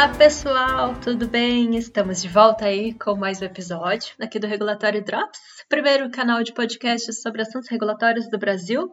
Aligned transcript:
Olá 0.00 0.08
pessoal, 0.08 0.94
tudo 0.94 1.28
bem? 1.28 1.76
Estamos 1.76 2.22
de 2.22 2.28
volta 2.28 2.64
aí 2.64 2.94
com 2.94 3.14
mais 3.16 3.42
um 3.42 3.44
episódio 3.44 4.14
aqui 4.18 4.38
do 4.38 4.46
Regulatório 4.46 5.04
Drops, 5.04 5.38
primeiro 5.68 6.10
canal 6.10 6.42
de 6.42 6.54
podcasts 6.54 7.20
sobre 7.20 7.42
assuntos 7.42 7.68
regulatórios 7.68 8.26
do 8.30 8.38
Brasil. 8.38 8.90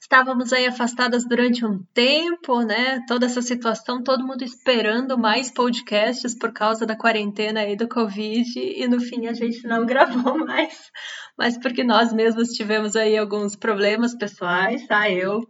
Estávamos 0.00 0.52
aí 0.52 0.66
afastadas 0.66 1.24
durante 1.24 1.64
um 1.64 1.78
tempo, 1.94 2.60
né? 2.62 2.98
Toda 3.06 3.26
essa 3.26 3.40
situação, 3.40 4.02
todo 4.02 4.26
mundo 4.26 4.42
esperando 4.42 5.16
mais 5.16 5.48
podcasts 5.48 6.36
por 6.36 6.52
causa 6.52 6.84
da 6.84 6.96
quarentena 6.96 7.60
aí 7.60 7.76
do 7.76 7.86
Covid 7.86 8.58
e 8.58 8.88
no 8.88 9.00
fim 9.00 9.28
a 9.28 9.32
gente 9.32 9.64
não 9.64 9.86
gravou 9.86 10.36
mais, 10.44 10.90
mas 11.38 11.56
porque 11.56 11.84
nós 11.84 12.12
mesmos 12.12 12.48
tivemos 12.48 12.96
aí 12.96 13.16
alguns 13.16 13.54
problemas 13.54 14.12
pessoais, 14.12 14.84
tá? 14.88 15.08
Eu 15.08 15.46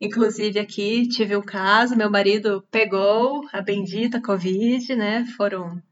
Inclusive 0.00 0.58
aqui 0.58 1.06
tive 1.06 1.36
um 1.36 1.42
caso, 1.42 1.94
meu 1.94 2.10
marido 2.10 2.66
pegou 2.70 3.46
a 3.52 3.60
bendita 3.60 4.20
Covid, 4.20 4.96
né? 4.96 5.26
Foram 5.36 5.82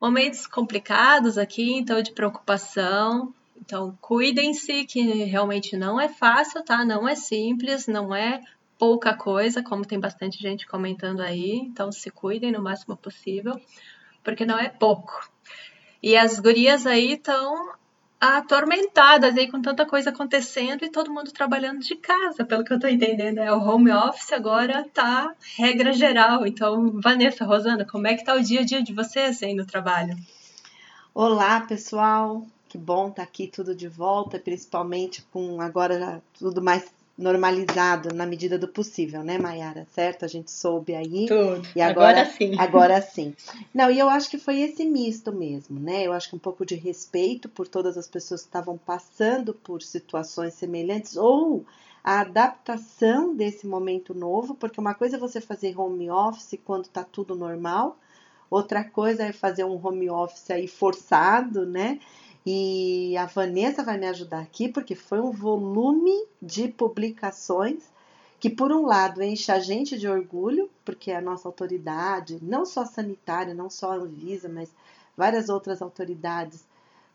momentos 0.00 0.46
complicados 0.46 1.36
aqui, 1.36 1.74
então 1.74 2.00
de 2.00 2.12
preocupação. 2.12 3.34
Então 3.60 3.98
cuidem-se, 4.00 4.84
que 4.84 5.02
realmente 5.24 5.76
não 5.76 6.00
é 6.00 6.08
fácil, 6.08 6.62
tá? 6.62 6.84
Não 6.84 7.08
é 7.08 7.16
simples, 7.16 7.88
não 7.88 8.14
é 8.14 8.40
pouca 8.78 9.12
coisa, 9.12 9.64
como 9.64 9.84
tem 9.84 9.98
bastante 9.98 10.40
gente 10.40 10.64
comentando 10.66 11.20
aí. 11.20 11.56
Então 11.56 11.90
se 11.90 12.12
cuidem 12.12 12.52
no 12.52 12.62
máximo 12.62 12.96
possível, 12.96 13.60
porque 14.22 14.46
não 14.46 14.56
é 14.56 14.68
pouco. 14.68 15.28
E 16.00 16.16
as 16.16 16.38
gurias 16.38 16.86
aí 16.86 17.14
estão 17.14 17.72
atormentadas 18.20 19.36
aí 19.36 19.50
com 19.50 19.62
tanta 19.62 19.86
coisa 19.86 20.10
acontecendo 20.10 20.84
e 20.84 20.90
todo 20.90 21.12
mundo 21.12 21.30
trabalhando 21.30 21.80
de 21.80 21.94
casa, 21.94 22.44
pelo 22.44 22.64
que 22.64 22.72
eu 22.72 22.76
estou 22.76 22.90
entendendo. 22.90 23.38
É 23.38 23.52
o 23.52 23.60
home 23.60 23.92
office 23.92 24.32
agora 24.32 24.86
tá 24.92 25.34
regra 25.56 25.92
geral. 25.92 26.46
Então, 26.46 27.00
Vanessa, 27.00 27.44
Rosana, 27.44 27.84
como 27.84 28.06
é 28.06 28.14
que 28.14 28.24
tá 28.24 28.34
o 28.34 28.42
dia 28.42 28.60
a 28.60 28.64
dia 28.64 28.82
de 28.82 28.92
vocês 28.92 29.42
aí 29.42 29.54
no 29.54 29.64
trabalho? 29.64 30.16
Olá, 31.14 31.60
pessoal. 31.60 32.44
Que 32.68 32.76
bom 32.76 33.08
estar 33.08 33.16
tá 33.16 33.22
aqui 33.22 33.46
tudo 33.46 33.74
de 33.74 33.88
volta, 33.88 34.38
principalmente 34.38 35.22
com 35.32 35.60
agora 35.60 36.22
tudo 36.38 36.62
mais 36.62 36.92
normalizado 37.18 38.14
na 38.14 38.24
medida 38.24 38.56
do 38.56 38.68
possível, 38.68 39.24
né, 39.24 39.36
Mayara? 39.36 39.86
Certo? 39.92 40.24
A 40.24 40.28
gente 40.28 40.52
soube 40.52 40.94
aí. 40.94 41.26
Tudo. 41.26 41.62
E 41.74 41.82
agora, 41.82 42.20
agora 42.20 42.30
sim. 42.30 42.58
Agora 42.58 43.02
sim. 43.02 43.34
Não, 43.74 43.90
e 43.90 43.98
eu 43.98 44.08
acho 44.08 44.30
que 44.30 44.38
foi 44.38 44.60
esse 44.60 44.84
misto 44.84 45.32
mesmo, 45.32 45.80
né? 45.80 46.06
Eu 46.06 46.12
acho 46.12 46.30
que 46.30 46.36
um 46.36 46.38
pouco 46.38 46.64
de 46.64 46.76
respeito 46.76 47.48
por 47.48 47.66
todas 47.66 47.98
as 47.98 48.06
pessoas 48.06 48.42
que 48.42 48.48
estavam 48.48 48.78
passando 48.78 49.52
por 49.52 49.82
situações 49.82 50.54
semelhantes 50.54 51.16
ou 51.16 51.66
a 52.04 52.20
adaptação 52.20 53.34
desse 53.34 53.66
momento 53.66 54.14
novo, 54.14 54.54
porque 54.54 54.80
uma 54.80 54.94
coisa 54.94 55.16
é 55.16 55.18
você 55.18 55.40
fazer 55.40 55.78
home 55.78 56.08
office 56.08 56.58
quando 56.64 56.88
tá 56.88 57.04
tudo 57.04 57.34
normal, 57.34 57.98
outra 58.48 58.84
coisa 58.84 59.24
é 59.24 59.32
fazer 59.32 59.64
um 59.64 59.84
home 59.84 60.08
office 60.08 60.50
aí 60.50 60.68
forçado, 60.68 61.66
né? 61.66 61.98
E 62.50 63.14
a 63.18 63.26
Vanessa 63.26 63.84
vai 63.84 63.98
me 63.98 64.06
ajudar 64.06 64.40
aqui 64.40 64.70
porque 64.70 64.94
foi 64.94 65.20
um 65.20 65.30
volume 65.30 66.26
de 66.40 66.66
publicações 66.66 67.90
que, 68.40 68.48
por 68.48 68.72
um 68.72 68.86
lado, 68.86 69.22
enche 69.22 69.52
a 69.52 69.58
gente 69.58 69.98
de 69.98 70.08
orgulho, 70.08 70.70
porque 70.82 71.12
a 71.12 71.20
nossa 71.20 71.46
autoridade, 71.46 72.38
não 72.40 72.64
só 72.64 72.86
sanitária, 72.86 73.52
não 73.52 73.68
só 73.68 73.92
a 73.92 73.96
Anvisa, 73.96 74.48
mas 74.48 74.70
várias 75.14 75.50
outras 75.50 75.82
autoridades 75.82 76.64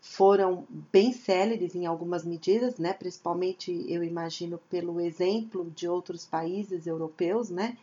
foram 0.00 0.64
bem 0.92 1.12
céleres 1.12 1.74
em 1.74 1.84
algumas 1.84 2.24
medidas, 2.24 2.78
né? 2.78 2.92
Principalmente, 2.92 3.84
eu 3.88 4.04
imagino, 4.04 4.60
pelo 4.70 5.00
exemplo 5.00 5.68
de 5.74 5.88
outros 5.88 6.24
países 6.24 6.86
europeus, 6.86 7.50
né? 7.50 7.76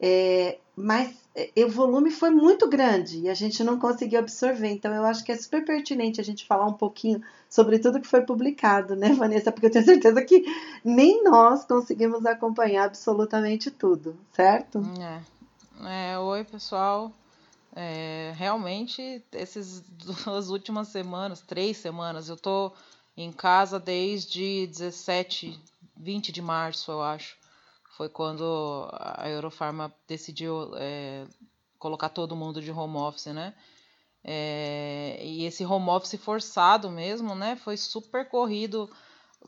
É, 0.00 0.58
mas 0.74 1.16
é, 1.34 1.64
o 1.64 1.70
volume 1.70 2.10
foi 2.10 2.30
muito 2.30 2.68
grande 2.68 3.20
e 3.20 3.28
a 3.28 3.34
gente 3.34 3.62
não 3.64 3.78
conseguiu 3.78 4.18
absorver. 4.18 4.68
Então, 4.68 4.92
eu 4.94 5.04
acho 5.04 5.24
que 5.24 5.32
é 5.32 5.36
super 5.36 5.64
pertinente 5.64 6.20
a 6.20 6.24
gente 6.24 6.46
falar 6.46 6.66
um 6.66 6.72
pouquinho 6.72 7.22
sobre 7.48 7.78
tudo 7.78 8.00
que 8.00 8.06
foi 8.06 8.22
publicado, 8.22 8.94
né, 8.94 9.12
Vanessa? 9.14 9.52
Porque 9.52 9.66
eu 9.66 9.70
tenho 9.70 9.84
certeza 9.84 10.22
que 10.22 10.44
nem 10.84 11.24
nós 11.24 11.64
conseguimos 11.64 12.24
acompanhar 12.26 12.84
absolutamente 12.84 13.70
tudo, 13.70 14.16
certo? 14.32 14.82
É. 15.00 16.12
é 16.12 16.18
oi, 16.18 16.44
pessoal. 16.44 17.12
É, 17.74 18.32
realmente, 18.36 19.22
essas 19.32 19.82
duas 20.24 20.48
últimas 20.50 20.88
semanas, 20.88 21.40
três 21.40 21.76
semanas, 21.76 22.28
eu 22.28 22.36
tô 22.36 22.72
em 23.16 23.32
casa 23.32 23.80
desde 23.80 24.66
17, 24.66 25.58
20 25.96 26.32
de 26.32 26.42
março, 26.42 26.90
eu 26.90 27.02
acho 27.02 27.36
foi 27.96 28.10
quando 28.10 28.88
a 28.92 29.26
Eurofarma 29.26 29.92
decidiu 30.06 30.70
é, 30.76 31.26
colocar 31.78 32.10
todo 32.10 32.36
mundo 32.36 32.60
de 32.60 32.70
home 32.70 32.96
office, 32.98 33.26
né? 33.26 33.54
É, 34.22 35.18
e 35.22 35.46
esse 35.46 35.64
home 35.64 35.88
office 35.88 36.20
forçado 36.20 36.90
mesmo, 36.90 37.34
né? 37.34 37.56
Foi 37.56 37.76
super 37.78 38.28
corrido. 38.28 38.90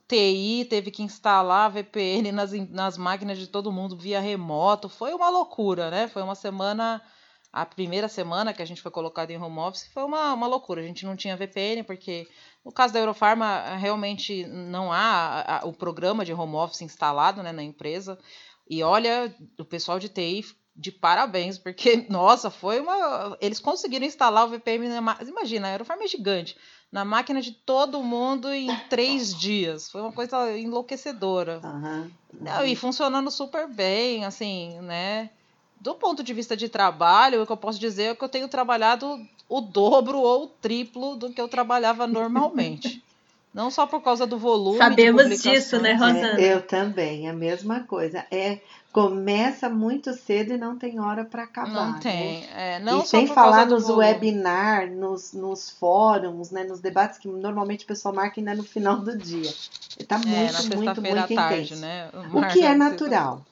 TI 0.07 0.67
teve 0.71 0.91
que 0.91 1.03
instalar 1.03 1.71
VPN 1.71 2.33
nas, 2.33 2.53
nas 2.71 2.97
máquinas 2.97 3.37
de 3.37 3.47
todo 3.47 3.71
mundo 3.71 3.97
via 3.99 4.19
remoto. 4.19 4.89
Foi 4.89 5.13
uma 5.13 5.29
loucura, 5.29 5.91
né? 5.91 6.09
Foi 6.09 6.23
uma 6.23 6.35
semana. 6.35 7.03
A 7.53 7.65
primeira 7.65 8.09
semana 8.09 8.53
que 8.53 8.61
a 8.63 8.65
gente 8.65 8.83
foi 8.83 8.91
colocado 8.91 9.31
em 9.31 9.39
home 9.39 9.59
office 9.59 9.89
foi 9.93 10.05
uma, 10.05 10.35
uma 10.35 10.47
loucura. 10.47 10.81
A 10.81 10.85
gente 10.85 11.07
não 11.07 11.17
tinha 11.17 11.37
VPN, 11.37 11.83
porque 11.83 12.29
no 12.65 12.71
caso 12.71 12.93
da 12.93 13.01
Eurofarma, 13.01 13.77
realmente 13.77 14.47
não 14.47 14.93
há 14.93 15.63
o 15.65 15.73
programa 15.73 16.25
de 16.25 16.33
home 16.35 16.57
office 16.57 16.83
instalado 16.83 17.43
né, 17.43 17.51
na 17.51 17.63
empresa. 17.63 18.19
E 18.69 18.83
olha, 18.83 19.35
o 19.59 19.65
pessoal 19.65 19.99
de 19.99 20.11
TI 20.11 20.45
de 20.77 20.93
parabéns, 20.93 21.59
porque, 21.59 22.07
nossa, 22.09 22.51
foi 22.51 22.81
uma. 22.81 23.37
Eles 23.41 23.59
conseguiram 23.59 24.07
instalar 24.07 24.47
o 24.47 24.51
VPN 24.51 24.89
na 24.89 25.01
máquina. 25.01 25.31
Imagina, 25.31 25.69
a 25.69 25.73
Eurofarm 25.73 26.03
é 26.03 26.07
gigante. 26.07 26.57
Na 26.91 27.05
máquina 27.05 27.43
de 27.43 27.53
todo 27.53 28.03
mundo 28.03 28.53
em 28.53 28.75
três 28.89 29.35
dias. 29.37 29.91
Foi 29.91 30.01
uma 30.01 30.13
coisa 30.13 30.57
enlouquecedora. 30.57 31.61
Uhum, 31.65 32.11
uhum. 32.41 32.65
E 32.65 32.77
funcionando 32.77 33.31
super 33.31 33.67
bem, 33.69 34.25
assim, 34.25 34.81
né? 34.81 35.31
Do 35.81 35.95
ponto 35.95 36.23
de 36.23 36.35
vista 36.35 36.57
de 36.57 36.69
trabalho, 36.69 37.43
o 37.43 37.47
que 37.47 37.53
eu 37.53 37.57
posso 37.57 37.79
dizer 37.79 38.05
é 38.05 38.15
que 38.15 38.25
eu 38.25 38.29
tenho 38.29 38.49
trabalhado 38.49 39.21
o 39.49 39.61
dobro 39.61 40.19
ou 40.19 40.45
o 40.45 40.47
triplo 40.49 41.17
do 41.17 41.31
que 41.31 41.41
eu 41.41 41.49
trabalhava 41.49 42.07
normalmente. 42.07 43.03
Não 43.55 43.71
só 43.71 43.87
por 43.87 44.03
causa 44.03 44.27
do 44.27 44.39
volume. 44.39 44.79
Sabemos 44.79 45.43
disso, 45.43 45.81
né, 45.81 45.95
Rosana? 45.95 46.39
É, 46.39 46.53
eu 46.53 46.63
também, 46.63 47.29
a 47.29 47.33
mesma 47.33 47.81
coisa. 47.81 48.25
É, 48.31 48.61
começa 48.93 49.69
muito 49.69 50.13
cedo 50.13 50.53
e 50.53 50.59
não 50.59 50.77
tem 50.77 51.01
hora 51.01 51.25
para 51.25 51.45
acabar. 51.45 51.71
Não 51.71 51.93
né? 51.93 52.01
tem. 52.01 52.49
É, 52.55 52.79
não 52.79 53.03
e 53.03 53.07
sem 53.07 53.27
falar 53.27 53.67
nos 53.67 53.89
webinar, 53.89 54.91
nos, 54.91 55.33
nos 55.33 55.71
fóruns, 55.71 56.51
né, 56.51 56.63
nos 56.65 56.81
debates 56.81 57.19
que 57.19 57.27
normalmente 57.27 57.85
o 57.85 57.89
pessoal 57.89 58.15
marca 58.15 58.39
ainda 58.39 58.55
no 58.55 58.63
final 58.63 58.97
do 58.97 59.17
dia. 59.17 59.53
Está 59.99 60.17
é, 60.17 60.19
muito, 60.19 60.77
muito, 60.77 61.03
muito 61.03 61.35
tarde, 61.35 61.61
intenso. 61.63 61.77
Né? 61.77 62.11
O 62.33 62.47
que 62.53 62.63
é 62.63 62.75
natural. 62.75 63.43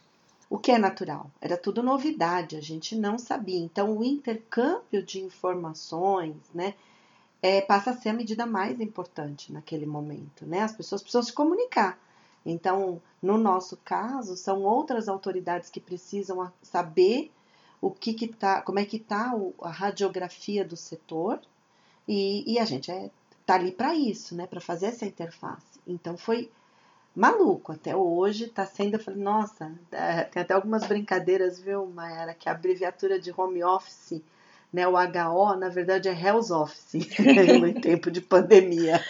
O 0.49 0.59
que 0.59 0.71
é 0.71 0.79
natural? 0.79 1.31
Era 1.41 1.57
tudo 1.57 1.83
novidade, 1.83 2.57
a 2.57 2.61
gente 2.61 2.95
não 2.97 3.19
sabia. 3.19 3.59
Então, 3.59 3.97
o 3.97 4.05
intercâmbio 4.05 5.03
de 5.03 5.21
informações, 5.21 6.37
né? 6.55 6.75
é, 7.43 7.61
passa 7.61 7.91
a 7.91 7.97
ser 7.97 8.09
a 8.09 8.13
medida 8.13 8.47
mais 8.47 8.81
importante 8.81 9.53
naquele 9.53 9.87
momento, 9.87 10.47
né? 10.47 10.63
As 10.63 10.73
pessoas 10.73 11.03
precisam 11.03 11.23
se 11.23 11.33
comunicar. 11.33 11.99
Então, 12.45 13.01
no 13.23 13.37
nosso 13.37 13.77
caso, 13.79 14.37
são 14.37 14.63
outras 14.63 15.09
autoridades 15.09 15.69
que 15.71 15.81
precisam 15.81 16.51
saber 16.63 17.31
o 17.81 17.91
que 17.91 18.15
que 18.15 18.29
tá, 18.29 18.63
como 18.63 18.79
é 18.79 18.85
que 18.85 18.97
está 18.97 19.33
a 19.63 19.71
radiografia 19.71 20.65
do 20.65 20.77
setor 20.77 21.41
e, 22.09 22.53
e 22.53 22.59
a 22.59 22.65
gente 22.65 22.91
é, 22.91 23.11
tá 23.45 23.55
ali 23.55 23.71
para 23.71 23.95
isso, 23.95 24.35
né? 24.35 24.47
Para 24.47 24.61
fazer 24.61 24.87
essa 24.87 25.07
interface. 25.07 25.81
Então, 25.87 26.17
foi 26.17 26.51
maluco 27.17 27.73
até 27.73 27.97
hoje, 27.97 28.45
está 28.45 28.67
sendo, 28.67 28.95
eu 28.95 29.01
falei, 29.01 29.21
nossa, 29.21 29.73
é, 29.91 30.25
tem 30.25 30.43
até 30.43 30.53
algumas 30.53 30.87
brincadeiras, 30.87 31.59
viu, 31.59 31.87
Mayara, 31.87 32.35
que 32.35 32.49
a 32.49 32.53
abreviatura 32.53 33.19
de 33.19 33.33
home 33.35 33.65
office 33.65 34.23
né? 34.73 34.87
O 34.87 34.95
HO, 34.95 35.57
na 35.57 35.69
verdade, 35.69 36.09
é 36.09 36.13
Health 36.13 36.51
Office, 36.51 36.95
no 37.61 37.81
tempo 37.81 38.11
de 38.11 38.21
pandemia. 38.21 39.03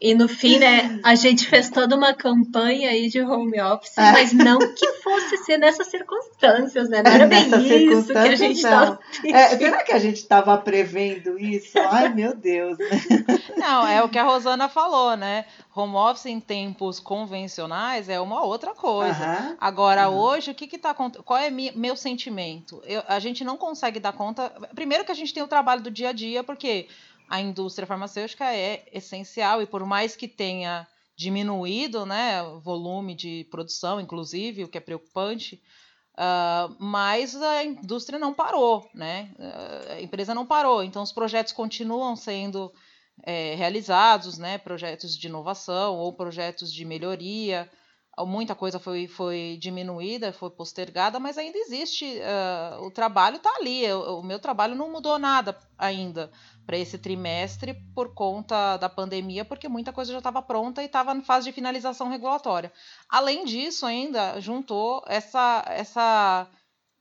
E 0.00 0.14
no 0.14 0.28
fim, 0.28 0.58
né, 0.58 0.98
a 1.04 1.14
gente 1.14 1.46
fez 1.46 1.70
toda 1.70 1.94
uma 1.94 2.12
campanha 2.12 2.90
aí 2.90 3.08
de 3.08 3.20
home 3.20 3.60
office, 3.60 3.96
é. 3.96 4.10
mas 4.10 4.32
não 4.32 4.58
que 4.58 4.92
fosse 4.94 5.36
ser 5.44 5.58
nessas 5.58 5.86
circunstâncias, 5.86 6.88
né? 6.88 7.02
Não 7.04 7.10
era 7.12 7.26
bem 7.26 7.46
isso 7.46 8.12
que 8.12 8.18
a 8.18 8.34
gente 8.34 8.56
estava. 8.56 8.98
É, 9.24 9.56
será 9.56 9.84
que 9.84 9.92
a 9.92 10.00
gente 10.00 10.16
estava 10.16 10.58
prevendo 10.58 11.38
isso? 11.38 11.78
Ai, 11.78 12.08
meu 12.08 12.34
Deus, 12.34 12.76
né? 12.78 12.90
Não, 13.56 13.86
é 13.86 14.02
o 14.02 14.08
que 14.08 14.18
a 14.18 14.24
Rosana 14.24 14.68
falou, 14.68 15.16
né? 15.16 15.44
Home 15.74 15.94
office 15.94 16.26
em 16.26 16.40
tempos 16.40 16.98
convencionais 17.00 18.08
é 18.08 18.20
uma 18.20 18.42
outra 18.42 18.74
coisa. 18.74 19.56
Agora, 19.58 20.10
hoje, 20.10 20.50
o 20.50 20.54
que 20.54 20.66
que 20.66 20.78
tá 20.78 20.92
Qual 20.92 21.38
é 21.38 21.48
meu 21.50 21.96
sentimento? 21.96 22.82
Eu, 22.84 23.02
a 23.08 23.18
gente 23.18 23.44
não 23.44 23.56
consegue 23.56 23.98
dar 23.98 24.12
conta. 24.12 24.52
Primeiro 24.74 24.91
que 25.04 25.12
a 25.12 25.14
gente 25.14 25.32
tem 25.32 25.42
o 25.42 25.48
trabalho 25.48 25.82
do 25.82 25.90
dia 25.90 26.10
a 26.10 26.12
dia, 26.12 26.44
porque 26.44 26.88
a 27.28 27.40
indústria 27.40 27.86
farmacêutica 27.86 28.44
é 28.54 28.84
essencial 28.92 29.62
e 29.62 29.66
por 29.66 29.84
mais 29.86 30.14
que 30.14 30.28
tenha 30.28 30.86
diminuído, 31.16 32.04
né, 32.04 32.42
o 32.42 32.60
volume 32.60 33.14
de 33.14 33.46
produção, 33.50 34.00
inclusive, 34.00 34.64
o 34.64 34.68
que 34.68 34.78
é 34.78 34.80
preocupante, 34.80 35.62
Uh, 36.12 36.76
mas 36.78 37.34
a 37.34 37.64
indústria 37.64 38.18
não 38.18 38.34
parou, 38.34 38.86
né? 38.94 39.30
A 39.88 40.00
empresa 40.00 40.34
não 40.34 40.44
parou, 40.44 40.84
então 40.84 41.02
os 41.02 41.10
projetos 41.10 41.54
continuam 41.54 42.14
sendo 42.14 42.70
é, 43.22 43.54
realizados, 43.54 44.36
né? 44.36 44.58
Projetos 44.58 45.16
de 45.16 45.26
inovação 45.26 45.96
ou 45.96 46.12
projetos 46.12 46.72
de 46.72 46.84
melhoria. 46.84 47.70
Muita 48.20 48.54
coisa 48.54 48.78
foi, 48.78 49.06
foi 49.06 49.56
diminuída, 49.58 50.34
foi 50.34 50.50
postergada, 50.50 51.18
mas 51.18 51.38
ainda 51.38 51.56
existe. 51.56 52.04
Uh, 52.04 52.84
o 52.84 52.90
trabalho 52.90 53.36
está 53.36 53.50
ali. 53.56 53.90
O, 53.90 54.18
o 54.18 54.22
meu 54.22 54.38
trabalho 54.38 54.74
não 54.74 54.92
mudou 54.92 55.18
nada 55.18 55.58
ainda 55.78 56.30
para 56.66 56.76
esse 56.76 56.98
trimestre 56.98 57.74
por 57.94 58.12
conta 58.12 58.76
da 58.76 58.88
pandemia, 58.88 59.46
porque 59.46 59.68
muita 59.68 59.92
coisa 59.92 60.12
já 60.12 60.18
estava 60.18 60.42
pronta 60.42 60.82
e 60.82 60.86
estava 60.86 61.14
em 61.14 61.22
fase 61.22 61.46
de 61.46 61.52
finalização 61.52 62.10
regulatória. 62.10 62.70
Além 63.08 63.46
disso, 63.46 63.86
ainda 63.86 64.38
juntou 64.40 65.02
essa, 65.06 65.64
essa 65.68 66.46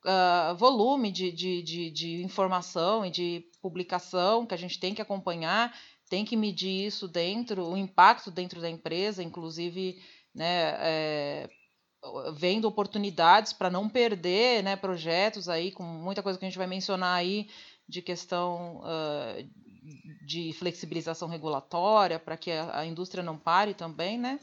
uh, 0.06 0.56
volume 0.56 1.12
de, 1.12 1.32
de, 1.32 1.62
de, 1.62 1.92
de 1.92 2.24
informação 2.24 3.06
e 3.06 3.12
de 3.12 3.46
publicação 3.62 4.46
que 4.46 4.54
a 4.54 4.58
gente 4.58 4.80
tem 4.80 4.96
que 4.96 5.02
acompanhar, 5.02 5.76
tem 6.10 6.26
que 6.26 6.36
medir 6.36 6.88
isso 6.88 7.08
dentro, 7.08 7.66
o 7.68 7.78
impacto 7.78 8.32
dentro 8.32 8.60
da 8.60 8.70
empresa, 8.70 9.24
inclusive 9.24 10.02
né, 10.34 10.76
é, 10.80 11.50
vendo 12.34 12.68
oportunidades 12.68 13.54
para 13.54 13.70
não 13.70 13.88
perder 13.88 14.64
né, 14.64 14.76
projetos 14.76 15.48
aí, 15.48 15.72
com 15.72 15.84
muita 15.84 16.24
coisa 16.24 16.38
que 16.38 16.46
a 16.46 16.48
gente 16.50 16.58
vai 16.58 16.68
mencionar 16.68 17.16
aí 17.16 17.50
de 17.88 18.02
questão 18.02 18.82
uh, 18.82 19.50
de 20.26 20.54
flexibilização 20.54 21.28
regulatória 21.28 22.18
para 22.18 22.38
que 22.38 22.52
a, 22.52 22.80
a, 22.80 22.86
indústria 22.86 23.24
não 23.24 23.38
pare 23.38 23.74
também, 23.74 24.18
né? 24.18 24.40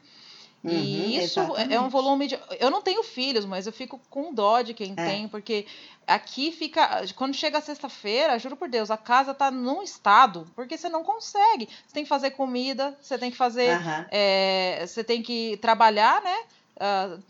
Uhum, 0.63 0.73
e 0.73 1.17
isso 1.17 1.41
exatamente. 1.41 1.75
é 1.75 1.81
um 1.81 1.89
volume 1.89 2.27
de. 2.27 2.39
Eu 2.59 2.71
não 2.71 2.83
tenho 2.83 3.03
filhos, 3.05 3.45
mas 3.45 3.67
eu 3.67 3.73
fico 3.73 4.01
com 4.11 4.35
dó 4.35 4.61
de 4.61 4.75
quem 4.75 4.93
é. 4.97 5.07
tem, 5.07 5.29
porque 5.29 5.67
aqui 6.07 6.51
fica. 6.51 7.05
Quando 7.15 7.35
chega 7.35 7.61
sexta-feira, 7.61 8.39
juro 8.39 8.57
por 8.57 8.69
Deus, 8.69 8.91
a 8.91 8.97
casa 8.97 9.33
tá 9.33 9.51
num 9.51 9.83
estado, 9.83 10.47
porque 10.57 10.77
você 10.77 10.89
não 10.89 11.05
consegue. 11.05 11.69
Você 11.87 11.95
tem 11.95 12.03
que 12.03 12.09
fazer 12.09 12.33
comida, 12.33 12.97
você 13.01 13.17
tem 13.17 13.31
que 13.31 13.37
fazer. 13.37 13.79
Uhum. 13.79 14.05
É, 14.11 14.85
você 14.85 15.05
tem 15.05 15.23
que 15.23 15.57
trabalhar, 15.59 16.21
né? 16.23 16.37
Uh, 16.77 17.23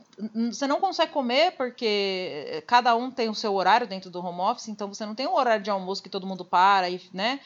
você 0.51 0.67
não 0.67 0.81
consegue 0.81 1.13
comer 1.13 1.53
porque 1.53 2.63
cada 2.67 2.97
um 2.97 3.11
tem 3.11 3.29
o 3.29 3.35
seu 3.35 3.55
horário 3.55 3.87
dentro 3.87 4.11
do 4.11 4.25
home 4.25 4.41
office, 4.41 4.69
então 4.69 4.93
você 4.93 5.07
não 5.07 5.15
tem 5.15 5.27
um 5.27 5.35
horário 5.35 5.63
de 5.63 5.71
almoço 5.71 6.03
que 6.03 6.09
todo 6.09 6.27
mundo 6.27 6.45
para 6.45 6.91
e, 6.91 7.01
né? 7.13 7.39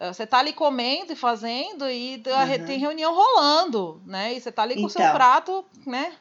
Ah, 0.00 0.14
você 0.14 0.26
tá 0.26 0.38
ali 0.38 0.54
comendo 0.54 1.12
e 1.12 1.16
fazendo 1.16 1.88
e 1.88 2.16
uhum. 2.16 2.66
tem 2.66 2.78
reunião 2.78 3.14
rolando, 3.14 4.00
né? 4.06 4.34
E 4.34 4.40
você 4.40 4.50
tá 4.50 4.62
ali 4.62 4.76
com 4.76 4.86
o 4.86 4.90
seu 4.90 5.02
então. 5.02 5.14
prato, 5.14 5.64
né? 5.86 6.14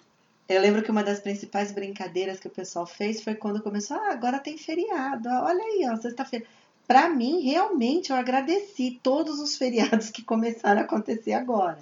Eu 0.50 0.62
lembro 0.62 0.84
que 0.84 0.92
uma 0.92 1.04
das 1.04 1.22
principais 1.22 1.72
brincadeiras 1.72 2.40
que 2.40 2.48
o 2.48 2.52
pessoal 2.52 2.86
fez 2.86 3.22
foi 3.22 3.36
quando 3.36 3.62
começou, 3.62 3.96
ah, 3.96 4.12
agora 4.12 4.40
tem 4.40 4.58
feriado, 4.58 5.30
olha 5.30 5.64
aí, 5.64 5.88
ó, 5.90 5.96
sexta-feira. 5.96 6.46
Para 6.86 7.08
mim, 7.08 7.40
realmente, 7.40 8.10
eu 8.10 8.18
agradeci 8.18 9.00
todos 9.02 9.40
os 9.40 9.56
feriados 9.56 10.10
que 10.10 10.24
começaram 10.24 10.82
a 10.82 10.84
acontecer 10.84 11.34
agora, 11.34 11.78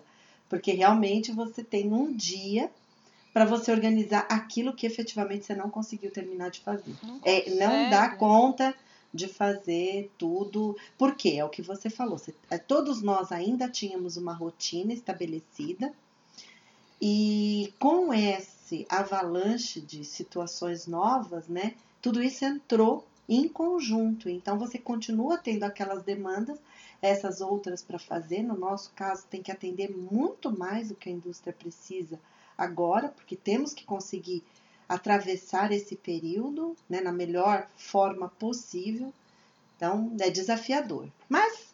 porque 0.49 0.73
realmente 0.73 1.31
você 1.31 1.63
tem 1.63 1.91
um 1.91 2.13
dia 2.13 2.69
para 3.33 3.45
você 3.45 3.71
organizar 3.71 4.27
aquilo 4.29 4.73
que 4.73 4.85
efetivamente 4.85 5.45
você 5.45 5.55
não 5.55 5.69
conseguiu 5.69 6.11
terminar 6.11 6.51
de 6.51 6.59
fazer. 6.59 6.93
Não 7.01 7.21
é, 7.23 7.49
não 7.51 7.89
dá 7.89 8.09
conta 8.09 8.75
de 9.13 9.27
fazer 9.27 10.11
tudo, 10.17 10.75
porque 10.97 11.29
é 11.29 11.45
o 11.45 11.49
que 11.49 11.61
você 11.61 11.89
falou, 11.89 12.19
é, 12.49 12.57
todos 12.57 13.01
nós 13.01 13.31
ainda 13.31 13.69
tínhamos 13.69 14.17
uma 14.17 14.33
rotina 14.33 14.93
estabelecida 14.93 15.93
e 17.01 17.73
com 17.79 18.13
esse 18.13 18.85
avalanche 18.89 19.79
de 19.79 20.03
situações 20.03 20.87
novas, 20.87 21.47
né, 21.47 21.75
tudo 22.01 22.21
isso 22.21 22.45
entrou 22.45 23.05
em 23.27 23.47
conjunto. 23.47 24.29
Então 24.29 24.57
você 24.57 24.77
continua 24.77 25.37
tendo 25.37 25.63
aquelas 25.63 26.03
demandas, 26.03 26.57
essas 27.01 27.41
outras 27.41 27.83
para 27.83 27.99
fazer. 27.99 28.41
No 28.41 28.57
nosso 28.57 28.91
caso, 28.95 29.25
tem 29.29 29.41
que 29.41 29.51
atender 29.51 29.89
muito 29.95 30.51
mais 30.51 30.89
do 30.89 30.95
que 30.95 31.09
a 31.09 31.11
indústria 31.11 31.53
precisa 31.53 32.19
agora, 32.57 33.09
porque 33.09 33.35
temos 33.35 33.73
que 33.73 33.85
conseguir 33.85 34.43
atravessar 34.87 35.71
esse 35.71 35.95
período 35.95 36.75
né, 36.89 37.01
na 37.01 37.11
melhor 37.11 37.67
forma 37.75 38.29
possível. 38.39 39.13
Então, 39.75 40.11
é 40.19 40.29
desafiador. 40.29 41.07
Mas 41.27 41.67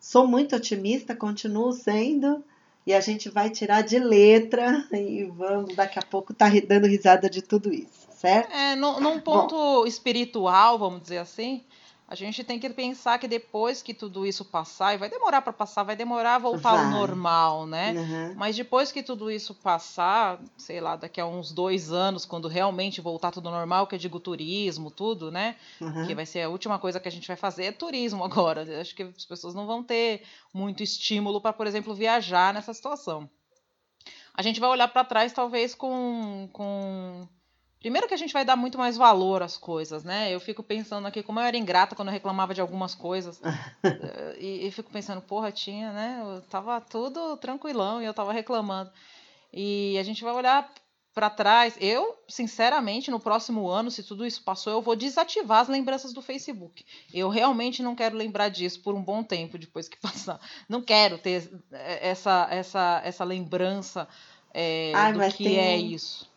sou 0.00 0.26
muito 0.26 0.56
otimista, 0.56 1.14
continuo 1.14 1.72
sendo, 1.72 2.44
e 2.86 2.94
a 2.94 3.00
gente 3.00 3.28
vai 3.28 3.50
tirar 3.50 3.82
de 3.82 3.98
letra 3.98 4.86
e 4.92 5.24
vamos 5.24 5.74
daqui 5.74 5.98
a 5.98 6.02
pouco 6.02 6.32
estar 6.32 6.52
tá 6.52 6.60
dando 6.66 6.86
risada 6.86 7.28
de 7.28 7.42
tudo 7.42 7.72
isso, 7.72 8.08
certo? 8.14 8.52
É, 8.52 8.76
num 8.76 9.20
ponto 9.20 9.54
Bom, 9.54 9.86
espiritual, 9.86 10.78
vamos 10.78 11.02
dizer 11.02 11.18
assim, 11.18 11.64
a 12.08 12.14
gente 12.14 12.44
tem 12.44 12.58
que 12.58 12.70
pensar 12.70 13.18
que 13.18 13.26
depois 13.26 13.82
que 13.82 13.92
tudo 13.92 14.24
isso 14.24 14.44
passar, 14.44 14.94
e 14.94 14.98
vai 14.98 15.08
demorar 15.08 15.42
para 15.42 15.52
passar, 15.52 15.82
vai 15.82 15.96
demorar 15.96 16.36
a 16.36 16.38
voltar 16.38 16.76
vai. 16.76 16.84
ao 16.84 16.90
normal, 16.90 17.66
né? 17.66 17.92
Uhum. 17.92 18.34
Mas 18.36 18.54
depois 18.54 18.92
que 18.92 19.02
tudo 19.02 19.28
isso 19.28 19.52
passar, 19.54 20.40
sei 20.56 20.80
lá, 20.80 20.94
daqui 20.94 21.20
a 21.20 21.26
uns 21.26 21.50
dois 21.50 21.90
anos, 21.90 22.24
quando 22.24 22.46
realmente 22.46 23.00
voltar 23.00 23.32
tudo 23.32 23.50
normal, 23.50 23.88
que 23.88 23.96
eu 23.96 23.98
digo 23.98 24.20
turismo, 24.20 24.88
tudo, 24.88 25.32
né? 25.32 25.56
Uhum. 25.80 26.06
Que 26.06 26.14
vai 26.14 26.24
ser 26.24 26.42
a 26.42 26.48
última 26.48 26.78
coisa 26.78 27.00
que 27.00 27.08
a 27.08 27.12
gente 27.12 27.26
vai 27.26 27.36
fazer 27.36 27.64
é 27.64 27.72
turismo 27.72 28.22
agora. 28.24 28.80
Acho 28.80 28.94
que 28.94 29.02
as 29.02 29.24
pessoas 29.24 29.54
não 29.54 29.66
vão 29.66 29.82
ter 29.82 30.22
muito 30.54 30.84
estímulo 30.84 31.40
para, 31.40 31.52
por 31.52 31.66
exemplo, 31.66 31.92
viajar 31.92 32.54
nessa 32.54 32.72
situação. 32.72 33.28
A 34.32 34.42
gente 34.42 34.60
vai 34.60 34.70
olhar 34.70 34.86
para 34.86 35.02
trás, 35.02 35.32
talvez, 35.32 35.74
com, 35.74 36.48
com 36.52 37.26
Primeiro 37.86 38.08
que 38.08 38.14
a 38.14 38.16
gente 38.16 38.32
vai 38.32 38.44
dar 38.44 38.56
muito 38.56 38.76
mais 38.76 38.96
valor 38.96 39.44
às 39.44 39.56
coisas, 39.56 40.02
né? 40.02 40.34
Eu 40.34 40.40
fico 40.40 40.60
pensando 40.60 41.06
aqui 41.06 41.22
como 41.22 41.38
eu 41.38 41.44
era 41.44 41.56
ingrata 41.56 41.94
quando 41.94 42.08
eu 42.08 42.12
reclamava 42.12 42.52
de 42.52 42.60
algumas 42.60 42.96
coisas. 42.96 43.40
Eh, 43.84 44.36
e, 44.40 44.66
e, 44.66 44.70
fico 44.72 44.90
pensando, 44.90 45.20
porra, 45.20 45.52
tinha, 45.52 45.92
né? 45.92 46.18
Eu 46.20 46.42
tava 46.50 46.80
tudo 46.80 47.36
tranquilão 47.36 48.02
e 48.02 48.04
eu 48.04 48.12
tava 48.12 48.32
reclamando. 48.32 48.90
E 49.52 49.96
a 50.00 50.02
gente 50.02 50.24
vai 50.24 50.32
olhar 50.34 50.68
para 51.14 51.30
trás. 51.30 51.76
Eu, 51.80 52.18
sinceramente, 52.26 53.08
no 53.08 53.20
próximo 53.20 53.68
ano, 53.68 53.88
se 53.88 54.02
tudo 54.02 54.26
isso 54.26 54.42
passou, 54.42 54.72
eu 54.72 54.82
vou 54.82 54.96
desativar 54.96 55.60
as 55.60 55.68
lembranças 55.68 56.12
do 56.12 56.20
Facebook. 56.20 56.84
Eu 57.14 57.28
realmente 57.28 57.84
não 57.84 57.94
quero 57.94 58.16
lembrar 58.16 58.48
disso 58.48 58.80
por 58.80 58.96
um 58.96 59.02
bom 59.02 59.22
tempo 59.22 59.56
depois 59.56 59.88
que 59.88 59.96
passar. 60.02 60.40
Não 60.68 60.82
quero 60.82 61.18
ter 61.18 61.48
eh, 61.70 62.10
essa 62.10 62.48
essa 62.50 63.00
essa 63.04 63.22
lembrança 63.22 64.08
é, 64.52 64.90
Ai, 64.92 65.12
do 65.12 65.20
que 65.36 65.44
tem... 65.44 65.58
é 65.60 65.76
isso. 65.76 66.28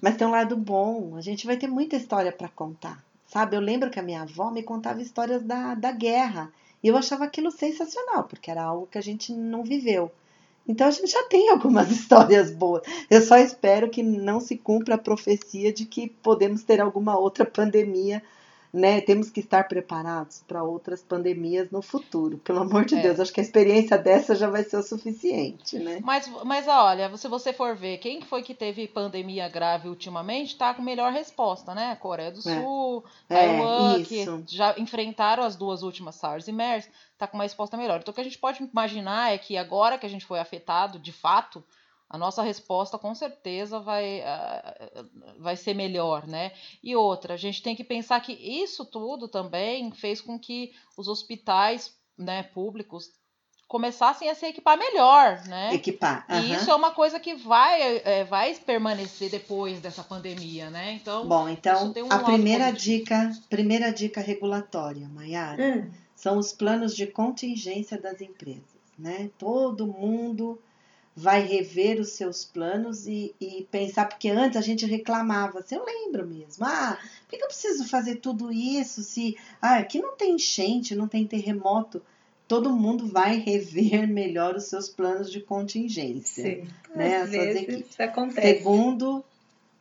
Mas 0.00 0.16
tem 0.16 0.26
um 0.26 0.30
lado 0.30 0.56
bom, 0.56 1.16
a 1.16 1.20
gente 1.20 1.46
vai 1.46 1.56
ter 1.56 1.66
muita 1.66 1.96
história 1.96 2.32
para 2.32 2.48
contar. 2.48 3.04
Sabe, 3.26 3.56
eu 3.56 3.60
lembro 3.60 3.90
que 3.90 4.00
a 4.00 4.02
minha 4.02 4.22
avó 4.22 4.50
me 4.50 4.62
contava 4.62 5.02
histórias 5.02 5.42
da, 5.42 5.74
da 5.74 5.92
guerra. 5.92 6.52
E 6.82 6.88
eu 6.88 6.96
achava 6.96 7.24
aquilo 7.24 7.50
sensacional, 7.50 8.24
porque 8.24 8.50
era 8.50 8.64
algo 8.64 8.88
que 8.90 8.98
a 8.98 9.02
gente 9.02 9.32
não 9.32 9.62
viveu. 9.62 10.10
Então 10.66 10.86
a 10.86 10.90
gente 10.90 11.10
já 11.10 11.22
tem 11.24 11.50
algumas 11.50 11.90
histórias 11.92 12.50
boas. 12.50 12.82
Eu 13.08 13.20
só 13.20 13.36
espero 13.36 13.90
que 13.90 14.02
não 14.02 14.40
se 14.40 14.56
cumpra 14.56 14.94
a 14.94 14.98
profecia 14.98 15.72
de 15.72 15.84
que 15.84 16.08
podemos 16.08 16.62
ter 16.62 16.80
alguma 16.80 17.18
outra 17.18 17.44
pandemia 17.44 18.22
né? 18.72 19.00
Temos 19.00 19.30
que 19.30 19.40
estar 19.40 19.66
preparados 19.66 20.44
para 20.46 20.62
outras 20.62 21.02
pandemias 21.02 21.70
no 21.70 21.82
futuro. 21.82 22.38
Pelo 22.38 22.60
amor 22.60 22.84
de 22.84 22.94
é. 22.94 23.02
Deus, 23.02 23.18
acho 23.18 23.32
que 23.32 23.40
a 23.40 23.42
experiência 23.42 23.98
dessa 23.98 24.34
já 24.34 24.48
vai 24.48 24.62
ser 24.62 24.76
o 24.76 24.82
suficiente, 24.82 25.78
né? 25.78 26.00
Mas, 26.02 26.30
mas 26.44 26.68
olha, 26.68 27.14
se 27.16 27.28
você 27.28 27.52
for 27.52 27.74
ver, 27.74 27.98
quem 27.98 28.22
foi 28.22 28.42
que 28.42 28.54
teve 28.54 28.86
pandemia 28.86 29.48
grave 29.48 29.88
ultimamente, 29.88 30.52
está 30.52 30.72
com 30.72 30.82
melhor 30.82 31.12
resposta, 31.12 31.74
né? 31.74 31.96
Coreia 31.96 32.30
do 32.30 32.38
é. 32.38 32.60
Sul, 32.60 33.04
é. 33.28 33.34
Taiwan, 33.34 34.02
que 34.04 34.24
já 34.46 34.74
enfrentaram 34.78 35.42
as 35.42 35.56
duas 35.56 35.82
últimas 35.82 36.14
SARS 36.14 36.46
e 36.46 36.52
MERS, 36.52 36.88
está 37.12 37.26
com 37.26 37.36
uma 37.36 37.44
resposta 37.44 37.76
melhor. 37.76 37.98
Então, 38.00 38.12
o 38.12 38.14
que 38.14 38.20
a 38.20 38.24
gente 38.24 38.38
pode 38.38 38.62
imaginar 38.62 39.32
é 39.32 39.38
que 39.38 39.56
agora 39.56 39.98
que 39.98 40.06
a 40.06 40.10
gente 40.10 40.24
foi 40.24 40.38
afetado, 40.38 40.98
de 40.98 41.12
fato, 41.12 41.62
a 42.10 42.18
nossa 42.18 42.42
resposta 42.42 42.98
com 42.98 43.14
certeza 43.14 43.78
vai, 43.78 44.20
uh, 44.20 45.08
vai 45.38 45.56
ser 45.56 45.74
melhor, 45.74 46.26
né? 46.26 46.50
E 46.82 46.96
outra, 46.96 47.34
a 47.34 47.36
gente 47.36 47.62
tem 47.62 47.76
que 47.76 47.84
pensar 47.84 48.20
que 48.20 48.32
isso 48.32 48.84
tudo 48.84 49.28
também 49.28 49.92
fez 49.92 50.20
com 50.20 50.36
que 50.36 50.72
os 50.96 51.06
hospitais 51.06 51.94
né, 52.18 52.42
públicos 52.42 53.04
começassem 53.68 54.28
a 54.28 54.34
se 54.34 54.44
equipar 54.44 54.76
melhor, 54.76 55.40
né? 55.46 55.72
Equipar. 55.72 56.26
Uhum. 56.28 56.40
E 56.40 56.54
isso 56.54 56.68
é 56.68 56.74
uma 56.74 56.90
coisa 56.90 57.20
que 57.20 57.36
vai, 57.36 57.98
é, 57.98 58.24
vai 58.24 58.52
permanecer 58.56 59.30
depois 59.30 59.78
dessa 59.78 60.02
pandemia, 60.02 60.68
né? 60.68 60.94
Então, 60.94 61.28
bom, 61.28 61.48
então 61.48 61.94
um 61.96 62.12
a 62.12 62.18
primeira 62.18 62.72
dica, 62.72 63.30
primeira 63.48 63.92
dica 63.92 64.20
regulatória, 64.20 65.08
Maiara, 65.08 65.62
hum. 65.62 65.90
são 66.16 66.36
os 66.36 66.52
planos 66.52 66.96
de 66.96 67.06
contingência 67.06 67.96
das 67.96 68.20
empresas, 68.20 68.64
né? 68.98 69.30
Todo 69.38 69.86
mundo 69.86 70.60
vai 71.14 71.42
rever 71.42 72.00
os 72.00 72.10
seus 72.10 72.44
planos 72.44 73.06
e, 73.06 73.34
e, 73.40 73.66
pensar, 73.70 74.06
porque 74.08 74.28
antes 74.28 74.56
a 74.56 74.60
gente 74.60 74.86
reclamava, 74.86 75.58
assim, 75.58 75.74
eu 75.74 75.84
lembro 75.84 76.26
mesmo, 76.26 76.64
ah, 76.64 76.98
por 77.28 77.36
que 77.36 77.42
eu 77.42 77.48
preciso 77.48 77.88
fazer 77.88 78.16
tudo 78.16 78.52
isso 78.52 79.02
se 79.02 79.36
ah, 79.60 79.78
aqui 79.78 80.00
não 80.00 80.16
tem 80.16 80.34
enchente, 80.34 80.94
não 80.94 81.08
tem 81.08 81.26
terremoto? 81.26 82.00
Todo 82.46 82.74
mundo 82.74 83.06
vai 83.06 83.38
rever 83.38 84.06
melhor 84.08 84.56
os 84.56 84.64
seus 84.64 84.88
planos 84.88 85.30
de 85.30 85.40
contingência. 85.40 86.44
Sim, 86.44 86.68
né? 86.94 87.18
às 87.18 87.30
vezes 87.30 87.86
isso 87.86 88.02
acontece. 88.02 88.58
Segundo, 88.58 89.24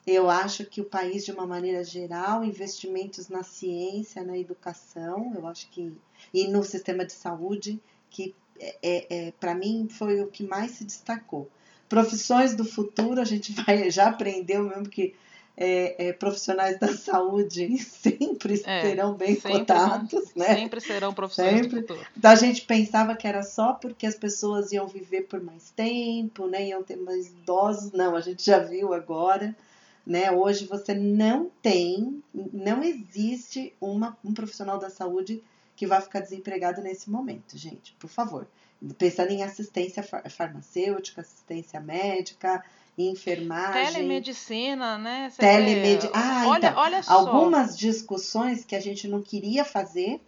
Eu 0.05 0.27
acho 0.27 0.65
que 0.65 0.81
o 0.81 0.85
país, 0.85 1.23
de 1.23 1.31
uma 1.31 1.45
maneira 1.45 1.83
geral, 1.83 2.43
investimentos 2.43 3.29
na 3.29 3.43
ciência, 3.43 4.23
na 4.23 4.37
educação, 4.37 5.31
eu 5.35 5.45
acho 5.45 5.69
que 5.69 5.93
e 6.33 6.47
no 6.47 6.63
sistema 6.63 7.05
de 7.05 7.13
saúde, 7.13 7.79
que 8.09 8.33
é, 8.59 9.05
é, 9.09 9.33
para 9.39 9.55
mim 9.55 9.87
foi 9.89 10.21
o 10.21 10.27
que 10.27 10.43
mais 10.43 10.71
se 10.71 10.83
destacou. 10.83 11.49
Profissões 11.87 12.55
do 12.55 12.65
futuro, 12.65 13.19
a 13.19 13.25
gente 13.25 13.53
vai, 13.53 13.89
já 13.91 14.09
aprendeu 14.09 14.63
mesmo 14.63 14.87
que 14.87 15.15
é, 15.61 16.07
é, 16.07 16.13
profissionais 16.13 16.79
da 16.79 16.95
saúde 16.95 17.77
sempre 17.83 18.61
é, 18.65 18.81
serão 18.81 19.13
bem 19.13 19.35
sempre 19.35 19.59
cotados, 19.59 20.33
né? 20.33 20.55
Sempre 20.55 20.79
serão 20.79 21.13
profissionais 21.13 21.57
sempre. 21.57 21.81
do 21.81 21.87
futuro. 21.87 22.07
Então 22.17 22.31
a 22.31 22.35
gente 22.35 22.61
pensava 22.61 23.13
que 23.15 23.27
era 23.27 23.43
só 23.43 23.73
porque 23.73 24.07
as 24.07 24.15
pessoas 24.15 24.71
iam 24.71 24.87
viver 24.87 25.23
por 25.23 25.41
mais 25.41 25.69
tempo, 25.71 26.47
né? 26.47 26.67
Iam 26.67 26.81
ter 26.81 26.95
mais 26.95 27.27
idosos. 27.27 27.91
Não, 27.91 28.15
a 28.15 28.21
gente 28.21 28.45
já 28.45 28.59
viu 28.59 28.93
agora. 28.93 29.53
Né? 30.07 30.31
Hoje 30.31 30.65
você 30.65 30.95
não 30.95 31.51
tem, 31.61 32.23
não 32.33 32.81
existe 32.81 33.73
uma, 33.79 34.17
um 34.23 34.33
profissional 34.33 34.79
da 34.79 34.89
saúde 34.89 35.43
que 35.79 35.87
vai 35.87 36.01
ficar 36.01 36.19
desempregado 36.19 36.81
nesse 36.81 37.09
momento, 37.09 37.57
gente, 37.57 37.93
por 37.93 38.09
favor. 38.09 38.45
Pensando 38.97 39.31
em 39.31 39.43
assistência 39.43 40.03
farmacêutica, 40.03 41.21
assistência 41.21 41.79
médica, 41.79 42.61
enfermagem. 42.97 43.93
Telemedicina, 43.93 44.97
né? 44.97 45.31
Telemedicina. 45.37 46.11
Ah, 46.13 46.47
olha, 46.49 46.67
então, 46.67 46.77
olha 46.81 47.01
só. 47.01 47.13
Algumas 47.13 47.77
discussões 47.77 48.65
que 48.65 48.75
a 48.75 48.81
gente 48.81 49.07
não 49.07 49.21
queria 49.21 49.63
fazer, 49.63 50.19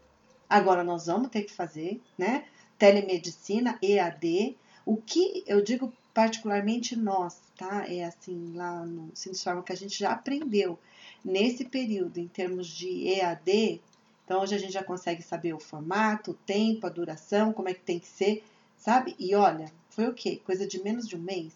agora 0.50 0.86
nós 0.86 1.08
vamos 1.08 1.28
ter 1.28 1.42
que 1.42 1.52
fazer, 1.52 2.02
né? 2.18 2.46
Telemedicina, 2.78 3.78
EAD. 3.82 4.56
O 4.86 4.96
que 4.96 5.44
eu 5.46 5.62
digo 5.62 5.92
particularmente 6.14 6.96
nós, 6.96 7.42
tá? 7.58 7.84
É 7.90 8.06
assim, 8.06 8.54
lá 8.56 8.86
no 8.86 9.12
Sinusforma 9.14 9.64
que 9.64 9.74
a 9.74 9.78
gente 9.78 10.00
já 10.00 10.14
aprendeu 10.14 10.80
nesse 11.26 11.66
período 11.66 12.20
em 12.20 12.28
termos 12.30 12.68
de 12.68 13.06
EAD. 13.10 13.82
Então, 14.26 14.42
hoje 14.42 14.56
a 14.56 14.58
gente 14.58 14.74
já 14.74 14.84
consegue 14.84 15.22
saber 15.22 15.54
o 15.54 15.60
formato, 15.60 16.32
o 16.32 16.34
tempo, 16.34 16.88
a 16.88 16.90
duração, 16.90 17.52
como 17.54 17.70
é 17.70 17.74
que 17.74 17.82
tem 17.82 18.00
que 18.00 18.08
ser, 18.08 18.44
sabe? 18.78 19.16
E 19.20 19.36
olha, 19.36 19.72
foi 19.90 20.08
o 20.08 20.14
quê? 20.14 20.42
Coisa 20.46 20.66
de 20.66 20.82
menos 20.82 21.08
de 21.08 21.16
um 21.16 21.22
mês 21.22 21.54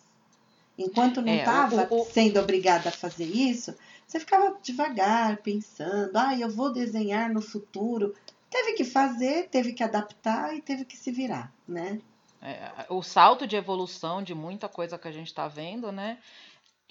Enquanto 0.77 1.21
não 1.21 1.33
estava 1.33 1.83
é, 1.83 2.03
sendo 2.11 2.39
obrigada 2.39 2.89
a 2.89 2.91
fazer 2.91 3.25
isso, 3.25 3.75
você 4.05 4.19
ficava 4.19 4.57
devagar, 4.61 5.37
pensando, 5.37 6.15
ah, 6.17 6.37
eu 6.37 6.49
vou 6.49 6.71
desenhar 6.71 7.31
no 7.31 7.41
futuro. 7.41 8.13
Teve 8.49 8.73
que 8.73 8.83
fazer, 8.83 9.47
teve 9.49 9.71
que 9.73 9.83
adaptar 9.83 10.55
e 10.55 10.61
teve 10.61 10.83
que 10.83 10.97
se 10.97 11.11
virar, 11.11 11.51
né? 11.67 11.99
É, 12.41 12.85
o 12.89 13.01
salto 13.01 13.47
de 13.47 13.55
evolução 13.55 14.21
de 14.21 14.35
muita 14.35 14.67
coisa 14.67 14.99
que 14.99 15.07
a 15.07 15.11
gente 15.11 15.27
está 15.27 15.47
vendo, 15.47 15.91
né? 15.91 16.17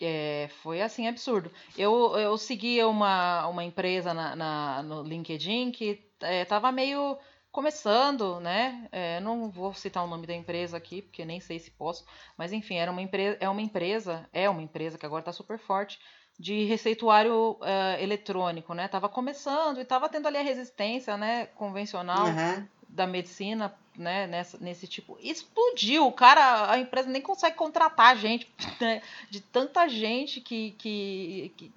É, 0.01 0.49
foi 0.63 0.83
assim 0.83 1.07
absurdo. 1.07 1.51
Eu, 1.77 2.17
eu 2.19 2.37
segui 2.37 2.83
uma, 2.83 3.47
uma 3.47 3.65
empresa 3.65 4.13
na, 4.13 4.35
na 4.35 4.83
no 4.83 5.03
LinkedIn 5.03 5.71
que 5.71 6.05
estava 6.21 6.69
é, 6.69 6.73
meio 6.73 7.17
começando, 7.53 8.41
né? 8.41 8.89
É, 8.91 9.21
não 9.21 9.49
vou 9.49 9.73
citar 9.73 10.03
o 10.03 10.09
nome 10.09 10.27
da 10.27 10.35
empresa 10.35 10.77
aqui, 10.77 11.01
porque 11.01 11.25
nem 11.25 11.39
sei 11.39 11.61
se 11.61 11.71
posso, 11.71 12.05
mas 12.37 12.53
enfim, 12.53 12.75
era 12.75 12.91
uma 12.91 13.01
empresa, 13.01 13.39
é 13.41 13.49
uma 13.49 13.63
empresa, 13.63 14.29
é 14.33 14.51
uma 14.51 14.61
empresa 14.61 14.99
que 14.99 15.07
agora 15.07 15.21
está 15.21 15.33
super 15.33 15.57
forte 15.57 16.01
de 16.37 16.65
receituário 16.65 17.53
uh, 17.53 18.03
eletrônico, 18.03 18.75
né? 18.75 18.89
Tava 18.89 19.09
começando 19.09 19.81
e 19.81 19.85
tava 19.85 20.09
tendo 20.09 20.27
ali 20.27 20.39
a 20.39 20.43
resistência, 20.43 21.17
né, 21.17 21.47
convencional 21.47 22.27
uhum. 22.27 22.69
Da 22.89 23.07
medicina, 23.07 23.75
né, 23.97 24.27
nessa, 24.27 24.59
nesse 24.59 24.87
tipo. 24.87 25.17
Explodiu, 25.21 26.07
o 26.07 26.13
cara, 26.13 26.71
a 26.71 26.79
empresa 26.79 27.09
nem 27.09 27.23
consegue 27.23 27.57
contratar 27.57 28.17
gente, 28.17 28.51
né, 28.81 29.03
de 29.31 29.41
tanta 29.41 29.89
gente 29.89 30.41
que, 30.41 30.73
que, 30.73 31.53
que, 31.57 31.73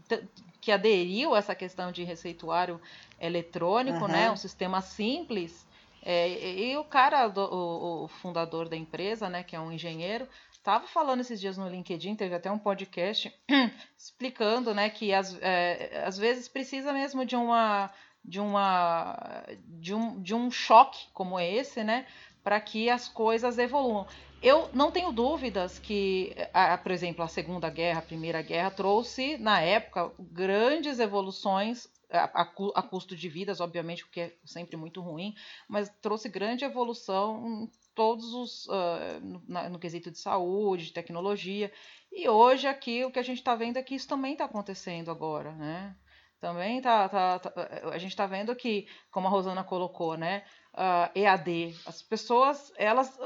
que 0.62 0.72
aderiu 0.72 1.34
a 1.34 1.38
essa 1.38 1.56
questão 1.56 1.92
de 1.92 2.04
receituário 2.04 2.82
eletrônico, 3.20 4.02
uhum. 4.02 4.08
né, 4.08 4.32
um 4.32 4.38
sistema 4.38 4.82
simples, 4.82 5.66
é, 6.10 6.30
e 6.70 6.78
o 6.78 6.86
cara, 6.86 7.28
do, 7.28 7.42
o, 7.42 8.04
o, 8.06 8.08
fundador 8.08 8.70
da 8.70 8.78
empresa, 8.78 9.28
né, 9.30 9.44
que 9.44 9.56
é 9.56 9.60
um 9.60 9.72
engenheiro, 9.74 10.26
estava 10.54 10.88
falando 10.88 11.20
esses 11.20 11.40
dias 11.40 11.58
no 11.58 11.68
LinkedIn, 11.68 12.16
teve 12.16 12.34
até 12.34 12.50
um 12.50 12.58
podcast 12.58 13.34
explicando, 13.98 14.74
né, 14.74 14.90
que 14.90 15.14
às, 15.14 15.38
é, 15.42 16.04
às 16.06 16.18
vezes 16.18 16.48
precisa 16.48 16.94
mesmo 16.94 17.26
de 17.26 17.36
uma 17.36 17.92
de 18.28 18.40
uma 18.40 19.46
de 19.68 19.94
um, 19.94 20.22
de 20.22 20.36
um 20.36 20.52
choque 20.52 21.08
como 21.14 21.40
esse, 21.40 21.84
né, 21.84 22.06
para 22.44 22.60
que 22.60 22.90
as 22.90 23.08
coisas 23.08 23.58
evoluam. 23.58 24.06
Eu 24.42 24.70
não 24.72 24.92
tenho 24.92 25.12
dúvidas 25.12 25.80
que, 25.80 26.36
por 26.84 26.92
exemplo, 26.92 27.24
a 27.24 27.28
Segunda 27.28 27.70
Guerra, 27.72 28.00
a 28.00 28.04
Primeira 28.04 28.42
Guerra 28.44 28.70
trouxe 28.70 29.38
na 29.38 29.62
época 29.62 30.12
grandes 30.20 31.00
evoluções 31.00 31.90
a, 32.10 32.42
a, 32.76 32.82
custo 32.84 33.16
de 33.16 33.28
vidas, 33.28 33.60
obviamente, 33.60 34.04
o 34.04 34.08
que 34.08 34.22
é 34.22 34.36
sempre 34.46 34.78
muito 34.78 35.02
ruim, 35.02 35.36
mas 35.68 35.90
trouxe 36.02 36.30
grande 36.30 36.64
evolução 36.64 37.64
em 37.64 37.72
todos 37.94 38.34
os 38.34 38.68
uh, 38.68 39.20
no, 39.22 39.70
no, 39.72 39.80
quesito 39.80 40.12
de 40.12 40.20
saúde, 40.20 40.86
de 40.86 40.94
tecnologia. 40.94 41.72
E 42.12 42.30
hoje 42.30 42.68
aqui 42.68 43.04
o 43.04 43.12
que 43.12 43.20
a 43.20 43.24
gente 43.24 43.40
está 43.40 43.56
vendo 43.56 43.78
é 43.78 43.84
que 43.84 43.96
isso 43.96 44.08
também 44.08 44.34
está 44.34 44.46
acontecendo 44.46 45.12
agora, 45.12 45.52
né? 45.54 45.96
Também 46.40 46.82
tá, 46.82 47.10
tá, 47.10 47.40
tá 47.40 47.52
a 47.92 47.98
gente 47.98 48.12
está 48.12 48.28
vendo 48.28 48.56
que, 48.56 48.88
como 49.12 49.28
a 49.28 49.30
Rosana 49.30 49.64
colocou, 49.64 50.16
né? 50.16 50.44
Uh, 50.74 51.18
EAD, 51.18 51.76
as 51.86 52.04
pessoas, 52.04 52.72
elas, 52.78 53.18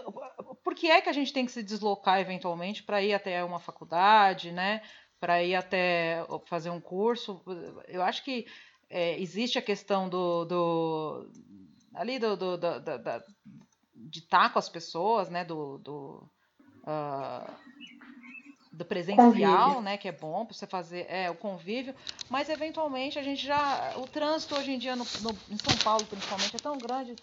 por 0.64 0.74
que 0.74 0.90
é 0.90 1.02
que 1.02 1.10
a 1.10 1.14
gente 1.14 1.34
tem 1.34 1.46
que 1.46 1.52
se 1.52 1.62
deslocar 1.62 2.20
eventualmente 2.20 2.84
para 2.84 3.02
ir 3.02 3.14
até 3.14 3.44
uma 3.44 3.60
faculdade, 3.60 4.52
né? 4.52 4.82
Para 5.20 5.44
ir 5.44 5.56
até 5.56 6.26
fazer 6.48 6.70
um 6.70 6.80
curso? 6.80 7.44
Eu 7.88 8.02
acho 8.02 8.24
que 8.24 8.46
é, 8.90 9.20
existe 9.20 9.58
a 9.58 9.62
questão 9.62 10.08
do, 10.08 10.46
do 10.46 11.30
ali 11.94 12.18
do, 12.18 12.38
do, 12.38 12.58
do 12.58 12.80
da, 12.80 13.24
de 13.94 14.20
estar 14.20 14.52
com 14.52 14.60
as 14.60 14.70
pessoas, 14.70 15.30
né, 15.30 15.46
do, 15.46 15.78
do, 15.78 16.30
uh, 16.84 17.54
do 18.72 18.86
presencial, 18.86 19.66
convívio. 19.66 19.82
né, 19.82 19.98
que 19.98 20.08
é 20.08 20.12
bom 20.14 20.46
para 20.46 20.56
você 20.56 20.66
fazer 20.66 21.06
é, 21.10 21.30
o 21.30 21.36
convívio, 21.36 21.94
mas 22.30 22.48
eventualmente 22.48 23.20
a 23.20 23.24
gente 23.24 23.46
já, 23.46 23.94
o 23.98 24.08
trânsito 24.08 24.56
hoje 24.56 24.72
em 24.72 24.78
dia 24.78 24.96
no, 24.96 25.04
no 25.22 25.32
em 25.50 25.58
São 25.58 25.78
Paulo 25.84 26.06
principalmente 26.06 26.56
é 26.56 26.60
tão 26.60 26.78
grande 26.78 27.14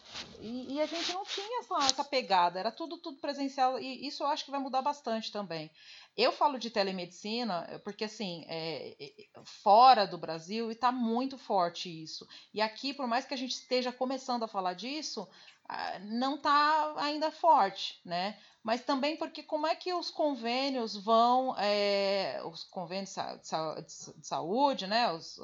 e, 0.41 0.75
e, 0.75 0.81
a 0.81 0.87
gente 0.87 1.13
não 1.15 1.25
tinha 1.25 1.61
essa, 1.61 1.77
essa 1.87 2.05
pegada, 2.05 2.61
era 2.61 2.71
tudo 2.71 2.99
tudo 2.99 3.19
presencial 3.19 3.79
e 3.79 4.07
isso 4.07 4.23
eu 4.23 4.27
acho 4.27 4.45
que 4.45 4.51
vai 4.51 4.61
mudar 4.61 4.83
bastante 4.83 5.33
também. 5.33 5.71
Eu 6.19 6.33
falo 6.33 6.59
de 6.59 6.69
telemedicina 6.69 7.65
eh, 7.71 7.79
porque, 7.79 8.03
assim, 8.05 8.45
é, 8.49 8.97
fora 9.45 10.05
do 10.05 10.19
Brasil 10.19 10.69
está 10.69 10.91
muito 10.91 11.39
forte 11.39 11.89
isso. 12.03 12.27
E 12.53 12.61
aqui, 12.61 12.93
por 12.93 13.07
mais 13.07 13.25
que 13.25 13.35
a 13.35 13.37
gente 13.37 13.53
esteja 13.53 13.93
começando 13.93 14.43
a 14.43 14.49
falar 14.49 14.73
disso, 14.75 15.29
ah, 15.69 16.01
não 16.01 16.35
está 16.35 16.95
ainda 16.97 17.31
forte, 17.31 18.01
né? 18.05 18.37
Mas 18.65 18.83
também 18.83 19.17
porque 19.17 19.45
como 19.45 19.65
é 19.65 19.77
que 19.77 19.95
os 19.95 20.11
convênios 20.11 20.97
vão, 20.97 21.55
é, 21.57 22.43
os 22.45 22.65
convênios 22.65 23.15
de 23.15 24.27
saúde, 24.27 24.89
né? 24.89 25.13
Os, 25.13 25.39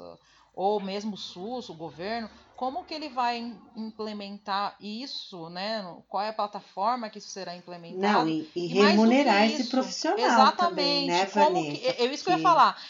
ou 0.55 0.79
mesmo 0.79 1.15
o 1.15 1.17
SUS, 1.17 1.69
o 1.69 1.73
governo, 1.73 2.29
como 2.55 2.85
que 2.85 2.93
ele 2.93 3.09
vai 3.09 3.53
implementar 3.75 4.77
isso, 4.79 5.49
né? 5.49 5.85
Qual 6.07 6.23
é 6.23 6.29
a 6.29 6.33
plataforma 6.33 7.09
que 7.09 7.17
isso 7.17 7.27
será 7.27 7.53
implementado? 7.53 8.19
Não, 8.19 8.29
e, 8.29 8.49
e, 8.55 8.65
e 8.65 8.67
remunerar 8.67 9.43
esse 9.45 9.65
profissional 9.65 10.19
Exatamente. 10.19 10.57
também, 10.57 11.07
né, 11.07 11.25
Vanessa? 11.25 11.77
Que, 11.77 11.87
é 11.87 12.05
isso 12.05 12.23
que 12.23 12.31
eu 12.31 12.37
ia 12.37 12.41
falar. 12.41 12.81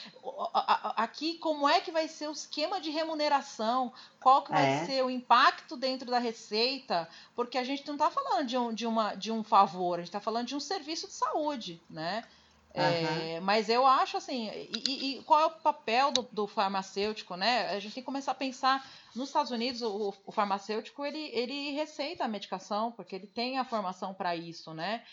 Aqui, 0.96 1.40
como 1.40 1.68
é 1.68 1.82
que 1.82 1.92
vai 1.92 2.08
ser 2.08 2.30
o 2.30 2.32
esquema 2.32 2.80
de 2.80 2.92
remuneração? 2.92 3.92
Qual 4.22 4.44
que 4.44 4.52
vai 4.52 4.84
é. 4.84 4.86
ser 4.86 5.04
o 5.04 5.10
impacto 5.10 5.76
dentro 5.76 6.12
da 6.12 6.20
receita? 6.20 7.10
Porque 7.36 7.58
a 7.58 7.64
gente 7.64 7.88
não 7.88 7.96
está 7.96 8.12
falando 8.12 8.46
de 8.46 8.58
um, 8.58 8.72
de, 8.72 8.86
uma, 8.86 9.16
de 9.16 9.32
um 9.32 9.44
favor, 9.44 9.96
a 9.96 10.02
gente 10.02 10.10
está 10.10 10.20
falando 10.20 10.46
de 10.46 10.56
um 10.56 10.60
serviço 10.60 11.08
de 11.08 11.14
saúde, 11.14 11.82
né? 11.90 12.24
É, 12.76 13.40
mas 13.40 13.70
eu 13.70 13.86
acho 13.86 14.18
assim, 14.18 14.50
e, 14.50 15.18
e, 15.18 15.24
qual 15.24 15.40
é 15.40 15.46
o 15.46 15.52
papel 15.52 16.12
do, 16.12 16.24
do, 16.24 16.48
farmacêutico, 16.48 17.36
né? 17.36 17.70
A 17.70 17.80
gente 17.80 17.94
tem 17.94 18.04
que 18.04 18.06
começar 18.06 18.34
a 18.34 18.36
pensar 18.36 18.86
nos 19.16 19.30
Estados 19.30 19.52
Unidos, 19.52 19.82
o, 19.82 20.14
o 20.26 20.32
farmacêutico 20.32 21.06
ele, 21.06 21.30
ele 21.34 21.72
receita 21.72 22.26
a 22.26 22.28
medicação 22.28 22.92
porque 22.92 23.16
ele 23.16 23.28
tem 23.28 23.58
a 23.58 23.64
formação 23.64 24.14
para 24.14 24.36
isso, 24.36 24.74
né? 24.74 25.04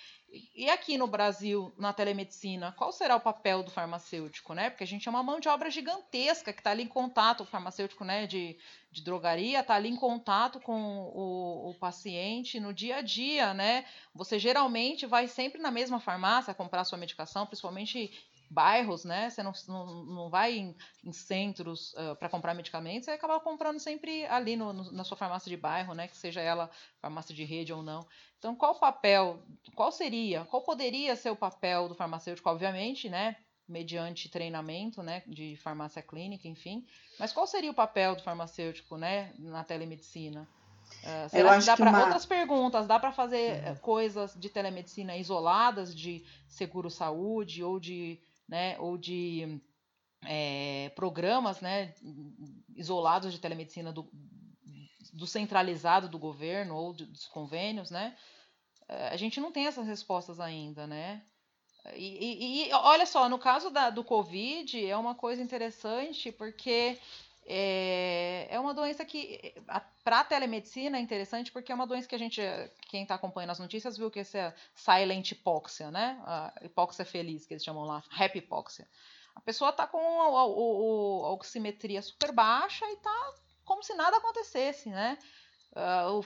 E 0.54 0.70
aqui 0.70 0.96
no 0.96 1.06
Brasil, 1.06 1.74
na 1.76 1.92
telemedicina, 1.92 2.72
qual 2.72 2.90
será 2.90 3.16
o 3.16 3.20
papel 3.20 3.62
do 3.62 3.70
farmacêutico, 3.70 4.54
né? 4.54 4.70
Porque 4.70 4.84
a 4.84 4.86
gente 4.86 5.06
é 5.06 5.10
uma 5.10 5.22
mão 5.22 5.38
de 5.38 5.46
obra 5.46 5.70
gigantesca 5.70 6.54
que 6.54 6.60
está 6.60 6.70
ali 6.70 6.84
em 6.84 6.88
contato, 6.88 7.42
o 7.42 7.46
farmacêutico 7.46 8.02
né, 8.02 8.26
de, 8.26 8.56
de 8.90 9.02
drogaria 9.02 9.60
está 9.60 9.74
ali 9.74 9.90
em 9.90 9.96
contato 9.96 10.58
com 10.58 10.80
o, 10.80 11.70
o, 11.70 11.74
paciente 11.74 12.58
no 12.58 12.72
dia 12.72 12.96
a 12.96 13.02
dia, 13.02 13.52
né? 13.52 13.84
Você 14.14 14.38
geralmente 14.38 15.04
vai 15.04 15.28
sempre 15.28 15.60
na 15.60 15.70
mesma 15.70 16.00
farmácia 16.00 16.54
comprar 16.54 16.84
sua 16.84 16.96
medicação, 16.96 17.44
principalmente 17.44 18.10
bairros, 18.52 19.04
né? 19.04 19.30
Você 19.30 19.42
não, 19.42 19.52
não, 19.66 20.04
não 20.04 20.30
vai 20.30 20.56
em, 20.56 20.76
em 21.04 21.12
centros 21.12 21.92
uh, 21.94 22.14
para 22.16 22.28
comprar 22.28 22.54
medicamentos, 22.54 23.06
você 23.06 23.12
acaba 23.12 23.40
comprando 23.40 23.78
sempre 23.78 24.26
ali 24.26 24.56
no, 24.56 24.72
no, 24.72 24.92
na 24.92 25.04
sua 25.04 25.16
farmácia 25.16 25.48
de 25.48 25.56
bairro, 25.56 25.94
né? 25.94 26.08
Que 26.08 26.16
seja 26.16 26.40
ela 26.40 26.70
farmácia 27.00 27.34
de 27.34 27.44
rede 27.44 27.72
ou 27.72 27.82
não. 27.82 28.06
Então, 28.38 28.54
qual 28.54 28.72
o 28.72 28.78
papel, 28.80 29.42
qual 29.74 29.90
seria, 29.90 30.44
qual 30.44 30.62
poderia 30.62 31.16
ser 31.16 31.30
o 31.30 31.36
papel 31.36 31.88
do 31.88 31.94
farmacêutico, 31.94 32.48
obviamente, 32.48 33.08
né? 33.08 33.36
mediante 33.68 34.28
treinamento, 34.28 35.02
né, 35.02 35.22
de 35.26 35.56
farmácia 35.56 36.02
clínica, 36.02 36.46
enfim. 36.46 36.84
Mas 37.18 37.32
qual 37.32 37.46
seria 37.46 37.70
o 37.70 37.74
papel 37.74 38.16
do 38.16 38.22
farmacêutico, 38.22 38.98
né, 38.98 39.32
na 39.38 39.64
telemedicina? 39.64 40.46
Uh, 41.00 41.28
será 41.30 41.58
que 41.58 41.64
dá 41.64 41.76
para 41.76 41.90
uma... 41.90 42.04
outras 42.04 42.26
perguntas? 42.26 42.86
Dá 42.86 42.98
para 42.98 43.12
fazer 43.12 43.66
uhum. 43.66 43.76
coisas 43.76 44.34
de 44.34 44.48
telemedicina 44.48 45.16
isoladas 45.16 45.94
de 45.94 46.24
seguro 46.46 46.90
saúde 46.90 47.62
ou 47.62 47.80
de, 47.80 48.20
né, 48.52 48.76
ou 48.78 48.98
de 48.98 49.58
é, 50.26 50.92
programas, 50.94 51.62
né, 51.62 51.94
isolados 52.76 53.32
de 53.32 53.40
telemedicina 53.40 53.90
do, 53.90 54.10
do 55.14 55.26
centralizado 55.26 56.06
do 56.06 56.18
governo 56.18 56.76
ou 56.76 56.92
dos 56.92 57.26
convênios, 57.28 57.90
né? 57.90 58.14
Uh, 58.82 59.08
a 59.10 59.16
gente 59.16 59.40
não 59.40 59.50
tem 59.50 59.66
essas 59.66 59.86
respostas 59.86 60.38
ainda, 60.38 60.86
né? 60.86 61.22
E, 61.94 62.66
e, 62.66 62.68
e, 62.68 62.72
olha 62.74 63.06
só, 63.06 63.26
no 63.26 63.38
caso 63.38 63.70
da, 63.70 63.88
do 63.88 64.04
Covid, 64.04 64.86
é 64.86 64.96
uma 64.96 65.14
coisa 65.14 65.42
interessante 65.42 66.30
porque 66.30 66.98
é, 67.44 68.46
é 68.50 68.60
uma 68.60 68.72
doença 68.72 69.04
que, 69.04 69.54
para 70.04 70.20
a 70.20 70.24
telemedicina, 70.24 70.96
é 70.96 71.00
interessante 71.00 71.50
porque 71.50 71.72
é 71.72 71.74
uma 71.74 71.86
doença 71.86 72.08
que 72.08 72.14
a 72.14 72.18
gente, 72.18 72.40
quem 72.88 73.02
está 73.02 73.16
acompanhando 73.16 73.50
as 73.50 73.58
notícias, 73.58 73.96
viu 73.96 74.10
que 74.10 74.20
esse 74.20 74.38
é 74.38 74.54
silent 74.74 75.32
hipóxia, 75.32 75.90
né? 75.90 76.20
A 76.24 76.52
hipóxia 76.62 77.04
feliz, 77.04 77.44
que 77.44 77.54
eles 77.54 77.64
chamam 77.64 77.84
lá, 77.84 78.02
happy 78.16 78.38
hipóxia. 78.38 78.86
A 79.34 79.40
pessoa 79.40 79.70
está 79.70 79.86
com 79.86 79.98
a, 79.98 80.26
a, 80.26 81.28
a, 81.28 81.32
oximetria 81.32 82.02
super 82.02 82.32
baixa 82.32 82.84
e 82.86 82.94
está 82.94 83.34
como 83.64 83.82
se 83.82 83.94
nada 83.94 84.18
acontecesse, 84.18 84.90
né? 84.90 85.18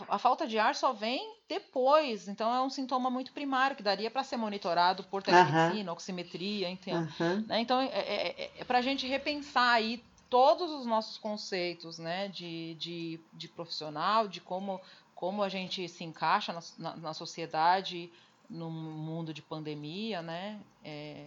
A 0.08 0.18
falta 0.18 0.44
de 0.44 0.58
ar 0.58 0.74
só 0.74 0.92
vem 0.92 1.38
depois, 1.48 2.26
então 2.26 2.52
é 2.52 2.60
um 2.60 2.68
sintoma 2.68 3.08
muito 3.08 3.32
primário 3.32 3.76
que 3.76 3.82
daria 3.82 4.10
para 4.10 4.24
ser 4.24 4.36
monitorado 4.36 5.04
por 5.04 5.22
telemedicina, 5.22 5.92
oximetria, 5.92 6.68
então, 6.68 7.08
né? 7.46 7.60
então 7.60 7.80
é, 7.80 7.86
é, 7.86 8.42
é, 8.42 8.50
é 8.58 8.64
para 8.64 8.78
a 8.78 8.82
gente 8.82 9.06
repensar 9.06 9.74
aí 9.74 10.02
todos 10.28 10.70
os 10.70 10.86
nossos 10.86 11.18
conceitos 11.18 11.98
né, 11.98 12.28
de, 12.28 12.74
de, 12.74 13.20
de 13.32 13.48
profissional, 13.48 14.28
de 14.28 14.40
como, 14.40 14.80
como 15.14 15.42
a 15.42 15.48
gente 15.48 15.88
se 15.88 16.04
encaixa 16.04 16.52
na, 16.52 16.60
na, 16.78 16.96
na 16.96 17.14
sociedade, 17.14 18.10
no 18.48 18.70
mundo 18.70 19.34
de 19.34 19.42
pandemia, 19.42 20.22
né? 20.22 20.60
É, 20.84 21.26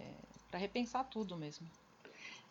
para 0.50 0.58
repensar 0.58 1.04
tudo 1.04 1.36
mesmo. 1.36 1.66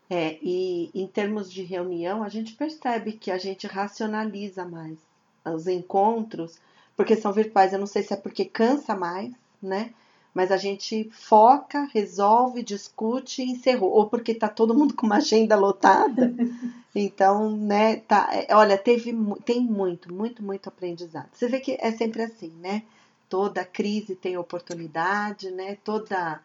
É, 0.09 0.39
e 0.41 0.89
em 0.93 1.05
termos 1.05 1.51
de 1.51 1.61
reunião, 1.61 2.23
a 2.23 2.29
gente 2.29 2.53
percebe 2.53 3.13
que 3.13 3.29
a 3.29 3.37
gente 3.37 3.67
racionaliza 3.67 4.65
mais 4.65 4.97
os 5.45 5.67
encontros, 5.67 6.59
porque 6.95 7.15
são 7.15 7.31
virtuais. 7.31 7.73
Eu 7.73 7.79
não 7.79 7.87
sei 7.87 8.03
se 8.03 8.13
é 8.13 8.17
porque 8.17 8.45
cansa 8.45 8.95
mais, 8.95 9.31
né? 9.61 9.93
Mas 10.33 10.51
a 10.51 10.57
gente 10.57 11.09
foca, 11.11 11.89
resolve, 11.93 12.63
discute 12.63 13.41
e 13.41 13.51
encerrou. 13.51 13.91
Ou 13.91 14.07
porque 14.07 14.33
tá 14.33 14.47
todo 14.47 14.75
mundo 14.75 14.93
com 14.93 15.05
uma 15.05 15.17
agenda 15.17 15.55
lotada. 15.55 16.33
Então, 16.95 17.55
né, 17.55 17.97
tá, 17.97 18.29
é, 18.33 18.47
olha, 18.55 18.75
teve, 18.75 19.15
tem 19.45 19.61
muito, 19.61 20.11
muito, 20.11 20.43
muito 20.43 20.67
aprendizado. 20.67 21.29
Você 21.31 21.47
vê 21.47 21.59
que 21.59 21.77
é 21.79 21.91
sempre 21.91 22.23
assim, 22.23 22.51
né? 22.59 22.81
Toda 23.29 23.63
crise 23.63 24.15
tem 24.15 24.35
oportunidade, 24.37 25.51
né? 25.51 25.77
Toda, 25.83 26.41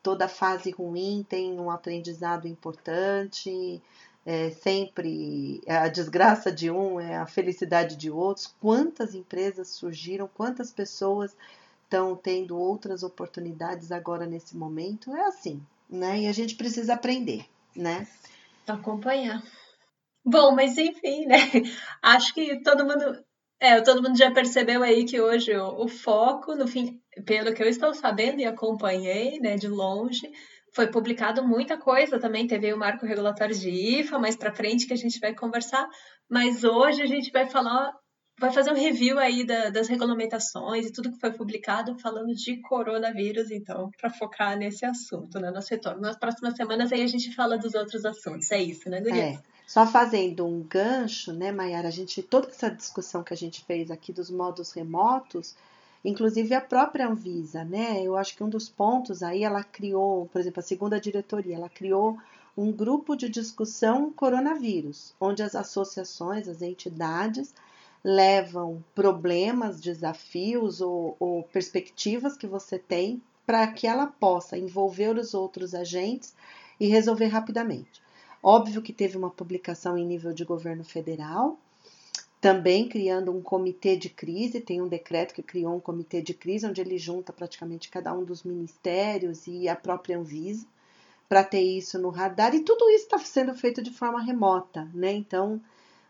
toda 0.00 0.28
fase 0.28 0.70
ruim 0.70 1.26
tem 1.28 1.58
um 1.58 1.68
aprendizado 1.68 2.46
importante 2.46 3.82
é 4.30 4.50
sempre 4.50 5.62
a 5.66 5.88
desgraça 5.88 6.52
de 6.52 6.70
um 6.70 7.00
é 7.00 7.16
a 7.16 7.24
felicidade 7.24 7.96
de 7.96 8.10
outros. 8.10 8.54
Quantas 8.60 9.14
empresas 9.14 9.68
surgiram, 9.68 10.28
quantas 10.28 10.70
pessoas 10.70 11.34
estão 11.88 12.14
tendo 12.14 12.58
outras 12.58 13.02
oportunidades 13.02 13.90
agora 13.90 14.26
nesse 14.26 14.54
momento? 14.54 15.14
É 15.16 15.22
assim, 15.22 15.60
né? 15.88 16.20
E 16.20 16.26
a 16.26 16.32
gente 16.32 16.54
precisa 16.54 16.92
aprender, 16.94 17.46
né? 17.74 18.06
Acompanhar. 18.66 19.42
Bom, 20.22 20.54
mas 20.54 20.76
enfim, 20.76 21.24
né? 21.24 21.38
Acho 22.02 22.34
que 22.34 22.62
todo 22.62 22.84
mundo, 22.84 23.24
é, 23.58 23.80
todo 23.80 24.02
mundo 24.02 24.18
já 24.18 24.30
percebeu 24.30 24.82
aí 24.82 25.06
que 25.06 25.18
hoje 25.18 25.56
o, 25.56 25.84
o 25.84 25.88
foco, 25.88 26.54
no 26.54 26.68
fim, 26.68 27.00
pelo 27.24 27.54
que 27.54 27.62
eu 27.62 27.68
estou 27.68 27.94
sabendo 27.94 28.40
e 28.40 28.44
acompanhei, 28.44 29.40
né, 29.40 29.56
de 29.56 29.68
longe, 29.68 30.30
foi 30.74 30.88
publicado 30.88 31.42
muita 31.42 31.78
coisa 31.78 32.20
também, 32.20 32.46
teve 32.46 32.70
o 32.70 32.78
marco 32.78 33.06
regulatório 33.06 33.56
de 33.56 33.70
IFA, 33.70 34.18
mais 34.18 34.36
para 34.36 34.54
frente 34.54 34.86
que 34.86 34.92
a 34.92 34.96
gente 34.96 35.18
vai 35.18 35.34
conversar, 35.34 35.88
mas 36.28 36.62
hoje 36.62 37.00
a 37.00 37.06
gente 37.06 37.32
vai 37.32 37.46
falar, 37.46 37.94
vai 38.38 38.52
fazer 38.52 38.70
um 38.70 38.74
review 38.74 39.18
aí 39.18 39.44
da, 39.44 39.70
das 39.70 39.88
regulamentações 39.88 40.86
e 40.86 40.92
tudo 40.92 41.10
que 41.10 41.20
foi 41.20 41.32
publicado 41.32 41.98
falando 41.98 42.34
de 42.34 42.56
coronavírus, 42.62 43.50
então, 43.50 43.90
para 44.00 44.10
focar 44.10 44.56
nesse 44.56 44.84
assunto, 44.84 45.38
né, 45.40 45.50
nosso 45.50 45.70
retorno. 45.70 46.00
Nas 46.00 46.16
próximas 46.16 46.54
semanas 46.54 46.92
aí 46.92 47.02
a 47.02 47.06
gente 47.06 47.34
fala 47.34 47.58
dos 47.58 47.74
outros 47.74 48.04
assuntos, 48.04 48.50
é 48.50 48.62
isso, 48.62 48.88
né, 48.88 49.00
Guria? 49.00 49.22
É. 49.22 49.38
Só 49.66 49.86
fazendo 49.86 50.46
um 50.46 50.62
gancho, 50.62 51.32
né, 51.32 51.52
Mayara, 51.52 51.88
a 51.88 51.90
gente, 51.90 52.22
toda 52.22 52.48
essa 52.48 52.70
discussão 52.70 53.22
que 53.22 53.34
a 53.34 53.36
gente 53.36 53.64
fez 53.64 53.90
aqui 53.90 54.12
dos 54.12 54.30
modos 54.30 54.72
remotos, 54.72 55.54
Inclusive 56.04 56.54
a 56.54 56.60
própria 56.60 57.08
Anvisa, 57.08 57.64
né? 57.64 58.00
Eu 58.02 58.16
acho 58.16 58.36
que 58.36 58.44
um 58.44 58.48
dos 58.48 58.68
pontos 58.68 59.22
aí 59.22 59.42
ela 59.42 59.64
criou, 59.64 60.26
por 60.32 60.40
exemplo, 60.40 60.60
a 60.60 60.62
segunda 60.62 61.00
diretoria, 61.00 61.56
ela 61.56 61.68
criou 61.68 62.16
um 62.56 62.72
grupo 62.72 63.16
de 63.16 63.28
discussão 63.28 64.10
coronavírus, 64.12 65.14
onde 65.20 65.42
as 65.42 65.54
associações, 65.54 66.48
as 66.48 66.62
entidades 66.62 67.52
levam 68.02 68.82
problemas, 68.94 69.80
desafios 69.80 70.80
ou, 70.80 71.16
ou 71.18 71.42
perspectivas 71.42 72.36
que 72.36 72.46
você 72.46 72.78
tem 72.78 73.22
para 73.46 73.66
que 73.66 73.86
ela 73.86 74.06
possa 74.06 74.58
envolver 74.58 75.16
os 75.16 75.34
outros 75.34 75.74
agentes 75.74 76.34
e 76.78 76.86
resolver 76.86 77.26
rapidamente. 77.26 78.02
Óbvio 78.42 78.82
que 78.82 78.92
teve 78.92 79.16
uma 79.16 79.30
publicação 79.30 79.98
em 79.98 80.06
nível 80.06 80.32
de 80.32 80.44
governo 80.44 80.84
federal, 80.84 81.58
também 82.40 82.88
criando 82.88 83.32
um 83.32 83.42
comitê 83.42 83.96
de 83.96 84.08
crise, 84.08 84.60
tem 84.60 84.80
um 84.80 84.86
decreto 84.86 85.34
que 85.34 85.42
criou 85.42 85.74
um 85.74 85.80
comitê 85.80 86.22
de 86.22 86.32
crise, 86.32 86.66
onde 86.66 86.80
ele 86.80 86.96
junta 86.96 87.32
praticamente 87.32 87.88
cada 87.88 88.14
um 88.14 88.22
dos 88.22 88.44
ministérios 88.44 89.46
e 89.48 89.68
a 89.68 89.74
própria 89.74 90.18
Anvisa, 90.18 90.64
para 91.28 91.42
ter 91.42 91.60
isso 91.60 91.98
no 91.98 92.10
radar, 92.10 92.54
e 92.54 92.60
tudo 92.60 92.88
isso 92.90 93.04
está 93.04 93.18
sendo 93.18 93.54
feito 93.54 93.82
de 93.82 93.90
forma 93.90 94.22
remota, 94.22 94.88
né? 94.94 95.12
Então, 95.12 95.60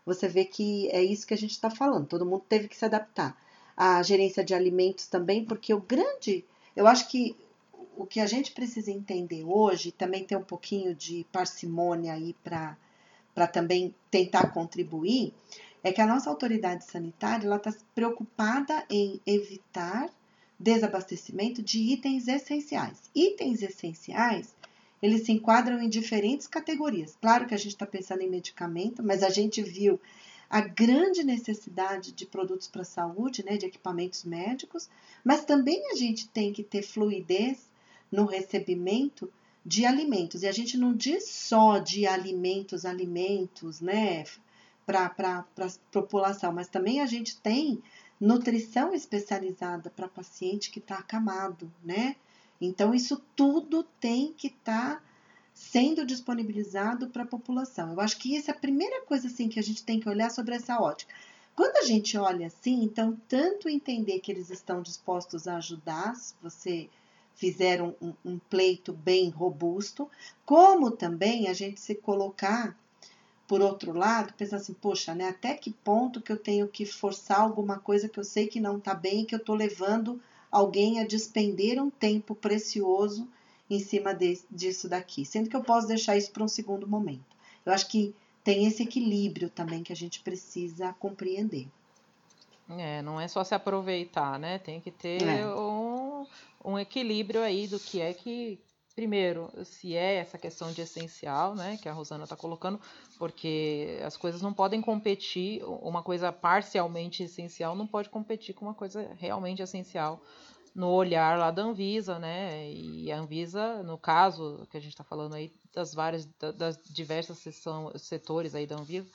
você 0.09 0.27
vê 0.27 0.43
que 0.43 0.89
é 0.89 1.03
isso 1.03 1.25
que 1.25 1.33
a 1.33 1.37
gente 1.37 1.51
está 1.51 1.69
falando, 1.69 2.07
todo 2.07 2.25
mundo 2.25 2.43
teve 2.49 2.67
que 2.67 2.75
se 2.75 2.85
adaptar. 2.85 3.37
A 3.77 4.03
gerência 4.03 4.43
de 4.43 4.53
alimentos 4.53 5.07
também, 5.07 5.45
porque 5.45 5.73
o 5.73 5.79
grande. 5.79 6.43
Eu 6.75 6.85
acho 6.85 7.07
que 7.07 7.35
o 7.95 8.05
que 8.05 8.19
a 8.19 8.25
gente 8.25 8.51
precisa 8.51 8.91
entender 8.91 9.43
hoje, 9.43 9.91
também 9.91 10.23
ter 10.23 10.35
um 10.35 10.43
pouquinho 10.43 10.95
de 10.95 11.25
parcimônia 11.31 12.13
aí 12.13 12.35
para 12.43 13.47
também 13.53 13.93
tentar 14.11 14.51
contribuir, 14.51 15.33
é 15.83 15.93
que 15.93 16.01
a 16.01 16.07
nossa 16.07 16.29
autoridade 16.29 16.83
sanitária 16.83 17.47
está 17.55 17.73
preocupada 17.95 18.83
em 18.89 19.21
evitar 19.25 20.09
desabastecimento 20.59 21.61
de 21.61 21.79
itens 21.79 22.27
essenciais. 22.27 23.09
Itens 23.15 23.61
essenciais, 23.61 24.53
eles 25.01 25.25
se 25.25 25.31
enquadram 25.31 25.81
em 25.81 25.89
diferentes 25.89 26.47
categorias. 26.47 27.17
Claro 27.21 27.47
que 27.47 27.53
a 27.53 27.57
gente 27.57 27.73
está 27.73 27.85
pensando 27.85 28.21
em 28.21 28.29
medicamento, 28.29 29.03
mas 29.03 29.23
a 29.23 29.29
gente 29.29 29.61
viu 29.61 29.99
a 30.49 30.61
grande 30.61 31.23
necessidade 31.23 32.11
de 32.11 32.25
produtos 32.25 32.67
para 32.67 32.81
a 32.81 32.85
saúde, 32.85 33.45
né, 33.45 33.55
de 33.55 33.67
equipamentos 33.67 34.23
médicos, 34.23 34.89
mas 35.23 35.45
também 35.45 35.91
a 35.91 35.95
gente 35.95 36.27
tem 36.27 36.51
que 36.51 36.63
ter 36.63 36.81
fluidez 36.81 37.69
no 38.11 38.25
recebimento 38.25 39.31
de 39.63 39.85
alimentos. 39.85 40.41
E 40.41 40.47
a 40.47 40.51
gente 40.51 40.77
não 40.77 40.93
diz 40.93 41.29
só 41.29 41.77
de 41.77 42.07
alimentos, 42.07 42.83
alimentos, 42.83 43.79
né, 43.79 44.23
para 44.85 45.13
a 45.27 45.69
população, 45.91 46.51
mas 46.51 46.67
também 46.67 46.99
a 46.99 47.05
gente 47.05 47.37
tem 47.37 47.79
nutrição 48.19 48.93
especializada 48.93 49.89
para 49.91 50.07
paciente 50.07 50.71
que 50.71 50.79
está 50.79 50.95
acamado, 50.95 51.71
né? 51.83 52.15
Então, 52.59 52.93
isso 52.93 53.21
tudo 53.35 53.83
tem 53.99 54.33
que 54.33 54.47
estar 54.47 54.95
tá 54.97 55.03
sendo 55.53 56.05
disponibilizado 56.05 57.09
para 57.09 57.23
a 57.23 57.27
população. 57.27 57.91
Eu 57.91 58.01
acho 58.01 58.17
que 58.17 58.37
essa 58.37 58.51
é 58.51 58.53
a 58.53 58.57
primeira 58.59 59.01
coisa 59.01 59.27
assim 59.27 59.49
que 59.49 59.59
a 59.59 59.63
gente 59.63 59.83
tem 59.83 59.99
que 59.99 60.09
olhar 60.09 60.29
sobre 60.29 60.55
essa 60.55 60.79
ótica. 60.79 61.13
Quando 61.55 61.77
a 61.77 61.83
gente 61.83 62.17
olha 62.17 62.47
assim, 62.47 62.83
então, 62.83 63.17
tanto 63.27 63.67
entender 63.67 64.19
que 64.19 64.31
eles 64.31 64.49
estão 64.49 64.81
dispostos 64.81 65.47
a 65.47 65.57
ajudar, 65.57 66.15
se 66.15 66.33
você 66.41 66.89
fizer 67.35 67.81
um, 67.81 67.93
um, 68.01 68.13
um 68.23 68.39
pleito 68.49 68.93
bem 68.93 69.29
robusto, 69.29 70.09
como 70.45 70.91
também 70.91 71.47
a 71.47 71.53
gente 71.53 71.79
se 71.79 71.95
colocar 71.95 72.77
por 73.47 73.61
outro 73.61 73.91
lado, 73.93 74.33
pensa 74.37 74.57
assim, 74.57 74.73
poxa, 74.73 75.15
né, 75.15 75.29
até 75.29 75.55
que 75.55 75.71
ponto 75.71 76.21
que 76.21 76.31
eu 76.31 76.37
tenho 76.37 76.67
que 76.67 76.85
forçar 76.85 77.41
alguma 77.41 77.79
coisa 77.79 78.07
que 78.07 78.19
eu 78.19 78.23
sei 78.23 78.45
que 78.45 78.59
não 78.59 78.77
está 78.77 78.93
bem, 78.93 79.25
que 79.25 79.33
eu 79.33 79.39
estou 79.39 79.55
levando 79.55 80.21
alguém 80.51 80.99
a 80.99 81.05
despender 81.05 81.81
um 81.81 81.89
tempo 81.89 82.33
precioso 82.35 83.27
em 83.69 83.79
cima 83.79 84.13
de, 84.13 84.39
disso 84.49 84.89
daqui, 84.89 85.25
sendo 85.25 85.49
que 85.49 85.55
eu 85.55 85.63
posso 85.63 85.87
deixar 85.87 86.17
isso 86.17 86.31
para 86.31 86.43
um 86.43 86.47
segundo 86.47 86.87
momento. 86.87 87.37
Eu 87.65 87.71
acho 87.71 87.87
que 87.87 88.15
tem 88.43 88.65
esse 88.65 88.83
equilíbrio 88.83 89.49
também 89.49 89.83
que 89.83 89.93
a 89.93 89.95
gente 89.95 90.21
precisa 90.21 90.93
compreender. 90.93 91.67
É, 92.69 93.01
não 93.01 93.19
é 93.19 93.27
só 93.27 93.43
se 93.43 93.53
aproveitar, 93.53 94.39
né? 94.39 94.59
Tem 94.59 94.79
que 94.79 94.91
ter 94.91 95.21
é. 95.23 95.47
um, 95.47 96.25
um 96.63 96.77
equilíbrio 96.77 97.41
aí 97.41 97.67
do 97.67 97.79
que 97.79 97.99
é 97.99 98.13
que 98.13 98.59
primeiro, 98.95 99.51
se 99.63 99.95
é 99.95 100.15
essa 100.15 100.37
questão 100.37 100.71
de 100.71 100.81
essencial, 100.81 101.55
né, 101.55 101.77
que 101.81 101.87
a 101.87 101.93
Rosana 101.93 102.23
está 102.23 102.35
colocando, 102.35 102.79
porque 103.17 103.99
as 104.05 104.17
coisas 104.17 104.41
não 104.41 104.53
podem 104.53 104.81
competir, 104.81 105.63
uma 105.63 106.03
coisa 106.03 106.31
parcialmente 106.31 107.23
essencial 107.23 107.75
não 107.75 107.87
pode 107.87 108.09
competir 108.09 108.53
com 108.53 108.65
uma 108.65 108.73
coisa 108.73 109.09
realmente 109.17 109.61
essencial 109.61 110.21
no 110.75 110.89
olhar 110.89 111.37
lá 111.37 111.51
da 111.51 111.63
Anvisa, 111.63 112.19
né? 112.19 112.71
E 112.71 113.11
a 113.11 113.19
Anvisa, 113.19 113.81
no 113.83 113.97
caso 113.97 114.67
que 114.69 114.77
a 114.77 114.79
gente 114.79 114.91
está 114.91 115.03
falando 115.03 115.33
aí 115.33 115.51
das 115.73 115.93
várias, 115.93 116.25
das 116.55 116.77
diversas 116.83 117.43
setores 117.97 118.55
aí 118.55 118.65
da 118.67 118.75
Anvisa, 118.75 119.09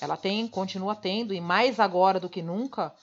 ela 0.00 0.16
tem, 0.16 0.48
continua 0.48 0.94
tendo, 0.94 1.34
e 1.34 1.40
mais 1.40 1.78
agora 1.78 2.18
do 2.18 2.28
que 2.28 2.42
nunca, 2.42 2.94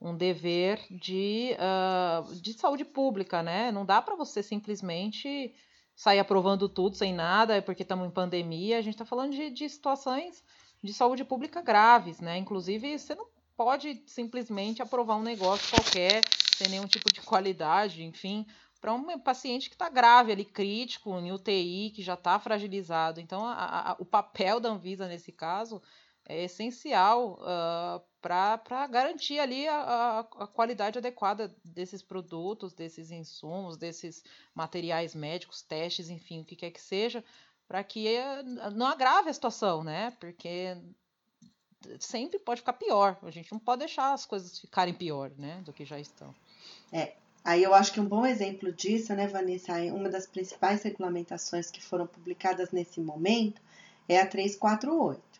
um 0.00 0.16
dever 0.16 0.80
de, 0.90 1.56
uh, 1.58 2.34
de 2.40 2.52
saúde 2.52 2.84
pública, 2.84 3.42
né? 3.42 3.72
Não 3.72 3.84
dá 3.84 4.00
para 4.02 4.14
você 4.14 4.42
simplesmente 4.42 5.54
sair 5.94 6.18
aprovando 6.18 6.68
tudo 6.68 6.96
sem 6.96 7.14
nada, 7.14 7.56
é 7.56 7.60
porque 7.60 7.82
estamos 7.82 8.06
em 8.06 8.10
pandemia. 8.10 8.78
A 8.78 8.82
gente 8.82 8.94
está 8.94 9.04
falando 9.04 9.32
de, 9.32 9.50
de 9.50 9.68
situações 9.68 10.44
de 10.82 10.92
saúde 10.92 11.24
pública 11.24 11.62
graves, 11.62 12.20
né? 12.20 12.36
Inclusive, 12.36 12.98
você 12.98 13.14
não 13.14 13.26
pode 13.56 14.02
simplesmente 14.06 14.82
aprovar 14.82 15.16
um 15.16 15.22
negócio 15.22 15.70
qualquer, 15.70 16.22
sem 16.56 16.68
nenhum 16.68 16.86
tipo 16.86 17.10
de 17.10 17.22
qualidade, 17.22 18.04
enfim, 18.04 18.46
para 18.80 18.92
um 18.92 19.18
paciente 19.18 19.70
que 19.70 19.74
está 19.74 19.88
grave 19.88 20.30
ali, 20.30 20.44
crítico, 20.44 21.18
em 21.18 21.32
UTI, 21.32 21.90
que 21.90 22.02
já 22.02 22.14
está 22.14 22.38
fragilizado. 22.38 23.20
Então, 23.20 23.44
a, 23.46 23.92
a, 23.92 23.96
o 23.98 24.04
papel 24.04 24.60
da 24.60 24.68
Anvisa 24.68 25.08
nesse 25.08 25.32
caso 25.32 25.82
é 26.28 26.44
essencial 26.44 27.38
uh, 27.40 28.02
para 28.20 28.86
garantir 28.88 29.38
ali 29.38 29.68
a, 29.68 30.20
a, 30.20 30.46
qualidade 30.46 30.98
adequada 30.98 31.54
desses 31.64 32.02
produtos, 32.02 32.72
desses 32.72 33.10
insumos, 33.10 33.76
desses 33.76 34.24
materiais 34.54 35.14
médicos, 35.14 35.62
testes, 35.62 36.10
enfim, 36.10 36.40
o 36.40 36.44
que 36.44 36.56
quer 36.56 36.72
que 36.72 36.80
seja, 36.80 37.22
para 37.68 37.84
que 37.84 38.08
eh, 38.08 38.42
não 38.74 38.86
agrave 38.86 39.30
a 39.30 39.32
situação, 39.32 39.84
né? 39.84 40.12
Porque 40.18 40.76
sempre 42.00 42.38
pode 42.38 42.60
ficar 42.60 42.72
pior. 42.72 43.16
A 43.22 43.30
gente 43.30 43.52
não 43.52 43.58
pode 43.58 43.80
deixar 43.80 44.12
as 44.12 44.26
coisas 44.26 44.58
ficarem 44.58 44.94
pior, 44.94 45.30
né, 45.38 45.60
do 45.64 45.72
que 45.72 45.84
já 45.84 45.98
estão. 45.98 46.34
É. 46.92 47.14
Aí 47.44 47.62
eu 47.62 47.72
acho 47.72 47.92
que 47.92 48.00
um 48.00 48.06
bom 48.06 48.26
exemplo 48.26 48.72
disso, 48.72 49.14
né, 49.14 49.28
Vanessa, 49.28 49.74
uma 49.92 50.08
das 50.08 50.26
principais 50.26 50.82
regulamentações 50.82 51.70
que 51.70 51.80
foram 51.80 52.04
publicadas 52.04 52.72
nesse 52.72 53.00
momento 53.00 53.62
é 54.08 54.20
a 54.20 54.26
348. 54.26 55.35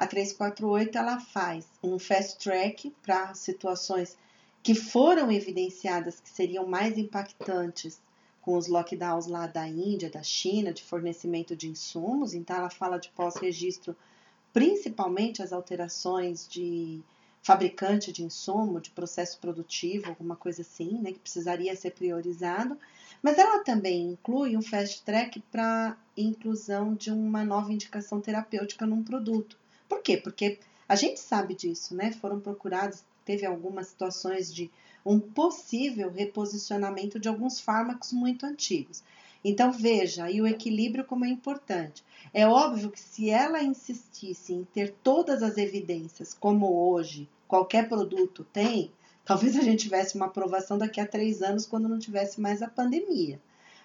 A 0.00 0.06
348 0.06 0.96
ela 0.96 1.20
faz 1.20 1.66
um 1.82 1.98
fast 1.98 2.38
track 2.38 2.90
para 3.02 3.34
situações 3.34 4.16
que 4.62 4.74
foram 4.74 5.30
evidenciadas 5.30 6.18
que 6.20 6.30
seriam 6.30 6.66
mais 6.66 6.96
impactantes 6.96 8.00
com 8.40 8.56
os 8.56 8.66
lockdowns 8.66 9.26
lá 9.26 9.46
da 9.46 9.68
Índia, 9.68 10.08
da 10.08 10.22
China, 10.22 10.72
de 10.72 10.82
fornecimento 10.82 11.54
de 11.54 11.68
insumos. 11.68 12.32
Então 12.32 12.56
ela 12.56 12.70
fala 12.70 12.96
de 12.96 13.10
pós-registro, 13.10 13.94
principalmente 14.54 15.42
as 15.42 15.52
alterações 15.52 16.48
de 16.48 17.02
fabricante 17.42 18.10
de 18.10 18.24
insumo, 18.24 18.80
de 18.80 18.88
processo 18.88 19.38
produtivo, 19.38 20.08
alguma 20.08 20.34
coisa 20.34 20.62
assim, 20.62 20.98
né, 21.02 21.12
que 21.12 21.18
precisaria 21.18 21.76
ser 21.76 21.90
priorizado. 21.90 22.78
Mas 23.22 23.36
ela 23.36 23.62
também 23.62 24.12
inclui 24.12 24.56
um 24.56 24.62
fast 24.62 25.02
track 25.02 25.42
para 25.52 25.94
inclusão 26.16 26.94
de 26.94 27.10
uma 27.10 27.44
nova 27.44 27.70
indicação 27.70 28.18
terapêutica 28.18 28.86
num 28.86 29.04
produto. 29.04 29.59
Por 29.90 30.02
quê? 30.02 30.16
Porque 30.16 30.60
a 30.88 30.94
gente 30.94 31.18
sabe 31.18 31.52
disso, 31.52 31.96
né? 31.96 32.12
Foram 32.12 32.38
procurados, 32.38 33.02
teve 33.24 33.44
algumas 33.44 33.88
situações 33.88 34.54
de 34.54 34.70
um 35.04 35.18
possível 35.18 36.12
reposicionamento 36.12 37.18
de 37.18 37.28
alguns 37.28 37.58
fármacos 37.58 38.12
muito 38.12 38.46
antigos. 38.46 39.02
Então 39.44 39.72
veja 39.72 40.26
aí 40.26 40.40
o 40.40 40.46
equilíbrio 40.46 41.04
como 41.04 41.24
é 41.24 41.28
importante. 41.28 42.04
É 42.32 42.46
óbvio 42.46 42.92
que 42.92 43.00
se 43.00 43.30
ela 43.30 43.64
insistisse 43.64 44.52
em 44.52 44.62
ter 44.62 44.94
todas 45.02 45.42
as 45.42 45.58
evidências, 45.58 46.32
como 46.32 46.72
hoje 46.72 47.28
qualquer 47.48 47.88
produto 47.88 48.46
tem, 48.52 48.92
talvez 49.24 49.56
a 49.56 49.62
gente 49.62 49.82
tivesse 49.82 50.14
uma 50.14 50.26
aprovação 50.26 50.78
daqui 50.78 51.00
a 51.00 51.06
três 51.06 51.42
anos 51.42 51.66
quando 51.66 51.88
não 51.88 51.98
tivesse 51.98 52.40
mais 52.40 52.62
a 52.62 52.68
pandemia. 52.68 53.40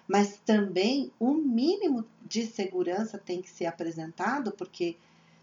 Mas 0.06 0.38
também 0.46 1.10
o 1.18 1.30
um 1.30 1.34
mínimo 1.34 2.04
de 2.24 2.46
segurança 2.46 3.18
tem 3.18 3.42
que 3.42 3.50
ser 3.50 3.66
apresentado, 3.66 4.52
porque 4.52 4.94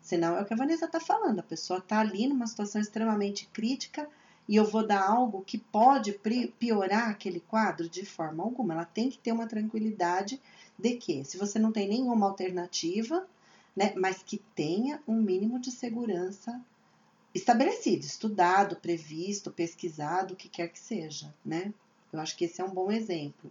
Senão 0.04 0.36
é 0.38 0.42
o 0.42 0.46
que 0.46 0.54
a 0.54 0.58
Vanessa 0.58 0.86
está 0.86 1.00
falando, 1.00 1.40
a 1.40 1.44
pessoa 1.44 1.80
está 1.80 2.02
ali 2.02 2.28
numa 2.28 2.46
situação 2.46 2.82
extremamente 2.82 3.48
crítica 3.54 4.08
e 4.48 4.58
eu 4.58 4.66
vou 4.66 4.86
dar 4.86 5.10
algo 5.10 5.46
que 5.46 5.58
pode 5.58 6.20
piorar 6.60 7.10
aquele 7.10 7.40
quadro 7.40 7.88
de 7.88 8.06
forma 8.06 8.44
alguma. 8.44 8.74
Ela 8.74 8.84
tem 8.84 9.10
que 9.10 9.18
ter 9.18 9.32
uma 9.32 9.48
tranquilidade 9.48 10.42
de 10.78 10.98
que, 10.98 11.24
se 11.24 11.38
você 11.38 11.58
não 11.58 11.72
tem 11.72 11.88
nenhuma 11.88 12.28
alternativa, 12.28 13.26
né, 13.74 13.94
mas 13.96 14.22
que 14.22 14.40
tenha 14.54 15.02
um 15.08 15.16
mínimo 15.16 15.58
de 15.58 15.72
segurança 15.72 16.62
estabelecido, 17.34 18.06
estudado, 18.06 18.76
previsto, 18.76 19.52
pesquisado, 19.52 20.34
o 20.34 20.38
que 20.38 20.50
quer 20.50 20.68
que 20.68 20.80
seja, 20.80 21.34
né? 21.44 21.74
Eu 22.12 22.20
acho 22.20 22.36
que 22.36 22.46
esse 22.46 22.62
é 22.62 22.64
um 22.64 22.70
bom 22.70 22.92
exemplo. 22.92 23.50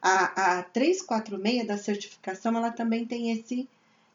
A, 0.00 0.58
a 0.58 0.62
346 0.62 1.66
da 1.66 1.76
certificação, 1.76 2.56
ela 2.56 2.72
também 2.72 3.06
tem 3.06 3.30
esse 3.30 3.68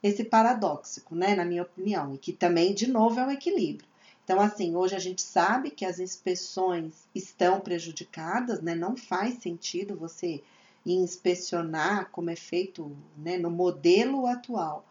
esse 0.04 0.24
paradoxo, 0.24 1.04
né, 1.12 1.36
na 1.36 1.46
minha 1.46 1.62
opinião, 1.62 2.14
e 2.14 2.18
que 2.18 2.34
também, 2.34 2.74
de 2.74 2.88
novo, 2.88 3.20
é 3.20 3.26
um 3.26 3.32
equilíbrio. 3.32 3.88
Então, 4.24 4.40
assim, 4.40 4.76
hoje 4.76 4.96
a 4.96 5.00
gente 5.00 5.22
sabe 5.22 5.70
que 5.70 5.86
as 5.86 6.00
inspeções 6.00 7.08
estão 7.14 7.60
prejudicadas, 7.60 8.62
né? 8.62 8.74
Não 8.74 8.96
faz 8.96 9.36
sentido 9.36 9.96
você 9.96 10.42
inspecionar 10.86 12.10
como 12.12 12.30
é 12.30 12.36
feito 12.36 12.96
né, 13.18 13.38
no 13.38 13.52
modelo 13.52 14.26
atual 14.26 14.86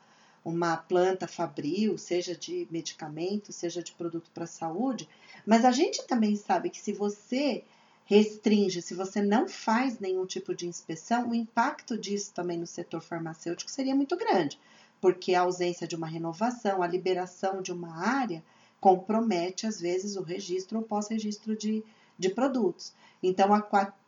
uma 0.45 0.77
planta 0.77 1.27
fabril, 1.27 1.99
seja 1.99 2.35
de 2.35 2.67
medicamento, 2.71 3.53
seja 3.53 3.83
de 3.83 3.93
produto 3.93 4.31
para 4.33 4.47
saúde, 4.47 5.09
mas 5.45 5.65
a 5.65 5.71
gente 5.71 6.07
também 6.07 6.35
sabe 6.37 6.71
que 6.71 6.81
se 6.81 6.93
você 6.93 7.65
restringe, 8.07 8.83
se 8.83 8.95
você 8.95 9.21
não 9.21 9.49
faz 9.49 9.99
nenhum 9.99 10.27
tipo 10.27 10.55
de 10.55 10.67
inspeção, 10.67 11.31
o 11.31 11.35
impacto 11.35 11.97
disso 11.97 12.33
também 12.35 12.59
no 12.59 12.67
setor 12.67 13.03
farmacêutico 13.03 13.71
seria 13.71 13.95
muito 13.95 14.17
grande 14.17 14.59
porque 15.01 15.35
a 15.35 15.43
ausência 15.43 15.87
de 15.87 15.97
uma 15.97 16.07
renovação, 16.07 16.83
a 16.83 16.87
liberação 16.87 17.63
de 17.63 17.73
uma 17.73 18.05
área, 18.05 18.43
compromete, 18.81 19.67
às 19.67 19.81
vezes, 19.81 20.17
o 20.17 20.23
registro 20.23 20.79
ou 20.79 20.85
pós-registro 20.85 21.57
de, 21.57 21.85
de 22.19 22.31
produtos. 22.31 22.93
Então, 23.23 23.53
a 23.53 23.61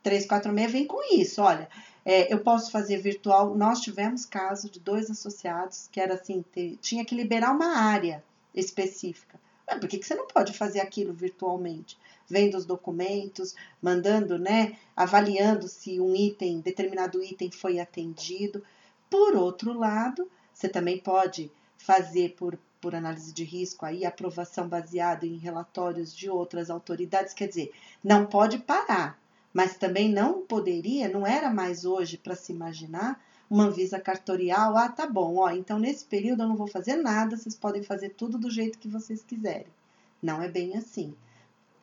346 0.02 0.72
vem 0.72 0.86
com 0.86 1.02
isso. 1.14 1.42
Olha, 1.42 1.68
é, 2.04 2.32
eu 2.32 2.40
posso 2.40 2.70
fazer 2.70 2.98
virtual. 2.98 3.54
Nós 3.54 3.80
tivemos 3.80 4.24
caso 4.24 4.70
de 4.70 4.80
dois 4.80 5.10
associados 5.10 5.88
que 5.92 6.00
era 6.00 6.14
assim: 6.14 6.42
ter, 6.52 6.78
tinha 6.80 7.04
que 7.04 7.14
liberar 7.14 7.52
uma 7.52 7.76
área 7.76 8.24
específica. 8.54 9.38
Mas 9.66 9.78
por 9.78 9.88
que, 9.88 9.98
que 9.98 10.06
você 10.06 10.14
não 10.14 10.26
pode 10.26 10.52
fazer 10.52 10.80
aquilo 10.80 11.12
virtualmente? 11.12 11.96
Vendo 12.28 12.56
os 12.56 12.64
documentos, 12.64 13.54
mandando, 13.80 14.38
né? 14.38 14.76
Avaliando 14.96 15.68
se 15.68 16.00
um 16.00 16.16
item, 16.16 16.60
determinado 16.60 17.22
item 17.22 17.50
foi 17.50 17.78
atendido. 17.78 18.62
Por 19.10 19.36
outro 19.36 19.78
lado, 19.78 20.28
você 20.62 20.68
também 20.68 20.96
pode 20.96 21.50
fazer 21.76 22.36
por, 22.36 22.56
por 22.80 22.94
análise 22.94 23.32
de 23.32 23.42
risco 23.42 23.84
aí 23.84 24.04
aprovação 24.04 24.68
baseada 24.68 25.26
em 25.26 25.36
relatórios 25.36 26.14
de 26.14 26.30
outras 26.30 26.70
autoridades, 26.70 27.34
quer 27.34 27.48
dizer, 27.48 27.72
não 28.02 28.26
pode 28.26 28.58
parar, 28.58 29.18
mas 29.52 29.76
também 29.76 30.08
não 30.08 30.42
poderia, 30.42 31.08
não 31.08 31.26
era 31.26 31.50
mais 31.50 31.84
hoje 31.84 32.16
para 32.16 32.36
se 32.36 32.52
imaginar 32.52 33.20
uma 33.50 33.64
Anvisa 33.64 33.98
cartorial, 33.98 34.76
ah, 34.76 34.88
tá 34.88 35.04
bom, 35.04 35.38
ó, 35.38 35.50
então 35.50 35.80
nesse 35.80 36.04
período 36.04 36.44
eu 36.44 36.48
não 36.48 36.56
vou 36.56 36.68
fazer 36.68 36.94
nada, 36.94 37.36
vocês 37.36 37.56
podem 37.56 37.82
fazer 37.82 38.10
tudo 38.10 38.38
do 38.38 38.48
jeito 38.48 38.78
que 38.78 38.88
vocês 38.88 39.20
quiserem. 39.20 39.66
Não 40.22 40.40
é 40.40 40.48
bem 40.48 40.76
assim. 40.76 41.12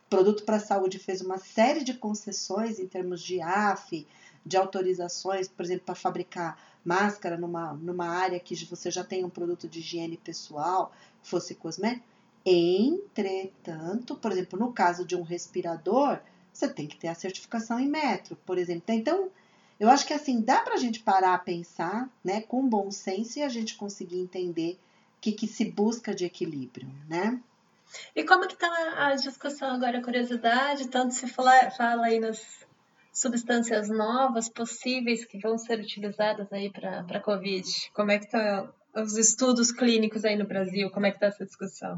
Produto 0.10 0.46
para 0.46 0.56
a 0.56 0.62
Saúde 0.62 0.98
fez 0.98 1.20
uma 1.22 1.38
série 1.38 1.84
de 1.84 1.94
concessões 1.94 2.80
em 2.80 2.88
termos 2.88 3.22
de 3.22 3.42
AF, 3.42 4.08
de 4.44 4.58
autorizações, 4.58 5.50
por 5.50 5.66
exemplo, 5.66 5.86
para 5.86 5.96
fabricar 5.96 6.58
máscara 6.84 7.38
numa, 7.38 7.74
numa 7.74 8.08
área 8.08 8.40
que 8.40 8.56
você 8.66 8.90
já 8.90 9.04
tem 9.04 9.24
um 9.24 9.30
produto 9.30 9.68
de 9.68 9.80
higiene 9.80 10.18
pessoal, 10.18 10.92
fosse 11.22 11.56
cosmético. 11.56 12.06
Entretanto, 12.46 14.16
por 14.16 14.32
exemplo, 14.32 14.58
no 14.58 14.72
caso 14.72 15.06
de 15.06 15.16
um 15.16 15.22
respirador, 15.22 16.20
você 16.54 16.68
tem 16.68 16.88
que 16.88 16.98
ter 16.98 17.10
a 17.10 17.16
certificação 17.16 17.80
em 17.80 17.88
metro, 17.88 18.36
por 18.46 18.58
exemplo. 18.58 18.94
Então, 18.94 19.30
eu 19.80 19.90
acho 19.90 20.06
que 20.06 20.14
assim, 20.14 20.42
dá 20.42 20.62
para 20.62 20.76
a 20.76 20.78
gente 20.78 21.00
parar 21.02 21.34
a 21.34 21.40
pensar, 21.40 22.10
né, 22.24 22.42
com 22.42 22.68
bom 22.68 22.92
senso 22.92 23.40
e 23.40 23.44
a 23.44 23.50
gente 23.50 23.76
conseguir 23.76 24.20
entender 24.20 24.80
o 25.18 25.22
que, 25.22 25.32
que 25.32 25.48
se 25.48 25.66
busca 25.66 26.14
de 26.14 26.26
equilíbrio, 26.26 26.90
né? 27.08 27.40
E 28.16 28.24
como 28.24 28.48
que 28.48 28.54
está 28.54 28.68
a 29.08 29.16
discussão 29.16 29.74
agora, 29.74 29.98
a 29.98 30.04
curiosidade, 30.04 30.88
tanto 30.90 31.14
se 31.14 31.28
fala, 31.28 31.72
fala 31.72 32.06
aí 32.06 32.20
nas 32.20 32.68
substâncias 33.12 33.90
novas 33.90 34.50
possíveis 34.50 35.26
que 35.26 35.40
vão 35.40 35.58
ser 35.58 35.80
utilizadas 35.80 36.52
aí 36.52 36.72
para 36.72 37.06
a 37.10 37.20
Covid? 37.20 37.68
Como 37.94 38.12
é 38.12 38.20
que 38.20 38.26
estão 38.26 38.70
os 38.96 39.18
estudos 39.18 39.72
clínicos 39.72 40.26
aí 40.26 40.36
no 40.36 40.48
Brasil? 40.48 40.90
Como 40.90 41.06
é 41.06 41.12
que 41.12 41.18
está 41.18 41.28
essa 41.28 41.46
discussão? 41.46 41.98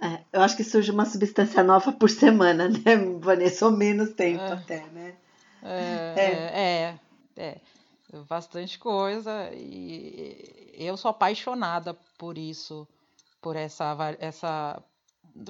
É, 0.00 0.20
eu 0.32 0.40
acho 0.40 0.56
que 0.56 0.64
surge 0.64 0.90
uma 0.90 1.04
substância 1.04 1.62
nova 1.62 1.92
por 1.92 2.10
semana, 2.10 2.68
né, 2.68 2.96
Vanessa? 3.20 3.66
Ou 3.66 3.72
menos 3.72 4.10
tempo 4.10 4.42
é. 4.42 4.52
até, 4.52 4.86
né? 4.86 5.14
É, 5.62 6.14
é, 6.16 6.98
é. 7.36 7.50
é. 7.50 7.60
bastante 8.28 8.78
coisa 8.80 9.48
e 9.54 10.74
eu 10.74 10.96
sou 10.96 11.08
apaixonada 11.08 11.96
por 12.18 12.36
isso, 12.36 12.86
por 13.40 13.54
essa 13.54 13.96
essa 14.18 14.82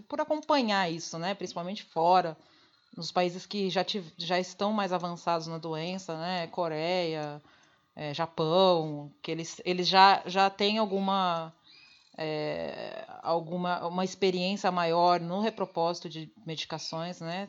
por 0.06 0.20
acompanhar 0.20 0.90
isso, 0.90 1.18
né? 1.18 1.34
Principalmente 1.34 1.82
fora, 1.82 2.36
nos 2.96 3.10
países 3.10 3.46
que 3.46 3.70
já, 3.70 3.84
já 4.16 4.38
estão 4.38 4.72
mais 4.72 4.92
avançados 4.92 5.46
na 5.46 5.58
doença, 5.58 6.16
né? 6.16 6.46
Coreia, 6.48 7.40
é, 7.96 8.12
Japão, 8.12 9.10
que 9.22 9.30
eles, 9.30 9.60
eles 9.64 9.88
já, 9.88 10.22
já 10.26 10.50
têm 10.50 10.78
alguma 10.78 11.52
é, 12.16 13.04
alguma 13.22 13.86
uma 13.86 14.04
experiência 14.04 14.70
maior 14.70 15.20
no 15.20 15.40
repropósito 15.40 16.08
de 16.08 16.30
medicações, 16.44 17.20
né? 17.20 17.48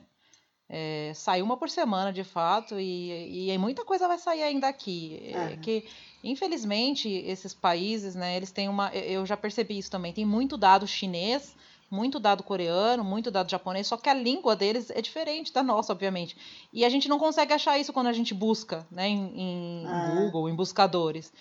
É, 0.69 1.11
sai 1.13 1.41
uma 1.41 1.57
por 1.57 1.69
semana, 1.69 2.11
de 2.11 2.23
fato, 2.23 2.79
e, 2.79 3.51
e 3.51 3.57
muita 3.57 3.85
coisa 3.85 4.07
vai 4.07 4.17
sair 4.17 4.41
ainda 4.41 4.67
aqui. 4.67 5.31
É. 5.33 5.57
Que, 5.57 5.85
infelizmente, 6.23 7.09
esses 7.09 7.53
países, 7.53 8.15
né, 8.15 8.35
eles 8.37 8.51
têm 8.51 8.69
uma. 8.69 8.89
Eu 8.95 9.25
já 9.25 9.37
percebi 9.37 9.77
isso 9.77 9.91
também, 9.91 10.13
tem 10.13 10.25
muito 10.25 10.57
dado 10.57 10.87
chinês, 10.87 11.55
muito 11.89 12.19
dado 12.19 12.43
coreano, 12.43 13.03
muito 13.03 13.29
dado 13.29 13.49
japonês, 13.49 13.87
só 13.87 13.97
que 13.97 14.09
a 14.09 14.13
língua 14.13 14.55
deles 14.55 14.89
é 14.89 15.01
diferente 15.01 15.53
da 15.53 15.61
nossa, 15.61 15.93
obviamente. 15.93 16.35
E 16.71 16.83
a 16.83 16.89
gente 16.89 17.07
não 17.07 17.19
consegue 17.19 17.53
achar 17.53 17.77
isso 17.77 17.93
quando 17.93 18.07
a 18.07 18.13
gente 18.13 18.33
busca, 18.33 18.85
né, 18.89 19.07
em, 19.07 19.81
em 19.83 19.87
ah. 19.87 20.15
Google, 20.15 20.49
em 20.49 20.55
buscadores. 20.55 21.31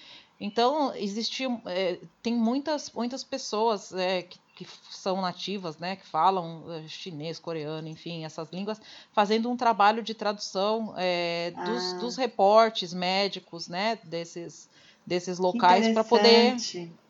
Então, 0.42 0.92
existe, 0.96 1.44
é, 1.66 2.00
tem 2.20 2.34
muitas, 2.34 2.90
muitas 2.90 3.22
pessoas 3.22 3.92
é, 3.92 4.22
que, 4.22 4.40
que, 4.56 4.66
são 4.90 5.20
nativas, 5.20 5.78
né, 5.78 5.94
que 5.94 6.04
falam 6.04 6.64
é, 6.68 6.88
chinês, 6.88 7.38
coreano, 7.38 7.86
enfim, 7.86 8.24
essas 8.24 8.50
línguas, 8.50 8.80
fazendo 9.12 9.48
um 9.48 9.56
trabalho 9.56 10.02
de 10.02 10.14
tradução 10.14 10.94
é, 10.96 11.52
dos, 11.52 11.92
ah. 11.92 11.98
dos, 11.98 12.16
reportes 12.16 12.92
médicos, 12.92 13.68
né, 13.68 13.96
desses, 14.02 14.68
desses 15.06 15.38
locais 15.38 15.88
para 15.92 16.04
poder 16.04 16.56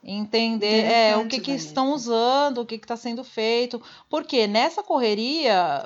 entender 0.03 0.85
é, 0.85 1.17
o 1.17 1.29
que, 1.29 1.41
que 1.41 1.53
estão 1.53 1.93
usando, 1.93 2.59
o 2.59 2.67
que 2.67 2.75
está 2.75 2.97
sendo 2.97 3.23
feito. 3.23 3.81
Porque 4.09 4.47
nessa 4.47 4.83
correria, 4.83 5.85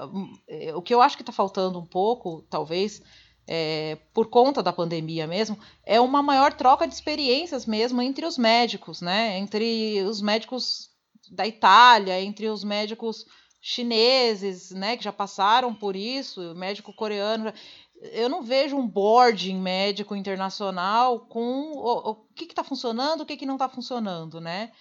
é, 0.49 0.75
o 0.75 0.81
que 0.81 0.95
eu 0.95 1.03
acho 1.03 1.17
que 1.17 1.23
está 1.23 1.33
faltando 1.33 1.79
um 1.79 1.85
pouco, 1.85 2.45
talvez, 2.49 3.03
é, 3.47 3.99
por 4.15 4.29
conta 4.29 4.63
da 4.63 4.73
pandemia 4.73 5.27
mesmo, 5.27 5.59
é 5.85 6.01
uma 6.01 6.23
maior 6.23 6.53
troca 6.53 6.87
de 6.87 6.95
experiências 6.95 7.67
mesmo 7.67 8.01
entre 8.01 8.25
os 8.25 8.39
médicos, 8.39 9.01
né? 9.01 9.39
Entre 9.39 10.03
os 10.03 10.23
médicos 10.23 10.91
da 11.31 11.47
Itália, 11.47 12.21
entre 12.21 12.49
os 12.49 12.63
médicos 12.63 13.27
chineses, 13.61 14.71
né, 14.71 14.97
que 14.97 15.03
já 15.03 15.13
passaram 15.13 15.75
por 15.75 15.97
isso, 15.97 16.55
médico 16.55 16.93
coreano. 16.93 17.53
Eu 18.01 18.29
não 18.29 18.43
vejo 18.43 18.77
um 18.77 18.87
boarding 18.87 19.59
médico 19.59 20.15
internacional 20.15 21.21
com 21.21 21.73
o, 21.73 22.11
o 22.11 22.15
que 22.35 22.45
está 22.45 22.63
funcionando, 22.63 23.23
o 23.23 23.27
que, 23.27 23.37
que 23.37 23.47
não 23.47 23.55
está 23.55 23.69
funcionando, 23.69 24.41
né? 24.41 24.73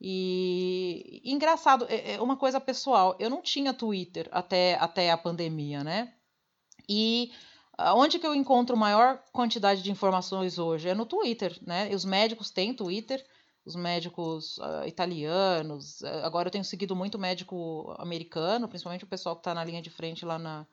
E, 0.00 1.20
engraçado, 1.24 1.86
é, 1.88 2.14
é 2.14 2.20
uma 2.20 2.36
coisa 2.36 2.60
pessoal, 2.60 3.16
eu 3.20 3.30
não 3.30 3.40
tinha 3.40 3.72
Twitter 3.72 4.28
até, 4.32 4.74
até 4.80 5.10
a 5.10 5.18
pandemia, 5.18 5.84
né? 5.84 6.12
E 6.88 7.30
Onde 7.78 8.18
que 8.18 8.26
eu 8.26 8.34
encontro 8.34 8.76
maior 8.76 9.22
quantidade 9.32 9.82
de 9.82 9.90
informações 9.90 10.58
hoje? 10.58 10.88
É 10.88 10.94
no 10.94 11.06
Twitter, 11.06 11.58
né? 11.62 11.90
E 11.90 11.94
os 11.94 12.04
médicos 12.04 12.50
têm 12.50 12.74
Twitter, 12.74 13.24
os 13.64 13.74
médicos 13.74 14.58
uh, 14.58 14.86
italianos. 14.86 16.00
Uh, 16.02 16.22
agora 16.22 16.48
eu 16.48 16.52
tenho 16.52 16.64
seguido 16.64 16.94
muito 16.94 17.18
médico 17.18 17.94
americano, 17.98 18.68
principalmente 18.68 19.04
o 19.04 19.08
pessoal 19.08 19.34
que 19.34 19.40
está 19.40 19.54
na 19.54 19.64
linha 19.64 19.80
de 19.80 19.90
frente 19.90 20.24
lá 20.24 20.38
na, 20.38 20.66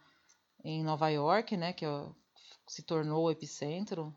em 0.64 0.84
Nova 0.84 1.10
York, 1.10 1.56
né? 1.58 1.74
Que 1.74 1.86
uh, 1.86 2.16
se 2.68 2.84
tornou 2.84 3.26
o 3.26 3.32
epicentro, 3.32 4.16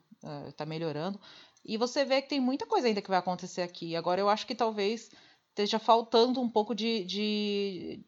está 0.49 0.67
melhorando. 0.67 1.21
E 1.65 1.77
você 1.77 2.05
vê 2.05 2.21
que 2.21 2.29
tem 2.29 2.41
muita 2.41 2.67
coisa 2.67 2.89
ainda 2.89 3.01
que 3.01 3.09
vai 3.09 3.19
acontecer 3.19 3.63
aqui. 3.63 3.95
Agora 3.97 4.21
eu 4.21 4.29
acho 4.29 4.47
que 4.47 4.55
talvez 4.55 5.11
esteja 5.49 5.79
faltando 5.79 6.41
um 6.41 6.49
pouco 6.49 6.75
de, 6.75 7.05
de 7.05 8.05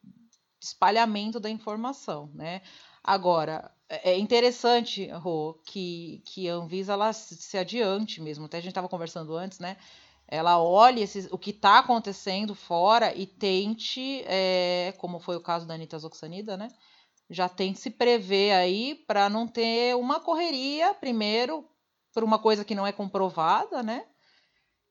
espalhamento 0.60 1.38
da 1.38 1.50
informação, 1.50 2.30
né? 2.34 2.62
Agora, 3.02 3.70
é, 3.88 4.12
é 4.12 4.18
interessante, 4.18 5.06
Rô, 5.08 5.60
que, 5.64 6.22
que 6.24 6.48
a 6.48 6.54
Anvisa 6.54 6.94
ela 6.94 7.12
se 7.12 7.56
adiante 7.56 8.20
mesmo. 8.20 8.46
Até 8.46 8.58
a 8.58 8.60
gente 8.60 8.70
estava 8.70 8.88
conversando 8.88 9.36
antes, 9.36 9.58
né? 9.58 9.76
Ela 10.26 10.58
olhe 10.58 11.02
esses, 11.02 11.28
o 11.30 11.38
que 11.38 11.50
está 11.50 11.78
acontecendo 11.78 12.54
fora 12.54 13.14
e 13.14 13.26
tente, 13.26 14.22
é, 14.26 14.94
como 14.98 15.20
foi 15.20 15.36
o 15.36 15.40
caso 15.40 15.66
da 15.66 15.74
Anitta 15.74 15.98
Zoxanida, 15.98 16.56
né? 16.56 16.68
Já 17.30 17.48
tente 17.48 17.78
se 17.78 17.90
prever 17.90 18.52
aí 18.52 18.94
para 18.94 19.28
não 19.28 19.46
ter 19.46 19.96
uma 19.96 20.20
correria, 20.20 20.94
primeiro, 20.94 21.66
por 22.12 22.22
uma 22.22 22.38
coisa 22.38 22.64
que 22.64 22.74
não 22.74 22.86
é 22.86 22.92
comprovada, 22.92 23.82
né? 23.82 24.04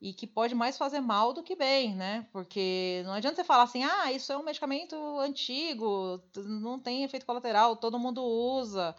e 0.03 0.11
que 0.11 0.27
pode 0.27 0.53
mais 0.53 0.77
fazer 0.77 0.99
mal 0.99 1.31
do 1.31 1.41
que 1.41 1.55
bem, 1.55 1.95
né? 1.95 2.27
Porque 2.33 3.01
não 3.05 3.13
adianta 3.13 3.37
você 3.37 3.43
falar 3.45 3.63
assim, 3.63 3.85
ah, 3.85 4.11
isso 4.11 4.33
é 4.33 4.37
um 4.37 4.43
medicamento 4.43 4.97
antigo, 5.17 6.21
não 6.35 6.77
tem 6.77 7.05
efeito 7.05 7.25
colateral, 7.25 7.77
todo 7.77 7.97
mundo 7.97 8.21
usa. 8.21 8.93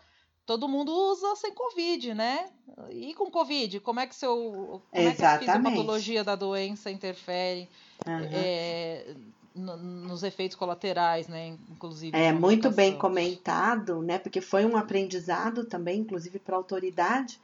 Todo 0.47 0.67
mundo 0.67 0.91
usa 0.91 1.37
sem 1.37 1.53
Covid, 1.53 2.15
né? 2.15 2.51
E 2.91 3.15
com 3.15 3.31
Covid, 3.31 3.81
como 3.81 4.01
é 4.01 4.07
que 4.07 4.15
seu. 4.15 4.83
Como 4.91 5.03
Exatamente. 5.09 5.23
é 5.23 5.45
que 5.45 5.51
a 5.51 5.57
fisiopatologia 5.57 6.25
da 6.25 6.35
doença 6.35 6.91
interfere 6.91 7.69
uhum. 8.07 8.29
é, 8.33 9.15
nos 9.55 10.23
efeitos 10.23 10.57
colaterais, 10.57 11.29
né? 11.29 11.57
Inclusive. 11.71 12.17
É 12.17 12.33
muito 12.33 12.71
bem 12.71 12.97
comentado, 12.97 14.03
né? 14.03 14.19
Porque 14.19 14.41
foi 14.41 14.65
um 14.65 14.77
aprendizado 14.77 15.65
também, 15.65 16.01
inclusive, 16.01 16.39
para 16.39 16.57
a 16.57 16.59
autoridade 16.59 17.39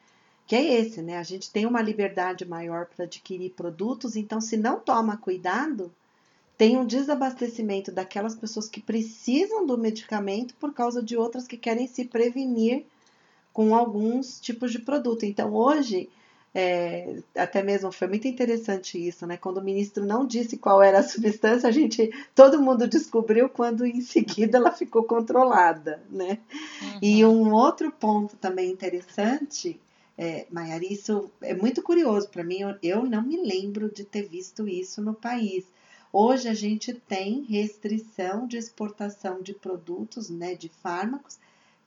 que 0.50 0.56
é 0.56 0.80
esse, 0.80 1.00
né? 1.00 1.16
A 1.16 1.22
gente 1.22 1.48
tem 1.48 1.64
uma 1.64 1.80
liberdade 1.80 2.44
maior 2.44 2.86
para 2.86 3.04
adquirir 3.04 3.50
produtos, 3.50 4.16
então 4.16 4.40
se 4.40 4.56
não 4.56 4.80
toma 4.80 5.16
cuidado, 5.16 5.92
tem 6.58 6.76
um 6.76 6.84
desabastecimento 6.84 7.92
daquelas 7.92 8.34
pessoas 8.34 8.68
que 8.68 8.80
precisam 8.80 9.64
do 9.64 9.78
medicamento 9.78 10.52
por 10.56 10.74
causa 10.74 11.00
de 11.00 11.16
outras 11.16 11.46
que 11.46 11.56
querem 11.56 11.86
se 11.86 12.04
prevenir 12.04 12.84
com 13.52 13.76
alguns 13.76 14.40
tipos 14.40 14.72
de 14.72 14.80
produto. 14.80 15.24
Então 15.24 15.54
hoje 15.54 16.10
é, 16.54 17.16
até 17.36 17.62
mesmo 17.62 17.92
foi 17.92 18.08
muito 18.08 18.26
interessante 18.26 18.98
isso, 18.98 19.26
né? 19.26 19.36
Quando 19.36 19.58
o 19.58 19.64
ministro 19.64 20.04
não 20.04 20.26
disse 20.26 20.56
qual 20.56 20.82
era 20.82 20.98
a 20.98 21.02
substância, 21.02 21.68
a 21.68 21.72
gente, 21.72 22.10
todo 22.34 22.60
mundo 22.60 22.88
descobriu 22.88 23.48
quando 23.48 23.86
em 23.86 24.00
seguida 24.00 24.58
ela 24.58 24.72
ficou 24.72 25.04
controlada, 25.04 26.02
né? 26.10 26.38
Uhum. 26.82 26.98
E 27.02 27.24
um 27.24 27.52
outro 27.52 27.90
ponto 27.92 28.36
também 28.36 28.70
interessante 28.70 29.80
é, 30.22 30.46
Maiara, 30.50 30.84
isso 30.84 31.30
é 31.40 31.54
muito 31.54 31.82
curioso 31.82 32.28
para 32.28 32.44
mim. 32.44 32.58
Eu, 32.58 32.76
eu 32.82 33.02
não 33.04 33.22
me 33.22 33.38
lembro 33.42 33.90
de 33.90 34.04
ter 34.04 34.28
visto 34.28 34.68
isso 34.68 35.00
no 35.00 35.14
país. 35.14 35.64
Hoje 36.12 36.46
a 36.46 36.52
gente 36.52 36.92
tem 36.92 37.40
restrição 37.44 38.46
de 38.46 38.58
exportação 38.58 39.40
de 39.40 39.54
produtos, 39.54 40.28
né, 40.28 40.54
de 40.54 40.68
fármacos, 40.68 41.38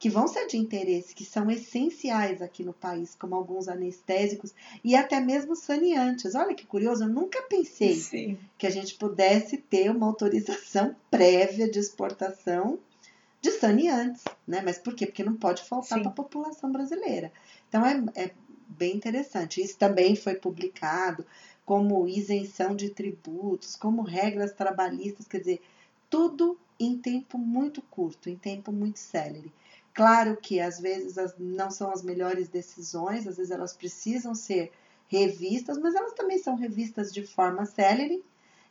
que 0.04 0.10
vão 0.10 0.28
ser 0.28 0.48
de 0.48 0.58
interesse, 0.58 1.16
que 1.16 1.24
são 1.24 1.50
essenciais 1.50 2.42
aqui 2.42 2.62
no 2.62 2.74
país, 2.74 3.16
como 3.16 3.36
alguns 3.36 3.70
anestésicos 3.70 4.54
e 4.84 4.98
até 4.98 5.22
mesmo 5.22 5.56
saneantes. 5.56 6.36
Olha 6.36 6.54
que 6.54 6.66
curioso, 6.66 7.06
eu 7.06 7.08
nunca 7.08 7.42
pensei 7.44 7.96
Sim. 7.96 8.38
que 8.58 8.68
a 8.68 8.70
gente 8.70 8.96
pudesse 8.96 9.56
ter 9.56 9.90
uma 9.90 10.06
autorização 10.06 10.94
prévia 11.10 11.72
de 11.72 11.80
exportação 11.80 12.80
de 13.40 13.52
saneantes, 13.52 14.26
né? 14.46 14.62
Mas 14.62 14.78
por 14.78 14.94
quê? 14.94 15.06
Porque 15.06 15.24
não 15.24 15.38
pode 15.38 15.64
faltar 15.64 16.02
para 16.02 16.10
a 16.10 16.14
população 16.14 16.70
brasileira. 16.70 17.32
Então 17.70 17.86
é, 17.86 18.04
é 18.14 18.32
bem 18.68 18.98
interessante. 18.98 19.62
Isso 19.62 19.78
também 19.78 20.18
foi 20.18 20.36
publicado 20.36 21.26
como 21.66 22.10
isenção 22.10 22.76
de 22.76 22.90
tributos, 22.90 23.78
como 23.78 24.02
regras 24.02 24.52
trabalhistas, 24.52 25.30
quer 25.30 25.40
dizer, 25.40 25.62
tudo 26.10 26.60
em 26.78 26.98
tempo 26.98 27.38
muito 27.38 27.82
curto, 27.84 28.30
em 28.30 28.36
tempo 28.36 28.70
muito 28.70 29.00
célere. 29.00 29.50
Claro 29.94 30.38
que 30.38 30.60
às 30.60 30.80
vezes 30.80 31.18
as, 31.18 31.36
não 31.38 31.70
são 31.70 31.92
as 31.92 32.02
melhores 32.02 32.48
decisões, 32.48 33.28
às 33.28 33.38
vezes 33.38 33.52
elas 33.52 33.74
precisam 33.74 34.34
ser 34.34 34.72
revistas, 35.08 35.78
mas 35.78 35.94
elas 35.94 36.14
também 36.14 36.40
são 36.40 36.56
revistas 36.56 37.14
de 37.14 37.26
forma 37.26 37.66
célere 37.66 38.24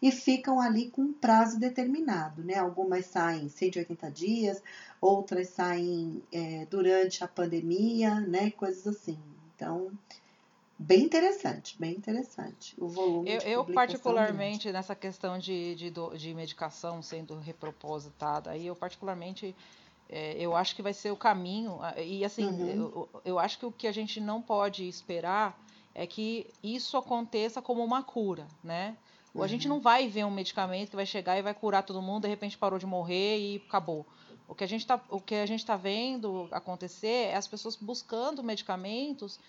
e 0.03 0.11
ficam 0.11 0.61
ali 0.61 0.91
com 0.91 1.03
um 1.03 1.13
prazo 1.13 1.61
determinado, 1.61 2.43
né? 2.43 2.57
Algumas 2.57 3.07
saem 3.07 3.49
180 3.49 4.11
dias, 4.11 4.61
outras 5.01 5.51
saem 5.51 6.21
é, 6.33 6.67
durante 6.69 7.23
a 7.23 7.29
pandemia, 7.29 8.19
né? 8.21 8.51
Coisas 8.51 8.85
assim. 8.85 9.17
Então, 9.55 9.93
bem 10.77 11.05
interessante, 11.05 11.79
bem 11.79 11.93
interessante. 11.93 12.75
O 12.77 12.89
volume. 12.89 13.31
Eu, 13.31 13.41
eu 13.43 13.65
particularmente, 13.65 14.73
nessa 14.73 14.97
questão 14.97 15.39
de, 15.39 15.77
de, 15.77 15.93
de 16.19 16.35
medicação 16.35 17.01
sendo 17.01 17.39
repropositada, 17.39 18.51
aí 18.51 18.67
eu 18.67 18.75
particularmente. 18.75 19.55
É, 20.15 20.37
eu 20.39 20.55
acho 20.55 20.77
que 20.77 20.83
vai 20.83 20.93
ser 20.93 21.11
o 21.11 21.17
caminho. 21.17 21.79
E 21.97 22.23
assim, 22.23 22.45
uhum. 22.45 22.69
eu, 22.69 23.09
eu 23.25 23.39
acho 23.39 23.59
que 23.59 23.65
o 23.65 23.73
que 23.73 23.87
a 23.87 23.93
gente 23.93 24.21
não 24.21 24.43
pode 24.43 24.87
esperar 24.87 25.59
é 25.95 26.07
que 26.07 26.47
isso 26.63 26.99
aconteça 26.99 27.63
como 27.63 27.83
uma 27.83 28.03
cura, 28.03 28.47
né? 28.63 28.95
Uhum. 29.35 29.43
A 29.43 29.47
gente 29.47 29.67
uhum. 29.67 29.77
não 29.77 29.81
vai 29.81 30.07
ver 30.09 30.25
um 30.25 30.31
medicamento 30.31 30.91
que 30.91 30.97
vai 30.97 31.07
chegar 31.07 31.39
e 31.39 31.43
vai 31.43 31.55
curar 31.55 31.83
todo 31.83 32.03
mundo, 32.03 32.23
de 32.23 32.29
repente 32.29 32.59
parou 32.59 32.79
de 32.79 32.85
morrer 32.85 33.39
e 33.39 33.63
acabou. 33.67 34.05
O 34.47 34.55
que 34.55 34.65
a 34.65 34.67
gente 34.67 34.83
está 34.83 34.99
tá 34.99 35.77
vendo 35.77 36.47
acontecer 36.51 37.31
é 37.31 37.37
as 37.37 37.49
pessoas 37.49 37.75
buscando 37.75 38.43
medicamentos 38.43 39.41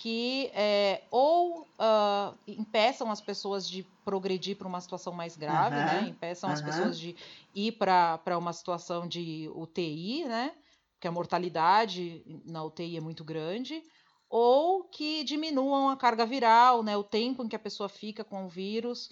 que 0.00 0.48
é, 0.54 1.02
ou 1.10 1.62
uh, 1.62 2.38
impeçam 2.46 3.10
as 3.10 3.20
pessoas 3.20 3.68
de 3.68 3.84
progredir 4.04 4.56
para 4.56 4.68
uma 4.68 4.80
situação 4.80 5.12
mais 5.12 5.36
grave, 5.36 5.74
uhum, 5.74 5.84
né? 5.84 6.08
Impeçam 6.08 6.48
uhum. 6.48 6.54
as 6.54 6.62
pessoas 6.62 6.96
de 6.96 7.16
ir 7.52 7.72
para 7.72 8.38
uma 8.38 8.52
situação 8.52 9.08
de 9.08 9.50
UTI, 9.56 10.24
né? 10.24 10.52
Porque 10.94 11.08
a 11.08 11.12
mortalidade 11.12 12.22
na 12.46 12.62
UTI 12.62 12.96
é 12.96 13.00
muito 13.00 13.24
grande, 13.24 13.82
ou 14.30 14.84
que 14.84 15.24
diminuam 15.24 15.88
a 15.88 15.96
carga 15.96 16.24
viral, 16.24 16.84
né? 16.84 16.96
O 16.96 17.02
tempo 17.02 17.42
em 17.42 17.48
que 17.48 17.56
a 17.56 17.58
pessoa 17.58 17.88
fica 17.88 18.22
com 18.22 18.46
o 18.46 18.48
vírus, 18.48 19.10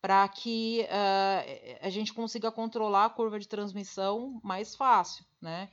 para 0.00 0.28
que 0.28 0.86
uh, 0.86 1.78
a 1.84 1.90
gente 1.90 2.14
consiga 2.14 2.52
controlar 2.52 3.06
a 3.06 3.10
curva 3.10 3.40
de 3.40 3.48
transmissão 3.48 4.40
mais 4.44 4.76
fácil, 4.76 5.24
né? 5.42 5.68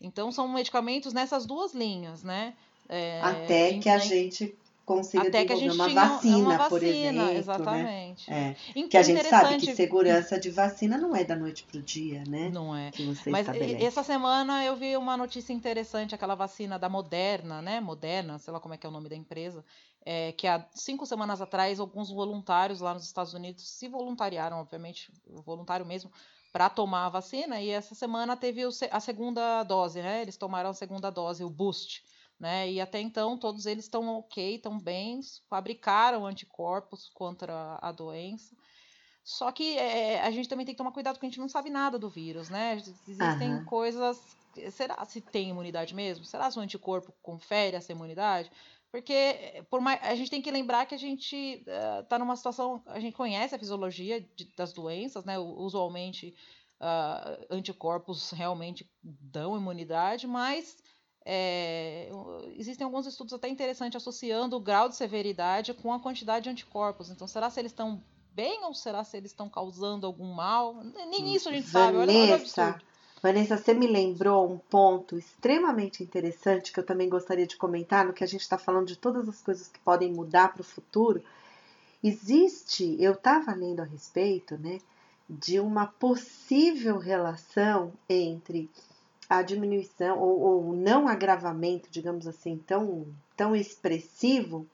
Então 0.00 0.30
são 0.30 0.46
medicamentos 0.46 1.12
nessas 1.12 1.44
duas 1.44 1.74
linhas, 1.74 2.22
né? 2.22 2.54
É, 2.88 3.20
Até 3.22 3.78
que 3.78 3.88
a 3.88 3.98
gente 3.98 4.56
consiga 4.84 5.28
Até 5.28 5.44
desenvolver 5.44 5.92
uma 5.92 6.08
vacina, 6.08 6.36
uma 6.38 6.56
vacina, 6.56 6.68
por 6.68 6.82
exemplo. 6.82 7.24
Né? 7.24 7.38
Exatamente. 7.38 8.30
Né? 8.30 8.48
É. 8.50 8.70
Então, 8.70 8.88
que 8.88 8.96
a 8.96 9.02
gente 9.02 9.24
sabe 9.24 9.56
que 9.58 9.74
segurança 9.74 10.38
de 10.38 10.50
vacina 10.50 10.98
não 10.98 11.16
é 11.16 11.24
da 11.24 11.34
noite 11.34 11.64
para 11.64 11.78
o 11.78 11.82
dia, 11.82 12.22
né? 12.28 12.50
Não 12.50 12.76
é. 12.76 12.90
Mas 13.26 13.48
estabelece. 13.48 13.84
essa 13.84 14.02
semana 14.02 14.64
eu 14.64 14.76
vi 14.76 14.96
uma 14.96 15.16
notícia 15.16 15.52
interessante, 15.52 16.14
aquela 16.14 16.34
vacina 16.34 16.78
da 16.78 16.88
Moderna, 16.88 17.62
né? 17.62 17.80
Moderna, 17.80 18.38
sei 18.38 18.52
lá 18.52 18.60
como 18.60 18.74
é 18.74 18.76
que 18.76 18.86
é 18.86 18.88
o 18.88 18.92
nome 18.92 19.08
da 19.08 19.16
empresa, 19.16 19.64
é, 20.04 20.32
que 20.32 20.46
há 20.46 20.64
cinco 20.74 21.06
semanas 21.06 21.40
atrás 21.40 21.80
alguns 21.80 22.10
voluntários 22.10 22.80
lá 22.80 22.92
nos 22.92 23.04
Estados 23.04 23.32
Unidos 23.32 23.66
se 23.66 23.88
voluntariaram, 23.88 24.58
obviamente, 24.58 25.10
voluntário 25.26 25.86
mesmo, 25.86 26.10
para 26.52 26.68
tomar 26.68 27.06
a 27.06 27.08
vacina, 27.08 27.60
e 27.60 27.70
essa 27.70 27.96
semana 27.96 28.36
teve 28.36 28.62
a 28.90 29.00
segunda 29.00 29.64
dose, 29.64 30.00
né? 30.00 30.22
Eles 30.22 30.36
tomaram 30.36 30.70
a 30.70 30.74
segunda 30.74 31.10
dose, 31.10 31.42
o 31.42 31.50
boost 31.50 32.04
né? 32.38 32.70
E 32.70 32.80
até 32.80 33.00
então 33.00 33.38
todos 33.38 33.66
eles 33.66 33.84
estão 33.84 34.06
ok, 34.18 34.56
estão 34.56 34.78
bem, 34.78 35.20
fabricaram 35.48 36.26
anticorpos 36.26 37.08
contra 37.14 37.78
a 37.80 37.92
doença. 37.92 38.54
Só 39.24 39.50
que 39.50 39.78
é, 39.78 40.20
a 40.20 40.30
gente 40.30 40.48
também 40.48 40.66
tem 40.66 40.74
que 40.74 40.78
tomar 40.78 40.92
cuidado 40.92 41.14
porque 41.14 41.26
a 41.26 41.30
gente 41.30 41.40
não 41.40 41.48
sabe 41.48 41.70
nada 41.70 41.98
do 41.98 42.10
vírus, 42.10 42.50
né? 42.50 42.74
Existem 42.76 43.54
uhum. 43.54 43.64
coisas. 43.64 44.36
Será 44.70 45.02
se 45.06 45.20
tem 45.20 45.48
imunidade 45.48 45.94
mesmo? 45.94 46.24
Será 46.24 46.50
se 46.50 46.58
o 46.58 46.62
anticorpo 46.62 47.12
confere 47.22 47.76
essa 47.76 47.90
imunidade? 47.90 48.50
Porque 48.92 49.64
por 49.70 49.80
mais, 49.80 49.98
a 50.02 50.14
gente 50.14 50.30
tem 50.30 50.42
que 50.42 50.50
lembrar 50.50 50.86
que 50.86 50.94
a 50.94 50.98
gente 50.98 51.64
está 51.66 52.16
uh, 52.16 52.18
numa 52.18 52.36
situação. 52.36 52.82
A 52.86 53.00
gente 53.00 53.16
conhece 53.16 53.54
a 53.54 53.58
fisiologia 53.58 54.20
de, 54.20 54.44
das 54.54 54.72
doenças, 54.72 55.24
né? 55.24 55.38
Usualmente 55.38 56.34
uh, 56.80 57.46
anticorpos 57.50 58.30
realmente 58.30 58.88
dão 59.02 59.56
imunidade, 59.56 60.26
mas 60.26 60.76
é, 61.24 62.10
existem 62.56 62.84
alguns 62.84 63.06
estudos 63.06 63.32
até 63.32 63.48
interessantes 63.48 63.96
associando 63.96 64.56
o 64.56 64.60
grau 64.60 64.88
de 64.88 64.96
severidade 64.96 65.72
com 65.72 65.92
a 65.92 65.98
quantidade 65.98 66.44
de 66.44 66.50
anticorpos. 66.50 67.10
Então, 67.10 67.26
será 67.26 67.48
se 67.48 67.60
eles 67.60 67.72
estão 67.72 68.02
bem 68.34 68.64
ou 68.64 68.74
será 68.74 69.02
se 69.04 69.16
eles 69.16 69.30
estão 69.30 69.48
causando 69.48 70.06
algum 70.06 70.34
mal? 70.34 70.82
Nem 71.08 71.34
isso 71.34 71.48
a 71.48 71.52
gente 71.52 71.66
Vanessa, 71.68 71.92
sabe. 71.92 71.98
Olha, 71.98 72.34
olha 72.34 72.84
Vanessa, 73.22 73.56
você 73.56 73.72
me 73.72 73.86
lembrou 73.86 74.52
um 74.52 74.58
ponto 74.58 75.16
extremamente 75.16 76.02
interessante 76.02 76.70
que 76.70 76.78
eu 76.78 76.84
também 76.84 77.08
gostaria 77.08 77.46
de 77.46 77.56
comentar 77.56 78.04
no 78.04 78.12
que 78.12 78.22
a 78.22 78.26
gente 78.26 78.42
está 78.42 78.58
falando 78.58 78.88
de 78.88 78.96
todas 78.96 79.26
as 79.26 79.40
coisas 79.40 79.66
que 79.66 79.78
podem 79.78 80.12
mudar 80.12 80.52
para 80.52 80.60
o 80.60 80.64
futuro. 80.64 81.24
Existe, 82.02 82.98
eu 83.00 83.12
estava 83.12 83.54
lendo 83.54 83.80
a 83.80 83.84
respeito, 83.84 84.58
né, 84.58 84.78
de 85.26 85.58
uma 85.58 85.86
possível 85.86 86.98
relação 86.98 87.94
entre 88.10 88.68
a 89.28 89.42
diminuição 89.42 90.18
ou, 90.18 90.68
o 90.68 90.76
não 90.76 91.08
agravamento, 91.08 91.88
digamos 91.90 92.26
assim, 92.26 92.58
tão, 92.66 93.06
tão 93.36 93.54
expressivo 93.54 94.66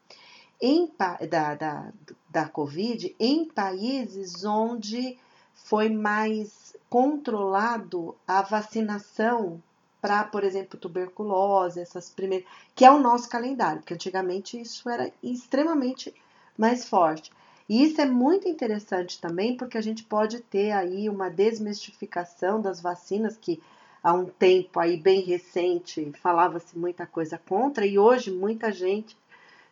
em, 0.61 0.91
da, 1.29 1.55
da, 1.55 1.93
da 2.29 2.49
Covid 2.49 3.15
em 3.19 3.45
países 3.47 4.45
onde 4.45 5.19
foi 5.55 5.89
mais 5.89 6.77
controlado 6.89 8.17
a 8.27 8.43
vacinação 8.43 9.63
para, 10.01 10.25
por 10.25 10.43
exemplo, 10.43 10.79
tuberculose, 10.79 11.81
essas 11.81 12.09
primeiras, 12.11 12.49
que 12.75 12.85
é 12.85 12.91
o 12.91 12.99
nosso 12.99 13.29
calendário, 13.29 13.81
porque 13.81 13.95
antigamente 13.95 14.61
isso 14.61 14.89
era 14.89 15.13
extremamente 15.23 16.15
mais 16.57 16.85
forte. 16.85 17.31
E 17.69 17.85
isso 17.85 18.01
é 18.01 18.07
muito 18.07 18.49
interessante 18.49 19.21
também, 19.21 19.57
porque 19.57 19.79
a 19.79 19.83
gente 19.83 20.03
pode 20.03 20.41
ter 20.41 20.73
aí 20.73 21.09
uma 21.09 21.29
desmistificação 21.29 22.61
das 22.61 22.81
vacinas 22.81 23.37
que 23.37 23.63
há 24.03 24.13
um 24.13 24.27
tempo 24.27 24.81
aí 24.81 24.97
bem 24.97 25.21
recente 25.21 26.13
falava-se 26.21 26.77
muita 26.79 27.07
coisa 27.07 27.39
contra 27.39 27.87
e 27.87 27.99
hoje 27.99 28.31
muita 28.31 28.73
gente 28.73 29.17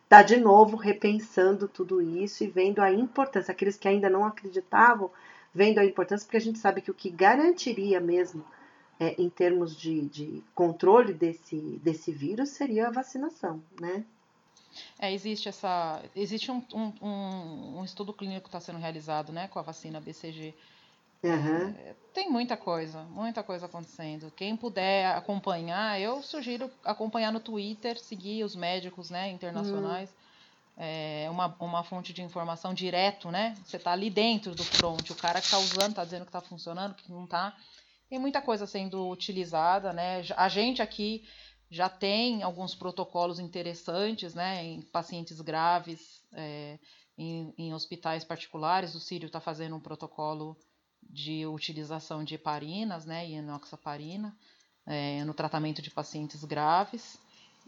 está 0.03 0.23
de 0.23 0.37
novo 0.37 0.75
repensando 0.75 1.67
tudo 1.67 2.01
isso 2.01 2.43
e 2.43 2.47
vendo 2.47 2.79
a 2.79 2.91
importância. 2.91 3.51
Aqueles 3.51 3.77
que 3.77 3.87
ainda 3.87 4.09
não 4.09 4.25
acreditavam, 4.25 5.11
vendo 5.53 5.77
a 5.77 5.85
importância, 5.85 6.25
porque 6.25 6.37
a 6.37 6.41
gente 6.41 6.57
sabe 6.57 6.81
que 6.81 6.89
o 6.89 6.95
que 6.95 7.11
garantiria 7.11 7.99
mesmo 7.99 8.43
é, 8.99 9.15
em 9.21 9.29
termos 9.29 9.75
de, 9.75 10.01
de 10.09 10.43
controle 10.55 11.13
desse, 11.13 11.57
desse 11.83 12.11
vírus 12.11 12.49
seria 12.49 12.87
a 12.87 12.91
vacinação, 12.91 13.61
né? 13.79 14.03
É, 14.99 15.11
existe 15.13 15.49
essa. 15.49 16.01
Existe 16.15 16.51
um, 16.51 16.63
um, 16.73 17.79
um 17.79 17.83
estudo 17.83 18.13
clínico 18.13 18.43
que 18.43 18.47
está 18.49 18.59
sendo 18.59 18.77
realizado 18.77 19.31
né, 19.31 19.47
com 19.47 19.57
a 19.57 19.63
vacina 19.63 19.99
BCG 19.99 20.53
Uhum. 21.23 21.75
Tem 22.13 22.29
muita 22.29 22.55
coisa, 22.57 23.03
muita 23.03 23.43
coisa 23.43 23.65
acontecendo. 23.65 24.31
Quem 24.31 24.55
puder 24.55 25.15
acompanhar, 25.15 25.99
eu 25.99 26.21
sugiro 26.23 26.71
acompanhar 26.83 27.31
no 27.31 27.39
Twitter, 27.39 27.99
seguir 27.99 28.43
os 28.43 28.55
médicos 28.55 29.09
né, 29.09 29.29
internacionais. 29.29 30.09
Uhum. 30.09 30.15
É 30.81 31.27
uma, 31.29 31.53
uma 31.59 31.83
fonte 31.83 32.13
de 32.13 32.21
informação 32.21 32.73
direto, 32.73 33.29
né? 33.29 33.53
Você 33.65 33.75
está 33.75 33.91
ali 33.91 34.09
dentro 34.09 34.55
do 34.55 34.63
front, 34.63 35.09
o 35.09 35.15
cara 35.15 35.41
que 35.41 35.45
está 35.45 35.57
usando 35.57 35.89
está 35.89 36.05
dizendo 36.05 36.21
que 36.21 36.29
está 36.29 36.39
funcionando, 36.39 36.95
que 36.95 37.11
não 37.11 37.25
está. 37.25 37.53
Tem 38.09 38.17
muita 38.17 38.41
coisa 38.41 38.65
sendo 38.65 39.09
utilizada, 39.09 39.91
né? 39.91 40.23
A 40.37 40.47
gente 40.47 40.81
aqui 40.81 41.27
já 41.69 41.89
tem 41.89 42.41
alguns 42.43 42.73
protocolos 42.73 43.39
interessantes, 43.39 44.33
né? 44.33 44.63
Em 44.63 44.81
pacientes 44.81 45.41
graves, 45.41 46.23
é, 46.31 46.79
em, 47.17 47.53
em 47.57 47.73
hospitais 47.73 48.23
particulares. 48.23 48.95
O 48.95 49.01
Sírio 49.01 49.27
está 49.27 49.41
fazendo 49.41 49.75
um 49.75 49.81
protocolo 49.81 50.57
de 51.01 51.45
utilização 51.45 52.23
de 52.23 52.35
heparinas, 52.35 53.05
né, 53.05 53.27
e 53.27 53.33
enoxaparina, 53.33 54.35
é, 54.85 55.23
no 55.23 55.33
tratamento 55.33 55.81
de 55.81 55.89
pacientes 55.89 56.43
graves. 56.43 57.19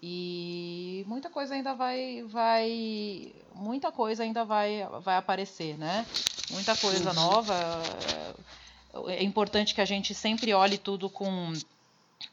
E 0.02 1.04
muita 1.08 1.30
coisa 1.30 1.54
ainda 1.54 1.76
vai, 1.76 2.24
vai, 2.24 3.34
muita 3.54 3.91
coisa 3.91 4.24
ainda 4.24 4.44
vai, 4.44 4.88
vai 5.02 5.17
aparecer, 5.17 5.78
né? 5.78 6.06
Muita 6.50 6.76
coisa 6.76 7.10
uhum. 7.10 7.15
nova. 7.15 7.54
É, 9.08 9.13
é 9.17 9.24
importante 9.24 9.76
que 9.76 9.82
a 9.82 9.86
gente 9.86 10.15
sempre 10.15 10.54
olhe 10.54 10.80
tudo 10.80 11.08
com 11.08 11.54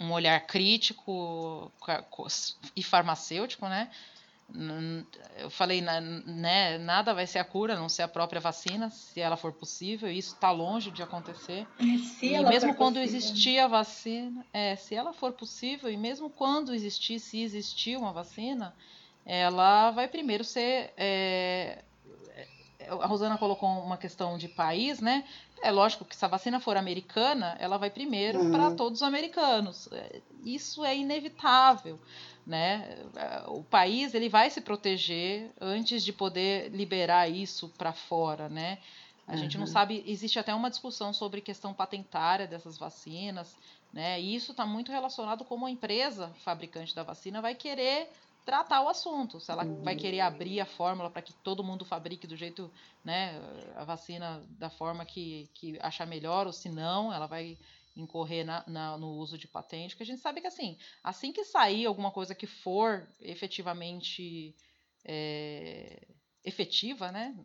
um 0.01 0.13
olhar 0.13 0.41
crítico 0.47 1.71
e 2.75 2.83
farmacêutico, 2.83 3.67
né? 3.69 3.91
Eu 5.37 5.51
falei, 5.51 5.83
né, 5.83 6.79
nada 6.79 7.13
vai 7.13 7.27
ser 7.27 7.39
a 7.39 7.45
cura, 7.45 7.75
a 7.75 7.79
não 7.79 7.89
ser 7.89 8.03
a 8.03 8.09
própria 8.09 8.41
vacina, 8.41 8.89
se 8.89 9.21
ela 9.21 9.37
for 9.37 9.53
possível, 9.53 10.11
isso 10.11 10.35
está 10.35 10.51
longe 10.51 10.91
de 10.91 11.03
acontecer. 11.03 11.67
Se 12.19 12.33
e 12.33 12.45
mesmo 12.45 12.75
quando 12.75 12.95
possível. 12.95 13.19
existir 13.19 13.59
a 13.59 13.67
vacina, 13.67 14.45
é, 14.53 14.75
se 14.75 14.95
ela 14.95 15.13
for 15.13 15.33
possível, 15.33 15.91
e 15.91 15.97
mesmo 15.99 16.31
quando 16.31 16.75
existir, 16.75 17.21
se 17.21 17.43
existir 17.43 17.99
uma 17.99 18.11
vacina, 18.11 18.75
ela 19.25 19.91
vai 19.91 20.09
primeiro 20.09 20.43
ser. 20.43 20.95
É, 20.97 21.83
a 22.89 23.07
Rosana 23.07 23.37
colocou 23.37 23.69
uma 23.69 23.99
questão 23.99 24.39
de 24.39 24.49
país, 24.49 24.99
né? 24.99 25.25
É 25.61 25.71
lógico 25.71 26.07
que 26.07 26.17
se 26.17 26.25
a 26.25 26.29
vacina 26.29 26.59
for 26.59 26.77
americana, 26.77 27.55
ela 27.61 27.77
vai 27.77 27.90
primeiro 27.90 28.40
uhum. 28.40 28.51
para 28.51 28.71
todos 28.71 29.01
os 29.01 29.03
americanos. 29.03 29.88
É, 29.92 30.23
isso 30.42 30.83
é 30.85 30.96
inevitável 30.96 32.01
né? 32.49 32.96
O 33.49 33.63
país 33.63 34.15
ele 34.15 34.31
vai 34.31 34.49
se 34.49 34.63
proteger 34.63 35.53
antes 35.61 36.03
de 36.03 36.15
poder 36.15 36.71
liberar 36.71 37.29
isso 37.29 37.69
para 37.77 37.92
fora, 37.92 38.49
né? 38.49 38.79
A 39.27 39.33
uhum. 39.33 39.38
gente 39.38 39.59
não 39.59 39.67
uhum. 39.67 39.73
sabe, 39.73 40.03
existe 40.07 40.38
até 40.38 40.55
uma 40.55 40.71
discussão 40.71 41.13
sobre 41.13 41.42
questão 41.42 41.75
patentária 41.75 42.46
dessas 42.46 42.79
vacinas, 42.79 43.55
né? 43.92 44.19
E 44.19 44.35
isso 44.35 44.53
está 44.53 44.65
muito 44.65 44.90
relacionado 44.90 45.44
como 45.44 45.67
a 45.67 45.71
empresa 45.71 46.33
fabricante 46.42 46.94
da 46.94 47.03
vacina 47.03 47.42
vai 47.42 47.55
querer 47.55 48.11
tratar 48.46 48.81
o 48.81 48.88
assunto, 48.88 49.38
se 49.38 49.53
ela 49.53 49.63
uhum. 49.63 49.83
vai 49.83 49.94
querer 49.94 50.21
abrir 50.21 50.59
a 50.59 50.65
fórmula 50.65 51.11
para 51.11 51.21
que 51.21 51.35
todo 51.35 51.63
mundo 51.63 51.85
fabrique 51.85 52.27
do 52.27 52.35
jeito, 52.35 52.71
né, 53.05 53.38
a 53.77 53.85
vacina 53.85 54.42
da 54.59 54.71
forma 54.71 55.05
que, 55.05 55.51
que 55.53 55.79
achar 55.83 56.07
melhor, 56.07 56.46
ou 56.46 56.53
se 56.53 56.71
não, 56.71 57.13
ela 57.13 57.27
vai 57.27 57.59
incorrer 57.99 58.44
na, 58.44 58.65
na, 58.67 58.96
no 58.96 59.11
uso 59.15 59.37
de 59.37 59.49
patente, 59.49 59.96
que 59.96 60.03
a 60.03 60.07
gente 60.07 60.21
sabe 60.21 60.40
que 60.40 60.46
assim, 60.46 60.79
assim 61.03 61.33
que 61.33 61.44
sair 61.44 61.85
alguma 61.85 62.11
coisa 62.11 62.35
que 62.35 62.46
for 62.46 63.09
efetivamente 63.21 64.55
é, 65.05 66.07
efetiva, 66.44 67.11
né, 67.11 67.37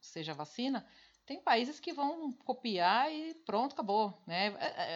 seja 0.00 0.34
vacina, 0.34 0.86
tem 1.26 1.40
países 1.40 1.80
que 1.80 1.92
vão 1.92 2.32
copiar 2.44 3.10
e 3.10 3.32
pronto, 3.46 3.72
acabou. 3.72 4.22
Né? 4.26 4.48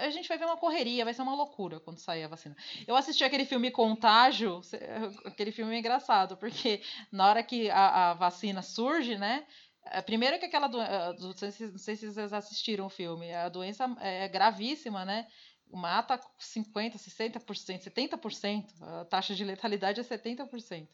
A, 0.02 0.10
gente 0.10 0.28
vai 0.28 0.36
ver 0.36 0.44
uma 0.44 0.58
correria, 0.58 1.04
vai 1.04 1.14
ser 1.14 1.22
uma 1.22 1.34
loucura 1.34 1.80
quando 1.80 1.98
sair 1.98 2.24
a 2.24 2.28
vacina. 2.28 2.54
Eu 2.86 2.96
assisti 2.96 3.24
aquele 3.24 3.46
filme 3.46 3.70
Contágio, 3.70 4.60
aquele 5.24 5.50
filme 5.50 5.74
é 5.74 5.78
engraçado, 5.78 6.36
porque 6.36 6.82
na 7.10 7.28
hora 7.28 7.42
que 7.42 7.70
a, 7.70 8.10
a 8.10 8.14
vacina 8.14 8.60
surge, 8.60 9.16
né? 9.16 9.46
É, 9.84 10.02
primeiro 10.02 10.38
que 10.38 10.44
aquela 10.46 10.68
doença. 10.68 11.16
Não 11.20 11.32
sei 11.32 11.50
se 11.50 11.70
vocês 11.70 12.32
assistiram 12.32 12.86
o 12.86 12.90
filme, 12.90 13.32
a 13.32 13.48
doença 13.48 13.84
é 14.00 14.28
gravíssima, 14.28 15.04
né? 15.04 15.26
Mata 15.70 16.18
50%, 16.40 16.94
60%, 16.96 17.84
70%. 17.84 18.64
A 18.80 19.04
taxa 19.04 19.34
de 19.34 19.44
letalidade 19.44 20.00
é 20.00 20.02
70%. 20.02 20.88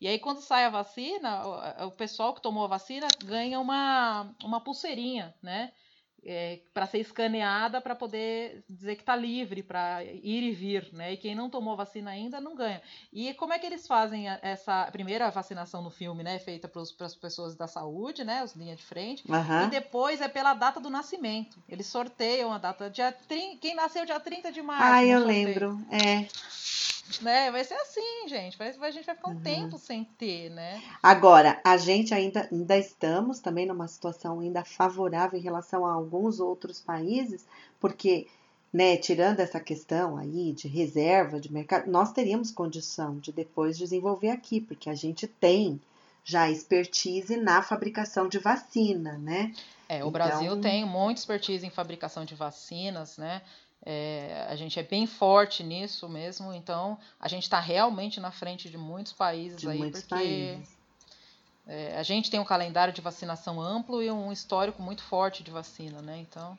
E 0.00 0.08
aí, 0.08 0.18
quando 0.18 0.40
sai 0.40 0.64
a 0.64 0.70
vacina, 0.70 1.46
o 1.86 1.90
pessoal 1.92 2.34
que 2.34 2.42
tomou 2.42 2.64
a 2.64 2.68
vacina 2.68 3.06
ganha 3.24 3.60
uma, 3.60 4.34
uma 4.42 4.60
pulseirinha, 4.60 5.34
né? 5.42 5.72
É, 6.26 6.60
para 6.72 6.86
ser 6.86 6.98
escaneada 6.98 7.80
para 7.80 7.94
poder 7.94 8.64
dizer 8.68 8.96
que 8.96 9.02
está 9.02 9.14
livre 9.14 9.62
para 9.62 10.02
ir 10.02 10.42
e 10.42 10.52
vir, 10.52 10.88
né? 10.92 11.12
E 11.12 11.16
quem 11.16 11.34
não 11.34 11.50
tomou 11.50 11.76
vacina 11.76 12.10
ainda 12.10 12.40
não 12.40 12.54
ganha. 12.56 12.80
E 13.12 13.34
como 13.34 13.52
é 13.52 13.58
que 13.58 13.66
eles 13.66 13.86
fazem 13.86 14.26
essa 14.40 14.88
primeira 14.90 15.30
vacinação 15.30 15.82
no 15.82 15.90
filme, 15.90 16.22
né? 16.22 16.38
Feita 16.38 16.66
para 16.66 17.06
as 17.06 17.14
pessoas 17.14 17.54
da 17.56 17.66
saúde, 17.66 18.24
né? 18.24 18.42
Os 18.42 18.54
linha 18.54 18.74
de 18.74 18.82
frente. 18.82 19.22
Uhum. 19.30 19.66
E 19.66 19.70
depois 19.70 20.20
é 20.20 20.28
pela 20.28 20.54
data 20.54 20.80
do 20.80 20.88
nascimento. 20.88 21.58
Eles 21.68 21.86
sorteiam 21.86 22.52
a 22.52 22.58
data. 22.58 22.88
Dia 22.88 23.12
30, 23.12 23.58
quem 23.58 23.74
nasceu 23.74 24.06
dia 24.06 24.18
30 24.18 24.50
de 24.50 24.62
março. 24.62 24.82
Ah, 24.82 25.04
eu 25.04 25.20
sorteio. 25.20 25.46
lembro. 25.46 25.86
É. 25.90 26.26
Né? 27.20 27.50
Vai 27.50 27.64
ser 27.64 27.74
assim, 27.74 28.28
gente. 28.28 28.56
Vai, 28.56 28.68
a 28.68 28.90
gente 28.90 29.04
vai 29.04 29.14
ficar 29.14 29.30
um 29.30 29.34
uhum. 29.34 29.40
tempo 29.40 29.78
sem 29.78 30.04
ter, 30.18 30.50
né? 30.50 30.82
Agora, 31.02 31.60
a 31.64 31.76
gente 31.76 32.14
ainda, 32.14 32.48
ainda 32.50 32.76
estamos 32.76 33.40
também 33.40 33.66
numa 33.66 33.86
situação 33.86 34.40
ainda 34.40 34.64
favorável 34.64 35.38
em 35.38 35.42
relação 35.42 35.84
a 35.86 35.92
alguns 35.92 36.40
outros 36.40 36.80
países, 36.80 37.46
porque, 37.78 38.26
né, 38.72 38.96
tirando 38.96 39.40
essa 39.40 39.60
questão 39.60 40.16
aí 40.16 40.52
de 40.52 40.66
reserva 40.66 41.40
de 41.40 41.52
mercado, 41.52 41.90
nós 41.90 42.12
teríamos 42.12 42.50
condição 42.50 43.18
de 43.18 43.32
depois 43.32 43.76
desenvolver 43.76 44.30
aqui, 44.30 44.60
porque 44.60 44.88
a 44.88 44.94
gente 44.94 45.26
tem 45.26 45.80
já 46.24 46.50
expertise 46.50 47.36
na 47.36 47.62
fabricação 47.62 48.28
de 48.28 48.38
vacina, 48.38 49.18
né? 49.18 49.52
É, 49.86 49.96
o 49.96 50.08
então... 50.08 50.10
Brasil 50.10 50.60
tem 50.60 50.84
muita 50.84 51.20
expertise 51.20 51.66
em 51.66 51.70
fabricação 51.70 52.24
de 52.24 52.34
vacinas, 52.34 53.18
né? 53.18 53.42
É, 53.86 54.46
a 54.48 54.56
gente 54.56 54.80
é 54.80 54.82
bem 54.82 55.06
forte 55.06 55.62
nisso 55.62 56.08
mesmo, 56.08 56.54
então 56.54 56.98
a 57.20 57.28
gente 57.28 57.42
está 57.42 57.60
realmente 57.60 58.18
na 58.18 58.30
frente 58.30 58.70
de 58.70 58.78
muitos 58.78 59.12
países 59.12 59.60
de 59.60 59.68
aí, 59.68 59.78
muitos 59.78 60.00
porque 60.00 60.14
países. 60.14 60.74
É, 61.66 61.96
a 61.98 62.02
gente 62.02 62.30
tem 62.30 62.40
um 62.40 62.44
calendário 62.44 62.94
de 62.94 63.02
vacinação 63.02 63.60
amplo 63.60 64.02
e 64.02 64.10
um 64.10 64.32
histórico 64.32 64.82
muito 64.82 65.02
forte 65.02 65.42
de 65.42 65.50
vacina, 65.50 66.00
né? 66.00 66.18
Então. 66.18 66.58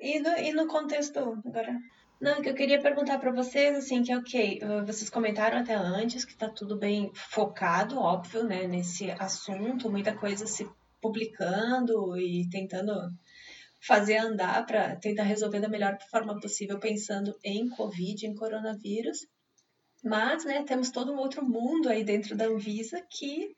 E 0.00 0.18
no, 0.18 0.38
e 0.38 0.52
no 0.52 0.66
contexto 0.66 1.18
agora. 1.44 1.78
Não, 2.18 2.40
que 2.40 2.48
eu 2.48 2.54
queria 2.54 2.80
perguntar 2.80 3.18
para 3.18 3.30
vocês, 3.30 3.76
assim, 3.76 4.02
que 4.02 4.14
ok, 4.14 4.60
vocês 4.86 5.10
comentaram 5.10 5.58
até 5.58 5.74
antes 5.74 6.24
que 6.24 6.32
está 6.32 6.48
tudo 6.48 6.74
bem 6.78 7.10
focado, 7.14 7.98
óbvio, 7.98 8.42
né, 8.42 8.66
nesse 8.66 9.10
assunto, 9.10 9.90
muita 9.90 10.16
coisa 10.16 10.46
se 10.46 10.66
publicando 10.98 12.16
e 12.16 12.48
tentando 12.48 13.12
fazer 13.86 14.16
andar 14.16 14.66
para 14.66 14.96
tentar 14.96 15.22
resolver 15.22 15.60
da 15.60 15.68
melhor 15.68 15.96
forma 16.10 16.38
possível, 16.40 16.78
pensando 16.78 17.34
em 17.44 17.68
Covid, 17.68 18.26
em 18.26 18.34
coronavírus. 18.34 19.18
Mas, 20.04 20.44
né, 20.44 20.62
temos 20.64 20.90
todo 20.90 21.12
um 21.12 21.18
outro 21.18 21.44
mundo 21.44 21.88
aí 21.88 22.04
dentro 22.04 22.36
da 22.36 22.46
Anvisa 22.46 23.02
que 23.10 23.54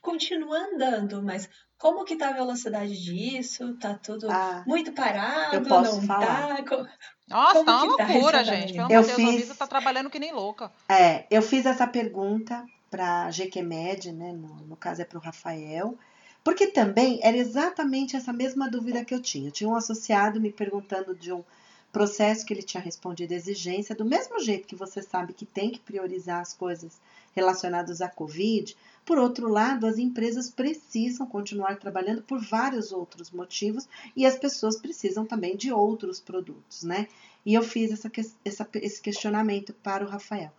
continua 0.00 0.58
andando, 0.58 1.22
mas 1.22 1.48
como 1.78 2.04
que 2.04 2.16
tá 2.16 2.28
a 2.28 2.32
velocidade 2.32 2.96
disso? 3.00 3.76
Tá 3.78 3.94
tudo 3.94 4.30
ah, 4.30 4.62
muito 4.66 4.92
parado? 4.92 5.56
Eu 5.56 5.62
posso 5.62 5.96
não 5.96 6.06
falar. 6.06 6.62
tá? 6.62 6.88
Nossa, 7.28 7.64
tá 7.64 7.82
uma 7.82 7.96
tá 7.96 8.06
loucura, 8.06 8.44
gente. 8.44 8.72
Pelo 8.72 8.86
amor 8.86 9.02
de 9.02 9.06
Deus, 9.06 9.10
fiz... 9.12 9.24
a 9.24 9.30
Anvisa 9.30 9.54
tá 9.54 9.66
trabalhando 9.66 10.10
que 10.10 10.18
nem 10.18 10.32
louca. 10.32 10.70
É, 10.88 11.26
eu 11.30 11.42
fiz 11.42 11.66
essa 11.66 11.86
pergunta 11.86 12.64
para 12.90 13.26
a 13.26 13.30
GQMed, 13.30 14.12
né? 14.12 14.32
No, 14.32 14.66
no 14.66 14.76
caso 14.76 15.02
é 15.02 15.04
para 15.04 15.18
o 15.18 15.22
Rafael. 15.22 15.98
Porque 16.44 16.66
também 16.66 17.20
era 17.22 17.36
exatamente 17.36 18.16
essa 18.16 18.32
mesma 18.32 18.68
dúvida 18.68 19.04
que 19.04 19.14
eu 19.14 19.20
tinha. 19.20 19.48
Eu 19.48 19.52
tinha 19.52 19.70
um 19.70 19.76
associado 19.76 20.40
me 20.40 20.52
perguntando 20.52 21.14
de 21.14 21.32
um 21.32 21.44
processo 21.92 22.44
que 22.46 22.54
ele 22.54 22.62
tinha 22.62 22.82
respondido 22.82 23.34
exigência, 23.34 23.94
do 23.94 24.04
mesmo 24.04 24.40
jeito 24.40 24.66
que 24.66 24.74
você 24.74 25.02
sabe 25.02 25.34
que 25.34 25.44
tem 25.44 25.70
que 25.70 25.78
priorizar 25.78 26.40
as 26.40 26.54
coisas 26.54 26.98
relacionadas 27.34 28.00
à 28.00 28.08
Covid, 28.08 28.74
por 29.04 29.18
outro 29.18 29.48
lado, 29.48 29.86
as 29.86 29.98
empresas 29.98 30.48
precisam 30.48 31.26
continuar 31.26 31.76
trabalhando 31.76 32.22
por 32.22 32.40
vários 32.40 32.92
outros 32.92 33.30
motivos 33.30 33.88
e 34.16 34.24
as 34.24 34.38
pessoas 34.38 34.76
precisam 34.76 35.26
também 35.26 35.56
de 35.56 35.72
outros 35.72 36.20
produtos, 36.20 36.84
né? 36.84 37.08
E 37.44 37.52
eu 37.54 37.62
fiz 37.62 37.90
essa, 37.90 38.10
essa, 38.44 38.68
esse 38.74 39.02
questionamento 39.02 39.74
para 39.74 40.04
o 40.04 40.08
Rafael. 40.08 40.52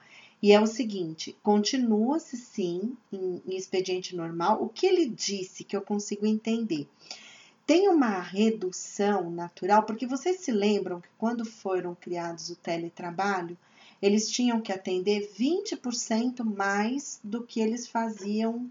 E 0.43 0.51
é 0.51 0.59
o 0.59 0.67
seguinte: 0.67 1.33
continua-se 1.41 2.35
sim 2.35 2.97
em, 3.09 3.41
em 3.47 3.55
expediente 3.55 4.13
normal. 4.13 4.61
O 4.61 4.67
que 4.67 4.85
ele 4.85 5.05
disse 5.05 5.63
que 5.63 5.73
eu 5.73 5.81
consigo 5.81 6.25
entender? 6.25 6.85
Tem 7.65 7.87
uma 7.87 8.19
redução 8.19 9.31
natural, 9.31 9.83
porque 9.83 10.05
vocês 10.05 10.41
se 10.41 10.51
lembram 10.51 10.99
que 10.99 11.07
quando 11.17 11.45
foram 11.45 11.95
criados 11.95 12.49
o 12.49 12.57
teletrabalho, 12.57 13.57
eles 14.01 14.29
tinham 14.29 14.59
que 14.59 14.73
atender 14.73 15.31
20% 15.33 16.43
mais 16.43 17.21
do 17.23 17.41
que 17.41 17.61
eles 17.61 17.87
faziam 17.87 18.69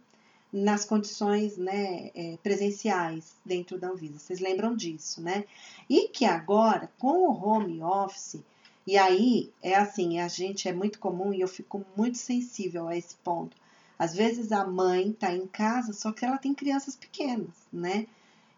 nas 0.52 0.84
condições 0.84 1.56
né, 1.56 2.10
é, 2.14 2.36
presenciais 2.42 3.32
dentro 3.42 3.78
da 3.78 3.88
Anvisa. 3.88 4.18
Vocês 4.18 4.40
lembram 4.40 4.76
disso, 4.76 5.22
né? 5.22 5.46
E 5.88 6.08
que 6.08 6.26
agora, 6.26 6.92
com 6.98 7.26
o 7.26 7.32
home 7.32 7.82
office, 7.82 8.42
e 8.86 8.96
aí 8.96 9.52
é 9.62 9.74
assim, 9.74 10.18
a 10.18 10.28
gente 10.28 10.68
é 10.68 10.72
muito 10.72 10.98
comum 10.98 11.32
e 11.32 11.40
eu 11.40 11.48
fico 11.48 11.84
muito 11.96 12.18
sensível 12.18 12.88
a 12.88 12.96
esse 12.96 13.14
ponto. 13.16 13.56
Às 13.98 14.14
vezes 14.14 14.50
a 14.50 14.66
mãe 14.66 15.12
tá 15.12 15.32
em 15.32 15.46
casa, 15.46 15.92
só 15.92 16.10
que 16.10 16.24
ela 16.24 16.38
tem 16.38 16.54
crianças 16.54 16.96
pequenas, 16.96 17.54
né? 17.72 18.06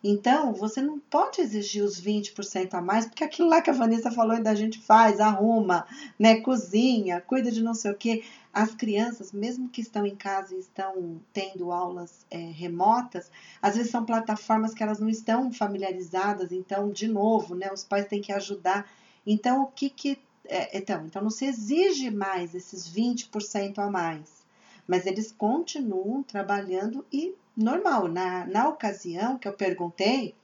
Então, 0.07 0.53
você 0.53 0.83
não 0.83 0.99
pode 0.99 1.41
exigir 1.41 1.83
os 1.83 1.99
20% 1.99 2.75
a 2.75 2.83
mais, 2.83 3.07
porque 3.07 3.25
aquilo 3.25 3.49
lá 3.49 3.63
que 3.63 3.71
a 3.71 3.73
Vanessa 3.73 4.11
falou 4.11 4.37
ainda 4.37 4.51
a 4.51 4.55
gente 4.55 4.79
faz, 4.79 5.19
arruma, 5.19 5.87
né, 6.19 6.41
cozinha, 6.43 7.23
cuida 7.23 7.51
de 7.51 7.63
não 7.63 7.75
sei 7.75 7.91
o 7.91 7.97
quê. 7.97 8.23
As 8.53 8.75
crianças, 8.75 9.33
mesmo 9.33 9.67
que 9.67 9.81
estão 9.81 10.07
em 10.07 10.15
casa 10.15 10.55
e 10.55 10.59
estão 10.59 11.19
tendo 11.33 11.73
aulas 11.73 12.27
é, 12.31 12.37
remotas, 12.37 13.31
às 13.63 13.77
vezes 13.77 13.91
são 13.91 14.05
plataformas 14.05 14.75
que 14.75 14.83
elas 14.83 15.01
não 15.01 15.09
estão 15.09 15.51
familiarizadas, 15.51 16.53
então, 16.53 16.91
de 16.91 17.09
novo, 17.09 17.55
né, 17.55 17.71
os 17.73 17.83
pais 17.83 18.07
têm 18.07 18.21
que 18.21 18.33
ajudar 18.33 18.87
então, 19.27 19.63
o 19.63 19.67
que 19.67 19.89
que. 19.89 20.19
É, 20.47 20.77
então, 20.77 21.07
então, 21.07 21.23
não 21.23 21.31
se 21.31 21.47
exige 21.47 22.11
mais 22.11 22.55
esses 22.55 22.89
20% 22.89 23.79
a 23.79 23.91
mais, 23.91 24.45
mas 24.87 25.07
eles 25.07 25.33
continuam 25.33 26.23
trabalhando 26.23 27.05
e 27.13 27.35
normal. 27.57 28.09
Na, 28.09 28.47
na 28.47 28.69
ocasião 28.69 29.39
que 29.39 29.49
eu 29.49 29.55
perguntei, 29.55 30.35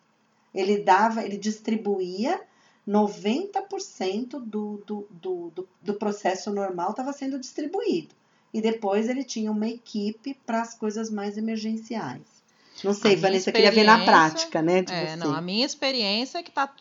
ele 0.54 0.78
dava, 0.78 1.22
ele 1.22 1.36
distribuía 1.36 2.40
90% 2.88 4.40
do, 4.40 4.82
do, 4.86 5.06
do, 5.10 5.52
do, 5.54 5.68
do 5.82 5.94
processo 5.94 6.50
normal 6.50 6.90
estava 6.90 7.12
sendo 7.12 7.38
distribuído. 7.38 8.14
E 8.52 8.60
depois 8.60 9.08
ele 9.08 9.22
tinha 9.22 9.50
uma 9.50 9.68
equipe 9.68 10.34
para 10.44 10.62
as 10.62 10.74
coisas 10.74 11.08
mais 11.08 11.36
emergenciais. 11.36 12.40
Não 12.82 12.94
sei, 12.94 13.14
Vanessa, 13.14 13.52
queria 13.52 13.70
ver 13.70 13.84
na 13.84 14.04
prática, 14.04 14.62
né? 14.62 14.84
é, 14.88 15.14
não, 15.14 15.34
a 15.34 15.40
minha 15.40 15.66
experiência 15.66 16.38
é 16.38 16.42
que 16.42 16.48
está 16.48 16.74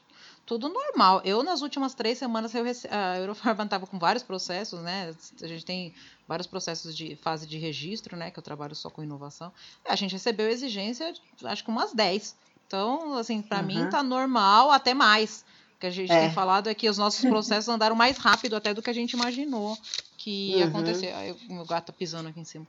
tudo 0.49 0.67
normal. 0.67 1.21
Eu, 1.23 1.43
nas 1.43 1.61
últimas 1.61 1.93
três 1.93 2.17
semanas, 2.17 2.55
eu 2.55 2.63
rece... 2.63 2.87
a 2.87 3.17
Eurofarma 3.17 3.65
estava 3.65 3.85
com 3.85 3.99
vários 3.99 4.23
processos, 4.23 4.81
né? 4.81 5.13
A 5.43 5.45
gente 5.45 5.63
tem 5.63 5.93
vários 6.27 6.47
processos 6.47 6.97
de 6.97 7.15
fase 7.17 7.45
de 7.45 7.59
registro, 7.59 8.17
né? 8.17 8.31
Que 8.31 8.39
eu 8.39 8.43
trabalho 8.43 8.73
só 8.73 8.89
com 8.89 9.03
inovação. 9.03 9.53
A 9.87 9.95
gente 9.95 10.13
recebeu 10.13 10.49
exigência, 10.49 11.13
acho 11.43 11.63
que 11.63 11.69
umas 11.69 11.93
10. 11.93 12.35
Então, 12.65 13.13
assim, 13.13 13.43
para 13.43 13.59
uhum. 13.59 13.65
mim 13.67 13.89
tá 13.91 14.01
normal, 14.01 14.71
até 14.71 14.91
mais. 14.91 15.45
O 15.75 15.79
que 15.81 15.85
a 15.85 15.91
gente 15.91 16.11
é. 16.11 16.21
tem 16.21 16.31
falado 16.31 16.67
é 16.67 16.73
que 16.73 16.89
os 16.89 16.97
nossos 16.97 17.21
processos 17.29 17.69
andaram 17.69 17.95
mais 17.95 18.17
rápido 18.17 18.55
até 18.55 18.73
do 18.73 18.81
que 18.81 18.89
a 18.89 18.93
gente 18.93 19.13
imaginou 19.13 19.77
que 20.17 20.55
ia 20.57 20.63
uhum. 20.63 20.69
acontecer. 20.69 21.13
O 21.47 21.53
meu 21.53 21.65
gato 21.65 21.85
tá 21.85 21.93
pisando 21.93 22.27
aqui 22.27 22.39
em 22.39 22.43
cima. 22.43 22.65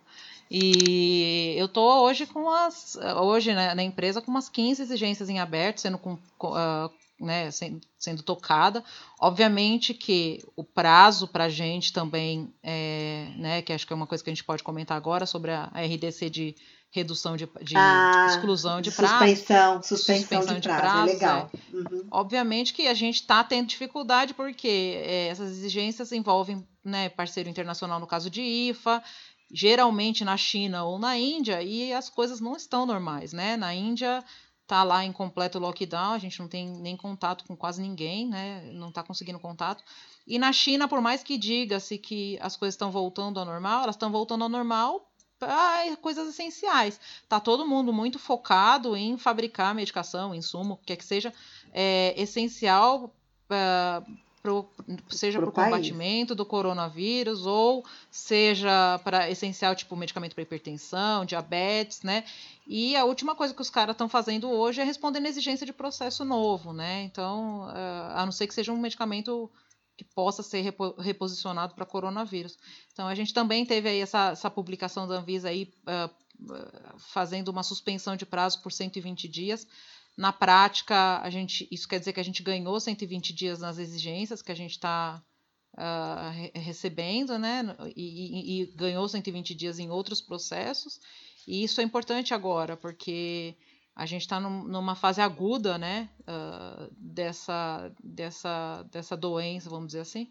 E 0.50 1.54
eu 1.56 1.66
tô 1.66 2.02
hoje 2.02 2.26
com 2.26 2.50
as. 2.50 2.98
Hoje, 3.22 3.54
né, 3.54 3.74
na 3.74 3.82
empresa, 3.82 4.20
com 4.20 4.30
umas 4.30 4.50
15 4.50 4.82
exigências 4.82 5.30
em 5.30 5.40
aberto, 5.40 5.80
sendo 5.80 5.96
com, 5.96 6.12
uh, 6.12 6.90
né, 7.20 7.50
sendo 7.98 8.22
tocada. 8.22 8.82
Obviamente 9.20 9.92
que 9.92 10.42
o 10.56 10.64
prazo 10.64 11.28
para 11.28 11.44
a 11.44 11.48
gente 11.48 11.92
também, 11.92 12.52
é, 12.62 13.28
né, 13.36 13.62
que 13.62 13.72
acho 13.72 13.86
que 13.86 13.92
é 13.92 13.96
uma 13.96 14.06
coisa 14.06 14.24
que 14.24 14.30
a 14.30 14.32
gente 14.32 14.44
pode 14.44 14.62
comentar 14.62 14.96
agora 14.96 15.26
sobre 15.26 15.50
a, 15.52 15.70
RDC 15.74 16.30
de 16.30 16.56
redução 16.90 17.36
de, 17.36 17.48
de 17.62 17.76
ah, 17.76 18.26
exclusão 18.30 18.80
de 18.80 18.90
prazo. 18.90 19.12
Suspensão, 19.12 19.82
suspensão, 19.82 20.40
suspensão 20.40 20.54
de, 20.60 20.68
prazo, 20.68 20.80
prazo 20.80 21.08
é 21.08 21.12
legal. 21.12 21.50
É. 21.52 21.76
Uhum. 21.76 22.08
Obviamente 22.10 22.72
que 22.72 22.88
a 22.88 22.94
gente 22.94 23.16
está 23.16 23.44
tendo 23.44 23.68
dificuldade 23.68 24.34
porque 24.34 25.00
é, 25.04 25.28
essas 25.28 25.50
exigências 25.50 26.10
envolvem 26.10 26.66
né, 26.84 27.08
parceiro 27.10 27.48
internacional 27.48 28.00
no 28.00 28.06
caso 28.06 28.28
de 28.28 28.42
IFA, 28.42 29.02
geralmente 29.52 30.24
na 30.24 30.36
China 30.36 30.84
ou 30.84 30.98
na 30.98 31.16
Índia, 31.16 31.62
e 31.62 31.92
as 31.92 32.08
coisas 32.08 32.40
não 32.40 32.56
estão 32.56 32.86
normais, 32.86 33.32
né? 33.32 33.56
Na 33.56 33.74
Índia 33.74 34.24
está 34.70 34.84
lá 34.84 35.04
em 35.04 35.12
completo 35.12 35.58
lockdown, 35.58 36.12
a 36.12 36.18
gente 36.18 36.38
não 36.38 36.46
tem 36.46 36.68
nem 36.68 36.96
contato 36.96 37.44
com 37.44 37.56
quase 37.56 37.82
ninguém, 37.82 38.28
né? 38.28 38.70
Não 38.72 38.90
está 38.90 39.02
conseguindo 39.02 39.40
contato. 39.40 39.82
E 40.24 40.38
na 40.38 40.52
China, 40.52 40.86
por 40.86 41.00
mais 41.00 41.24
que 41.24 41.36
diga-se 41.36 41.98
que 41.98 42.38
as 42.40 42.56
coisas 42.56 42.74
estão 42.74 42.92
voltando 42.92 43.40
ao 43.40 43.44
normal, 43.44 43.82
elas 43.82 43.96
estão 43.96 44.12
voltando 44.12 44.44
ao 44.44 44.48
normal 44.48 45.10
para 45.40 45.96
coisas 45.96 46.28
essenciais. 46.28 47.00
Tá 47.28 47.40
todo 47.40 47.66
mundo 47.66 47.92
muito 47.92 48.18
focado 48.18 48.96
em 48.96 49.18
fabricar 49.18 49.74
medicação, 49.74 50.32
insumo, 50.32 50.74
o 50.74 50.76
que 50.76 50.86
quer 50.86 50.96
que 50.96 51.04
seja, 51.04 51.34
é, 51.72 52.14
essencial 52.16 53.12
uh, 53.50 54.16
pro, 54.42 54.68
seja 55.08 55.38
para 55.38 55.48
o 55.48 55.52
combatimento 55.52 56.34
do 56.34 56.46
coronavírus 56.46 57.46
ou 57.46 57.84
seja 58.10 58.98
para 59.04 59.30
essencial 59.30 59.74
tipo 59.74 59.96
medicamento 59.96 60.34
para 60.34 60.42
hipertensão, 60.42 61.24
diabetes, 61.24 62.02
né? 62.02 62.24
E 62.66 62.96
a 62.96 63.04
última 63.04 63.34
coisa 63.34 63.52
que 63.52 63.60
os 63.60 63.70
caras 63.70 63.94
estão 63.94 64.08
fazendo 64.08 64.50
hoje 64.50 64.80
é 64.80 64.84
respondendo 64.84 65.26
a 65.26 65.28
exigência 65.28 65.66
de 65.66 65.72
processo 65.72 66.24
novo, 66.24 66.72
né? 66.72 67.02
Então, 67.02 67.66
uh, 67.68 68.16
a 68.16 68.24
não 68.24 68.32
ser 68.32 68.46
que 68.46 68.54
seja 68.54 68.72
um 68.72 68.80
medicamento 68.80 69.50
que 69.96 70.04
possa 70.04 70.42
ser 70.42 70.62
repo, 70.62 70.94
reposicionado 70.98 71.74
para 71.74 71.84
coronavírus. 71.84 72.58
Então, 72.92 73.06
a 73.06 73.14
gente 73.14 73.34
também 73.34 73.66
teve 73.66 73.88
aí 73.88 74.00
essa, 74.00 74.30
essa 74.30 74.50
publicação 74.50 75.06
da 75.06 75.16
Anvisa 75.16 75.48
aí 75.48 75.70
uh, 75.82 76.10
fazendo 76.98 77.48
uma 77.48 77.62
suspensão 77.62 78.16
de 78.16 78.24
prazo 78.24 78.62
por 78.62 78.72
120 78.72 79.28
dias 79.28 79.66
na 80.16 80.32
prática, 80.32 81.20
a 81.22 81.30
gente, 81.30 81.66
isso 81.70 81.88
quer 81.88 81.98
dizer 81.98 82.12
que 82.12 82.20
a 82.20 82.24
gente 82.24 82.42
ganhou 82.42 82.78
120 82.78 83.32
dias 83.32 83.58
nas 83.58 83.78
exigências 83.78 84.42
que 84.42 84.52
a 84.52 84.56
gente 84.56 84.72
está 84.72 85.22
uh, 85.74 85.80
ah, 85.80 86.32
recebendo, 86.54 87.38
né? 87.38 87.62
E, 87.96 88.60
e, 88.60 88.62
e, 88.62 88.66
ganhou 88.76 89.08
120 89.08 89.54
dias 89.54 89.78
em 89.78 89.90
outros 89.90 90.20
processos. 90.20 91.00
E 91.46 91.62
isso 91.62 91.80
é 91.80 91.84
importante 91.84 92.34
agora, 92.34 92.76
porque 92.76 93.56
a 93.94 94.06
gente 94.06 94.22
está 94.22 94.38
num, 94.38 94.64
numa 94.64 94.94
fase 94.94 95.20
aguda, 95.20 95.78
né? 95.78 96.10
Uh, 96.20 96.92
dessa, 96.96 97.92
dessa, 98.02 98.82
dessa 98.90 99.16
doença, 99.16 99.70
vamos 99.70 99.88
dizer 99.88 100.00
assim. 100.00 100.30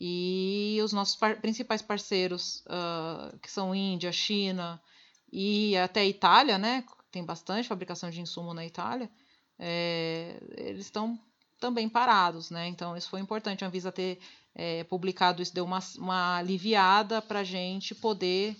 E 0.00 0.78
os 0.82 0.92
nossos 0.92 1.16
par 1.16 1.40
principais 1.40 1.82
parceiros, 1.82 2.64
uh, 2.66 3.38
que 3.38 3.50
são 3.50 3.74
Índia, 3.74 4.10
China 4.10 4.80
e 5.32 5.76
até 5.76 6.06
Itália, 6.06 6.58
né? 6.58 6.84
Tem 7.12 7.24
bastante 7.24 7.68
fabricação 7.68 8.10
de 8.10 8.20
insumo 8.20 8.52
na 8.52 8.66
Itália, 8.66 9.10
é, 9.58 10.42
eles 10.56 10.86
estão 10.86 11.18
também 11.60 11.88
parados, 11.88 12.50
né? 12.50 12.66
Então 12.66 12.96
isso 12.96 13.08
foi 13.08 13.20
importante 13.20 13.64
a 13.64 13.68
Anvisa 13.68 13.92
ter 13.92 14.18
é, 14.54 14.82
publicado 14.84 15.40
isso, 15.40 15.54
deu 15.54 15.64
uma, 15.64 15.78
uma 15.98 16.38
aliviada 16.38 17.22
para 17.22 17.40
a 17.40 17.44
gente 17.44 17.94
poder 17.94 18.56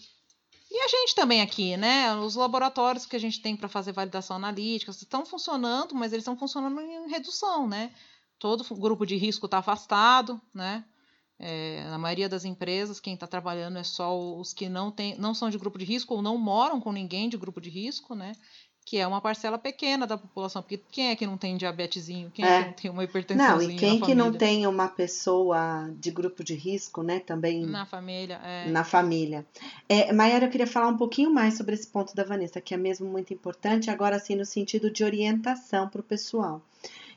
e 0.71 0.85
a 0.85 0.89
gente 0.89 1.15
também 1.15 1.43
aqui, 1.43 1.77
né? 1.77 2.15
Os 2.17 2.35
laboratórios 2.35 3.05
que 3.05 3.15
a 3.15 3.19
gente 3.19 3.43
tem 3.43 3.55
para 3.55 3.69
fazer 3.69 3.93
validação 3.93 4.37
analítica 4.37 4.91
estão 4.91 5.27
funcionando, 5.27 5.95
mas 5.95 6.13
eles 6.15 6.23
estão 6.23 6.37
funcionando 6.37 6.81
em 6.81 7.11
redução, 7.11 7.69
né? 7.69 7.93
Todo 8.39 8.65
grupo 8.75 9.05
de 9.05 9.17
risco 9.17 9.45
está 9.45 9.59
afastado, 9.59 10.41
né? 10.55 10.83
É, 11.45 11.85
na 11.91 11.99
maioria 11.99 12.29
das 12.29 12.45
empresas, 12.45 13.01
quem 13.01 13.15
está 13.15 13.27
trabalhando 13.27 13.77
é 13.77 13.83
só 13.83 14.17
os 14.17 14.55
que 14.55 14.69
não, 14.69 14.93
tem, 14.93 15.19
não 15.19 15.35
são 15.35 15.51
de 15.51 15.59
grupo 15.59 15.77
de 15.77 15.85
risco 15.85 16.15
ou 16.15 16.23
não 16.23 16.39
moram 16.39 16.81
com 16.81 16.93
ninguém 16.93 17.29
de 17.29 17.37
grupo 17.37 17.61
de 17.61 17.69
risco, 17.69 18.15
né? 18.15 18.33
Que 18.85 18.99
é 18.99 19.07
uma 19.07 19.21
parcela 19.21 19.59
pequena 19.59 20.07
da 20.07 20.17
população, 20.17 20.63
porque 20.63 20.79
quem 20.91 21.09
é 21.09 21.17
que 21.17 21.27
não 21.27 21.37
tem 21.37 21.57
diabetezinho? 21.57 22.31
Quem 22.31 22.45
é, 22.45 22.49
é 22.49 22.61
que 22.61 22.67
não 22.67 22.73
tem 22.75 22.91
uma 22.93 23.05
hipertensão? 23.05 23.57
Não, 23.57 23.63
e 23.63 23.77
quem 23.77 24.01
que 24.01 24.15
não 24.15 24.33
tem 24.33 24.67
uma 24.69 24.87
pessoa 24.87 25.91
de 25.99 26.13
grupo 26.13 26.45
de 26.45 26.55
risco, 26.55 27.03
né? 27.03 27.19
Também 27.19 27.67
na 27.67 27.87
família. 27.87 28.41
É. 28.45 28.71
Na 28.71 28.85
família. 28.85 29.45
É, 29.89 30.11
eu 30.11 30.49
queria 30.49 30.67
falar 30.67 30.89
um 30.89 30.97
pouquinho 30.97 31.33
mais 31.33 31.57
sobre 31.57 31.75
esse 31.75 31.89
ponto 31.89 32.15
da 32.15 32.23
Vanessa, 32.23 32.61
que 32.61 32.73
é 32.73 32.77
mesmo 32.77 33.09
muito 33.09 33.35
importante, 33.35 33.91
agora 33.91 34.19
sim, 34.21 34.37
no 34.37 34.47
sentido 34.47 34.91
de 34.91 35.03
orientação 35.03 35.89
para 35.89 36.01
o 36.01 36.05
pessoal. 36.05 36.63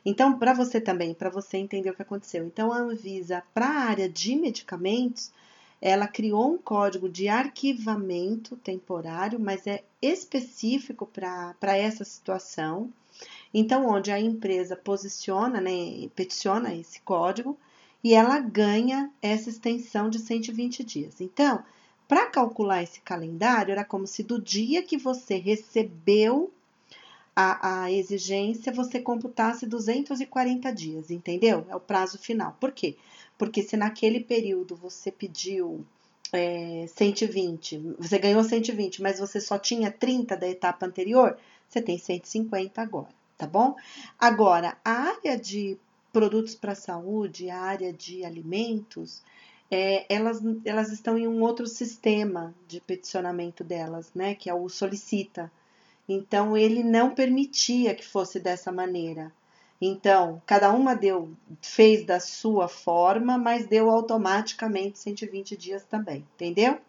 Então, 0.06 0.38
para 0.38 0.54
você 0.54 0.80
também, 0.80 1.14
para 1.14 1.32
você 1.32 1.58
entender 1.58 1.90
o 1.90 1.96
que 1.96 2.04
aconteceu. 2.04 2.46
Então, 2.46 2.72
a 2.72 2.78
Anvisa, 2.78 3.42
para 3.54 3.66
a 3.66 3.86
área 3.86 4.08
de 4.08 4.36
medicamentos, 4.36 5.32
ela 5.82 6.08
criou 6.08 6.54
um 6.54 6.58
código 6.58 7.10
de 7.10 7.28
arquivamento 7.28 8.56
temporário, 8.58 9.40
mas 9.40 9.66
é 9.66 9.84
específico 10.02 11.06
para 11.08 11.78
essa 11.78 12.06
situação. 12.06 12.92
Então, 13.54 13.88
onde 13.88 14.12
a 14.12 14.20
empresa 14.20 14.76
posiciona, 14.76 15.60
né, 15.60 16.08
peticiona 16.16 16.76
esse 16.76 17.02
código 17.02 17.58
e 18.04 18.14
ela 18.14 18.40
ganha 18.40 19.12
essa 19.22 19.50
extensão 19.50 20.10
de 20.10 20.20
120 20.20 20.84
dias. 20.84 21.20
Então, 21.20 21.64
para 22.08 22.28
calcular 22.28 22.84
esse 22.84 23.02
calendário, 23.02 23.72
era 23.72 23.84
como 23.84 24.06
se 24.06 24.22
do 24.22 24.40
dia 24.40 24.84
que 24.84 24.98
você 24.98 25.38
recebeu 25.38 26.54
a, 27.36 27.84
a 27.84 27.92
exigência 27.92 28.72
você 28.72 29.00
computasse 29.00 29.66
240 29.66 30.72
dias, 30.72 31.12
entendeu? 31.12 31.66
É 31.70 31.76
o 31.76 31.80
prazo 31.80 32.18
final. 32.18 32.56
Por 32.60 32.72
quê? 32.72 32.96
Porque 33.38 33.62
se 33.62 33.76
naquele 33.76 34.22
período 34.22 34.76
você 34.76 35.12
pediu 35.12 35.86
é, 36.32 36.86
120, 36.88 37.96
você 38.00 38.18
ganhou 38.18 38.44
120, 38.44 39.02
mas 39.02 39.20
você 39.20 39.42
só 39.42 39.60
tinha 39.60 39.92
30 39.92 40.38
da 40.38 40.48
etapa 40.48 40.86
anterior, 40.86 41.38
você 41.68 41.82
tem 41.82 41.98
150 41.98 42.82
agora, 42.82 43.10
tá 43.38 43.46
bom? 43.46 43.76
Agora, 44.18 44.78
a 44.84 44.92
área 44.92 45.38
de 45.38 45.78
produtos 46.14 46.56
para 46.56 46.74
saúde, 46.74 47.50
a 47.50 47.60
área 47.60 47.92
de 47.92 48.24
alimentos, 48.24 49.22
é, 49.70 50.06
elas, 50.14 50.42
elas 50.64 50.92
estão 50.92 51.18
em 51.18 51.28
um 51.28 51.42
outro 51.42 51.68
sistema 51.68 52.56
de 52.68 52.80
peticionamento 52.80 53.64
delas, 53.64 54.12
né? 54.16 54.36
Que 54.36 54.50
é 54.50 54.54
o 54.54 54.70
solicita. 54.70 55.52
Então 56.08 56.56
ele 56.58 56.84
não 56.84 57.14
permitia 57.14 57.96
que 57.96 58.06
fosse 58.06 58.40
dessa 58.40 58.72
maneira. 58.72 59.32
Então, 59.82 60.42
cada 60.46 60.72
uma 60.72 60.96
deu, 60.96 61.30
fez 61.62 62.06
da 62.06 62.20
sua 62.20 62.68
forma, 62.68 63.38
mas 63.38 63.68
deu 63.68 63.90
automaticamente 63.90 64.98
120 65.00 65.58
dias 65.58 65.84
também, 65.84 66.26
entendeu? 66.36 66.80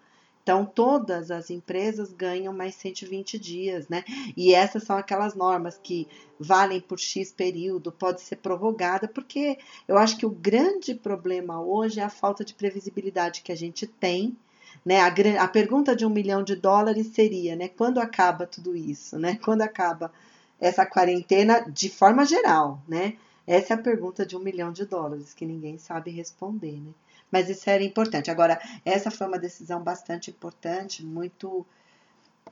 Então, 0.47 0.65
todas 0.65 1.33
as 1.33 1.51
empresas 1.51 2.13
ganham 2.13 2.55
mais 2.55 2.77
120 2.77 3.37
dias, 3.37 3.89
né? 3.89 4.05
E 4.37 4.55
essas 4.55 4.85
são 4.85 4.97
aquelas 4.97 5.35
normas 5.35 5.77
que 5.83 6.07
valem 6.39 6.81
por 6.81 7.01
X 7.01 7.33
período, 7.33 7.91
pode 7.91 8.21
ser 8.21 8.37
prorrogada, 8.37 9.09
porque 9.09 9.59
eu 9.89 9.99
acho 9.99 10.17
que 10.17 10.25
o 10.25 10.31
grande 10.31 10.95
problema 10.95 11.61
hoje 11.61 11.99
é 11.99 12.05
a 12.05 12.09
falta 12.09 12.45
de 12.45 12.55
previsibilidade 12.55 13.43
que 13.43 13.51
a 13.51 13.57
gente 13.57 13.89
tem 13.89 14.37
né? 14.85 15.01
A, 15.01 15.13
a 15.43 15.49
pergunta 15.49 15.95
de 15.97 16.07
um 16.07 16.11
milhão 16.11 16.43
de 16.43 16.57
dólares 16.57 17.09
seria, 17.09 17.57
né? 17.57 17.69
Quando 17.69 17.99
acaba 17.99 18.47
tudo 18.47 18.77
isso, 18.77 19.19
né? 19.19 19.39
Quando 19.43 19.63
acaba 19.63 20.13
essa 20.61 20.87
quarentena 20.87 21.61
de 21.69 21.89
forma 21.89 22.25
geral, 22.25 22.81
né? 22.89 23.17
Essa 23.47 23.75
é 23.75 23.77
a 23.77 23.83
pergunta 23.83 24.27
de 24.27 24.37
um 24.37 24.41
milhão 24.41 24.73
de 24.73 24.85
dólares 24.85 25.33
que 25.33 25.47
ninguém 25.47 25.79
sabe 25.79 26.11
responder, 26.11 26.81
né? 26.81 26.93
Mas 27.31 27.49
isso 27.49 27.69
era 27.69 27.83
importante. 27.83 28.31
Agora, 28.31 28.61
essa 28.85 29.11
foi 29.11 29.27
uma 29.27 29.39
decisão 29.39 29.83
bastante 29.83 30.31
importante, 30.31 31.05
muito 31.05 31.67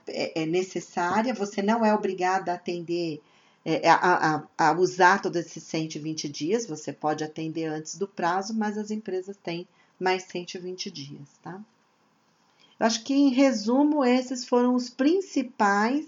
é, 0.07 0.43
é 0.43 0.47
necessária. 0.47 1.35
Você 1.35 1.63
não 1.63 1.85
é 1.85 1.95
obrigada 1.95 2.53
a 2.53 2.57
atender, 2.57 3.23
é, 3.65 3.89
a, 3.89 3.95
a, 3.97 4.43
a, 4.59 4.73
usar 4.73 5.23
todos 5.23 5.41
esses 5.41 5.63
120 5.65 6.29
dias. 6.29 6.67
Você 6.67 6.93
pode 6.93 7.25
atender 7.25 7.67
antes 7.67 7.97
do 7.97 8.09
prazo, 8.09 8.55
mas 8.55 8.77
as 8.77 8.91
empresas 8.91 9.37
têm 9.37 9.67
mais 9.99 10.25
120 10.25 10.91
dias, 10.91 11.29
tá? 11.43 11.61
Acho 12.79 13.03
que, 13.05 13.15
em 13.15 13.31
resumo, 13.31 14.05
esses 14.05 14.45
foram 14.45 14.75
os 14.75 14.91
principais 14.91 16.05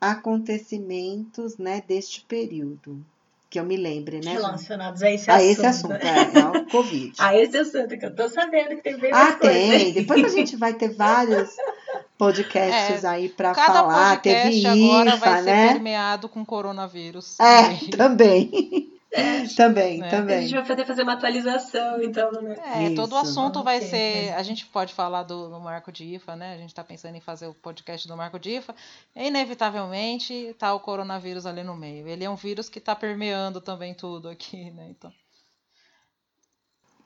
acontecimentos 0.00 1.56
né, 1.58 1.82
deste 1.86 2.22
período. 2.22 3.04
Que 3.48 3.60
eu 3.60 3.64
me 3.64 3.76
lembre, 3.76 4.20
né? 4.24 4.32
Relacionados 4.32 5.02
a 5.02 5.10
esse 5.10 5.30
assunto. 5.30 5.42
A 5.42 5.44
esse 5.44 5.66
assunto, 5.66 5.92
é, 5.92 6.40
ao 6.40 6.64
Covid. 6.66 7.12
a 7.20 7.36
esse 7.36 7.56
assunto, 7.58 7.98
que 7.98 8.06
eu 8.06 8.16
tô 8.16 8.26
sabendo 8.28 8.76
que 8.76 8.82
tem 8.82 8.96
bem 8.96 9.10
Ah, 9.12 9.32
tem. 9.32 9.92
Depois 9.92 10.24
a 10.24 10.28
gente 10.28 10.56
vai 10.56 10.72
ter 10.72 10.88
vários 10.94 11.50
podcasts 12.16 13.04
é, 13.04 13.08
aí 13.08 13.28
para 13.28 13.54
falar. 13.54 14.22
Teve 14.22 14.60
IFA, 14.60 14.70
agora 14.70 15.16
vai 15.16 15.42
né? 15.42 15.66
ser 15.66 15.72
permeado 15.74 16.28
com 16.30 16.44
coronavírus. 16.46 17.38
É, 17.38 17.90
também. 17.94 18.88
É, 19.14 19.46
também, 19.54 19.98
né? 19.98 20.08
também. 20.08 20.38
A 20.38 20.40
gente 20.40 20.54
vai 20.54 20.64
poder 20.64 20.86
fazer 20.86 21.02
uma 21.02 21.12
atualização, 21.12 22.02
então, 22.02 22.32
né? 22.32 22.56
É, 22.64 22.84
Isso. 22.84 22.94
todo 22.94 23.12
o 23.12 23.16
assunto 23.16 23.62
vai 23.62 23.82
ser. 23.82 24.32
A 24.32 24.42
gente 24.42 24.64
pode 24.64 24.94
falar 24.94 25.22
do, 25.22 25.50
do, 25.50 25.60
Marco 25.60 25.92
de 25.92 26.14
IFA, 26.14 26.34
né? 26.34 26.54
A 26.54 26.56
gente 26.56 26.70
está 26.70 26.82
pensando 26.82 27.14
em 27.14 27.20
fazer 27.20 27.46
o 27.46 27.52
podcast 27.52 28.08
do 28.08 28.16
Marco 28.16 28.38
de 28.38 28.56
IFA. 28.56 28.74
Inevitavelmente, 29.14 30.32
está 30.32 30.72
o 30.72 30.80
coronavírus 30.80 31.44
ali 31.44 31.62
no 31.62 31.76
meio. 31.76 32.08
Ele 32.08 32.24
é 32.24 32.30
um 32.30 32.36
vírus 32.36 32.70
que 32.70 32.78
está 32.78 32.96
permeando 32.96 33.60
também 33.60 33.92
tudo 33.92 34.30
aqui, 34.30 34.70
né? 34.70 34.88
Então. 34.88 35.12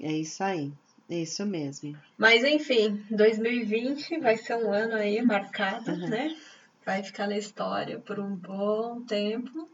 É 0.00 0.12
isso 0.12 0.44
aí. 0.44 0.72
É 1.10 1.16
isso 1.16 1.44
mesmo. 1.44 1.96
Mas 2.16 2.44
enfim, 2.44 3.04
2020 3.10 4.18
vai 4.18 4.36
ser 4.36 4.56
um 4.56 4.72
ano 4.72 4.94
aí 4.94 5.20
marcado, 5.22 5.90
uhum. 5.90 6.08
né? 6.08 6.36
Vai 6.84 7.02
ficar 7.02 7.26
na 7.26 7.36
história 7.36 7.98
por 7.98 8.20
um 8.20 8.36
bom 8.36 9.02
tempo. 9.02 9.68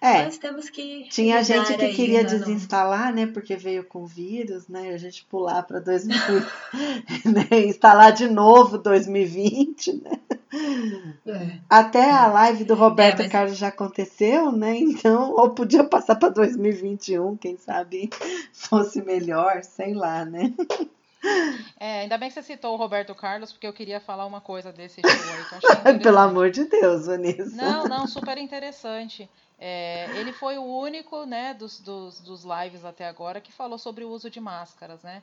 É, 0.00 0.24
Nós 0.24 0.38
temos 0.38 0.70
que. 0.70 1.08
Tinha 1.10 1.42
gente 1.42 1.76
que 1.76 1.92
queria 1.92 2.24
desinstalar, 2.24 3.12
né? 3.12 3.26
Porque 3.26 3.54
veio 3.54 3.84
com 3.84 4.06
vírus, 4.06 4.66
né? 4.66 4.94
A 4.94 4.96
gente 4.96 5.26
pular 5.26 5.62
para 5.62 5.78
2020, 5.78 6.48
né? 7.28 7.66
Instalar 7.66 8.10
de 8.10 8.26
novo 8.26 8.78
2020, 8.78 10.02
né? 10.02 10.18
É. 11.26 11.58
Até 11.68 12.10
a 12.10 12.26
live 12.28 12.64
do 12.64 12.74
Roberto 12.74 13.20
é, 13.20 13.24
mas... 13.24 13.32
Carlos 13.32 13.58
já 13.58 13.68
aconteceu, 13.68 14.50
né? 14.50 14.74
Então, 14.78 15.32
ou 15.32 15.50
podia 15.50 15.84
passar 15.84 16.16
para 16.16 16.30
2021, 16.30 17.36
quem 17.36 17.58
sabe 17.58 18.08
fosse 18.52 19.02
melhor, 19.02 19.62
sei 19.62 19.92
lá, 19.92 20.24
né? 20.24 20.52
É, 21.78 22.00
ainda 22.00 22.16
bem 22.16 22.30
que 22.30 22.34
você 22.34 22.42
citou 22.42 22.72
o 22.72 22.76
Roberto 22.78 23.14
Carlos, 23.14 23.52
porque 23.52 23.66
eu 23.66 23.72
queria 23.72 24.00
falar 24.00 24.24
uma 24.24 24.40
coisa 24.40 24.72
desse 24.72 25.02
show 25.02 25.80
aí. 25.84 25.98
Pelo 26.00 26.18
amor 26.18 26.50
de 26.50 26.64
Deus, 26.64 27.06
Vanessa. 27.06 27.54
Não, 27.54 27.84
não, 27.84 28.06
super 28.06 28.38
interessante. 28.38 29.28
É, 29.62 30.08
ele 30.16 30.32
foi 30.32 30.56
o 30.56 30.64
único, 30.64 31.26
né, 31.26 31.52
dos, 31.52 31.78
dos, 31.80 32.18
dos 32.20 32.44
lives 32.44 32.82
até 32.82 33.06
agora 33.06 33.42
que 33.42 33.52
falou 33.52 33.78
sobre 33.78 34.04
o 34.04 34.08
uso 34.08 34.30
de 34.30 34.40
máscaras, 34.40 35.02
né? 35.02 35.22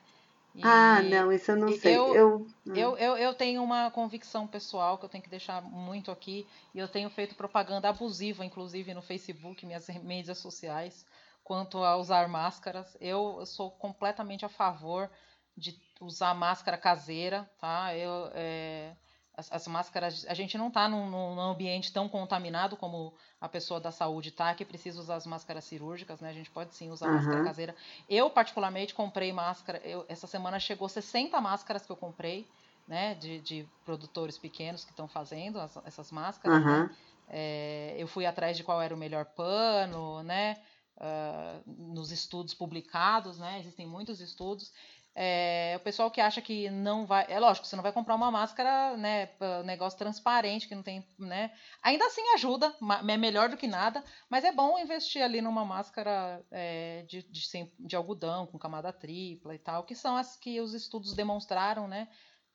E 0.53 0.61
ah, 0.63 1.01
não, 1.01 1.31
isso 1.31 1.51
eu 1.51 1.55
não 1.55 1.71
sei. 1.71 1.97
Eu, 1.97 2.15
eu... 2.15 2.47
Eu, 2.67 2.97
eu, 2.97 3.17
eu 3.17 3.33
tenho 3.33 3.63
uma 3.63 3.89
convicção 3.89 4.45
pessoal 4.45 4.97
que 4.97 5.05
eu 5.05 5.09
tenho 5.09 5.23
que 5.23 5.29
deixar 5.29 5.61
muito 5.61 6.11
aqui, 6.11 6.47
e 6.71 6.77
eu 6.77 6.87
tenho 6.87 7.09
feito 7.09 7.33
propaganda 7.33 7.89
abusiva, 7.89 8.45
inclusive 8.45 8.93
no 8.93 9.01
Facebook, 9.01 9.65
minhas 9.65 9.87
mídias 10.03 10.37
sociais, 10.37 11.03
quanto 11.43 11.83
a 11.83 11.97
usar 11.97 12.27
máscaras. 12.27 12.95
Eu, 13.01 13.37
eu 13.39 13.45
sou 13.45 13.71
completamente 13.71 14.45
a 14.45 14.49
favor 14.49 15.09
de 15.55 15.75
usar 15.99 16.35
máscara 16.35 16.77
caseira, 16.77 17.49
tá? 17.59 17.95
Eu, 17.95 18.29
é, 18.35 18.93
as, 19.37 19.51
as, 19.51 19.67
máscaras, 19.67 20.25
a 20.27 20.33
gente 20.33 20.57
não 20.57 20.69
está 20.69 20.89
num, 20.89 21.09
num, 21.09 21.39
ambiente 21.39 21.93
tão 21.93 22.09
contaminado 22.09 22.75
como 22.75 23.13
a 23.39 23.47
pessoa 23.47 23.79
da 23.79 23.91
saúde 23.91 24.29
está, 24.29 24.53
que 24.55 24.65
precisa 24.65 24.99
usar 24.99 25.15
as 25.15 25.27
máscaras 25.27 25.63
cirúrgicas, 25.63 26.19
né? 26.19 26.29
A 26.29 26.33
gente 26.33 26.49
pode 26.49 26.73
sim 26.73 26.89
usar 26.89 27.07
uhum. 27.07 27.13
máscara 27.13 27.43
caseira. 27.43 27.75
Eu, 28.09 28.31
particularmente, 28.31 28.95
comprei 28.95 29.31
máscara. 29.31 29.79
Eu, 29.85 30.03
essa 30.09 30.25
semana 30.25 30.59
chegou 30.59 30.89
60 30.89 31.39
máscaras 31.39 31.85
que 31.85 31.91
eu 31.91 31.95
comprei, 31.95 32.47
né? 32.87 33.13
De, 33.13 33.39
de 33.39 33.67
produtores 33.85 34.39
pequenos 34.39 34.83
que 34.83 34.89
estão 34.89 35.07
fazendo 35.07 35.59
as, 35.59 35.77
essas 35.85 36.11
máscaras. 36.11 36.57
Uhum. 36.57 36.65
Né? 36.65 36.95
É, 37.29 37.95
eu 37.95 38.07
fui 38.07 38.25
atrás 38.25 38.57
de 38.57 38.63
qual 38.63 38.81
era 38.81 38.95
o 38.95 38.97
melhor 38.97 39.25
pano, 39.25 40.23
né? 40.23 40.57
Uh, 40.97 41.93
nos 41.93 42.11
estudos 42.11 42.55
publicados, 42.55 43.37
né? 43.37 43.59
Existem 43.59 43.85
muitos 43.85 44.19
estudos. 44.19 44.73
É, 45.19 45.73
o 45.77 45.79
pessoal 45.79 46.11
que 46.11 46.21
acha 46.21 46.39
que 46.39 46.69
não 46.69 47.03
vai. 47.03 47.25
É 47.27 47.39
lógico, 47.39 47.65
você 47.65 47.75
não 47.75 47.81
vai 47.81 47.91
comprar 47.91 48.13
uma 48.13 48.29
máscara, 48.29 48.95
né? 48.95 49.27
Negócio 49.65 49.97
transparente, 49.97 50.67
que 50.67 50.75
não 50.75 50.83
tem. 50.83 51.03
né? 51.17 51.51
Ainda 51.81 52.05
assim 52.05 52.21
ajuda, 52.35 52.71
é 53.09 53.17
melhor 53.17 53.49
do 53.49 53.57
que 53.57 53.65
nada, 53.65 54.03
mas 54.29 54.43
é 54.43 54.51
bom 54.51 54.77
investir 54.77 55.23
ali 55.23 55.41
numa 55.41 55.65
máscara 55.65 56.45
é, 56.51 57.03
de, 57.09 57.23
de, 57.23 57.71
de, 57.79 57.95
algodão, 57.95 58.45
com 58.45 58.59
camada 58.59 58.93
tripla 58.93 59.55
e 59.55 59.57
tal, 59.57 59.85
que 59.85 59.95
são 59.95 60.15
as 60.15 60.35
que 60.35 60.61
os 60.61 60.75
estudos 60.75 61.15
demonstraram, 61.15 61.87
né? 61.87 62.07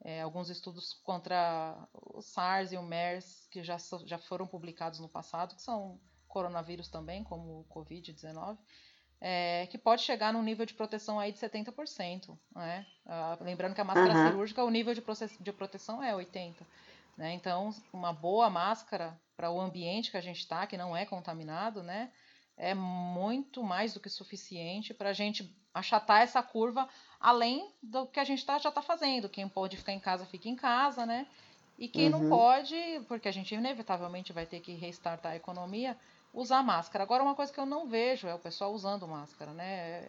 É, 0.04 0.22
alguns 0.22 0.48
estudos 0.48 0.92
contra 1.02 1.76
o 1.92 2.22
SARS 2.22 2.70
e 2.70 2.76
o 2.76 2.82
MERS, 2.82 3.48
que 3.50 3.64
já, 3.64 3.76
já 4.06 4.18
foram 4.18 4.46
publicados 4.46 5.00
no 5.00 5.08
passado, 5.08 5.56
que 5.56 5.62
são 5.62 6.00
coronavírus 6.28 6.88
também, 6.88 7.24
como 7.24 7.60
o 7.60 7.64
Covid-19 7.74 8.56
é, 9.24 9.68
que 9.70 9.78
pode 9.78 10.02
chegar 10.02 10.32
num 10.32 10.42
nível 10.42 10.66
de 10.66 10.74
proteção 10.74 11.20
aí 11.20 11.30
de 11.30 11.38
70%. 11.38 12.36
Né? 12.54 12.84
Ah, 13.06 13.38
lembrando 13.40 13.74
que 13.74 13.80
a 13.80 13.84
máscara 13.84 14.12
uhum. 14.12 14.26
cirúrgica, 14.26 14.64
o 14.64 14.70
nível 14.70 14.92
de, 14.92 15.02
de 15.40 15.52
proteção 15.52 16.02
é 16.02 16.12
80%. 16.12 16.54
Né? 17.16 17.32
Então, 17.34 17.70
uma 17.92 18.12
boa 18.12 18.50
máscara 18.50 19.16
para 19.36 19.50
o 19.50 19.60
ambiente 19.60 20.10
que 20.10 20.16
a 20.16 20.20
gente 20.20 20.40
está, 20.40 20.66
que 20.66 20.76
não 20.76 20.96
é 20.96 21.06
contaminado, 21.06 21.82
né? 21.82 22.10
é 22.56 22.74
muito 22.74 23.62
mais 23.62 23.94
do 23.94 24.00
que 24.00 24.08
suficiente 24.08 24.92
para 24.92 25.10
a 25.10 25.12
gente 25.12 25.54
achatar 25.74 26.20
essa 26.20 26.42
curva 26.42 26.88
além 27.18 27.72
do 27.82 28.06
que 28.06 28.20
a 28.20 28.24
gente 28.24 28.44
tá, 28.44 28.58
já 28.58 28.68
está 28.68 28.82
fazendo. 28.82 29.28
Quem 29.28 29.48
pode 29.48 29.76
ficar 29.76 29.92
em 29.92 30.00
casa, 30.00 30.26
fica 30.26 30.48
em 30.48 30.56
casa, 30.56 31.06
né? 31.06 31.26
E 31.78 31.88
quem 31.88 32.12
uhum. 32.12 32.20
não 32.20 32.28
pode, 32.28 32.76
porque 33.08 33.28
a 33.28 33.32
gente 33.32 33.54
inevitavelmente 33.54 34.32
vai 34.32 34.44
ter 34.44 34.60
que 34.60 34.74
restartar 34.74 35.32
a 35.32 35.36
economia, 35.36 35.96
usar 36.32 36.62
máscara. 36.62 37.04
Agora, 37.04 37.22
uma 37.22 37.34
coisa 37.34 37.52
que 37.52 37.60
eu 37.60 37.66
não 37.66 37.86
vejo 37.86 38.26
é 38.26 38.34
o 38.34 38.38
pessoal 38.38 38.72
usando 38.72 39.06
máscara, 39.06 39.52
né? 39.52 40.06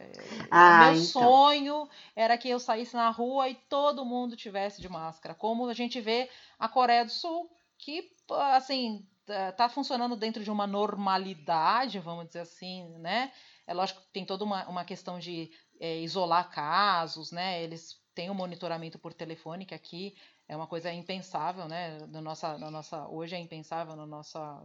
Ah, 0.49 0.85
Meu 0.85 0.93
então. 0.93 1.03
sonho 1.03 1.89
era 2.15 2.37
que 2.37 2.49
eu 2.49 2.59
saísse 2.59 2.95
na 2.95 3.09
rua 3.09 3.49
e 3.49 3.55
todo 3.55 4.05
mundo 4.05 4.37
tivesse 4.37 4.81
de 4.81 4.87
máscara, 4.87 5.35
como 5.35 5.67
a 5.67 5.73
gente 5.73 5.99
vê 5.99 6.29
a 6.57 6.69
Coreia 6.69 7.03
do 7.03 7.11
Sul, 7.11 7.51
que, 7.77 8.11
assim, 8.53 9.05
tá, 9.25 9.51
tá 9.51 9.69
funcionando 9.69 10.15
dentro 10.15 10.43
de 10.43 10.49
uma 10.49 10.65
normalidade, 10.65 11.99
vamos 11.99 12.27
dizer 12.27 12.41
assim, 12.41 12.87
né? 12.99 13.31
É 13.67 13.73
lógico 13.73 14.01
que 14.01 14.07
tem 14.07 14.25
toda 14.25 14.43
uma, 14.43 14.67
uma 14.67 14.85
questão 14.85 15.19
de 15.19 15.51
é, 15.79 15.99
isolar 15.99 16.49
casos, 16.49 17.31
né? 17.31 17.61
Eles 17.61 18.01
têm 18.15 18.29
o 18.29 18.33
um 18.33 18.35
monitoramento 18.35 18.97
por 18.97 19.13
telefone, 19.13 19.65
que 19.65 19.75
aqui 19.75 20.15
é 20.47 20.55
uma 20.55 20.67
coisa 20.67 20.91
impensável, 20.91 21.67
né? 21.67 21.97
Na 22.09 22.21
nossa, 22.21 22.57
na 22.57 22.71
nossa, 22.71 23.07
hoje 23.07 23.35
é 23.35 23.39
impensável 23.39 23.95
na 23.95 24.05
nossa 24.05 24.61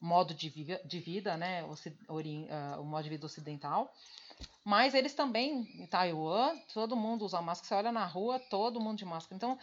modo 0.00 0.34
de, 0.34 0.48
vida, 0.48 0.80
de 0.84 0.98
vida 0.98 1.36
né, 1.36 1.62
o, 1.64 2.14
uh, 2.14 2.80
o 2.80 2.84
modo 2.84 3.02
de 3.02 3.10
vida 3.10 3.26
ocidental. 3.26 3.92
Mas 4.64 4.94
eles 4.94 5.14
também, 5.14 5.68
em 5.74 5.86
Taiwan, 5.86 6.56
todo 6.72 6.96
mundo 6.96 7.24
usa 7.24 7.42
máscara. 7.42 7.68
Você 7.68 7.74
olha 7.74 7.92
na 7.92 8.06
rua, 8.06 8.38
todo 8.38 8.80
mundo 8.80 8.98
de 8.98 9.04
máscara. 9.04 9.36
Então, 9.36 9.58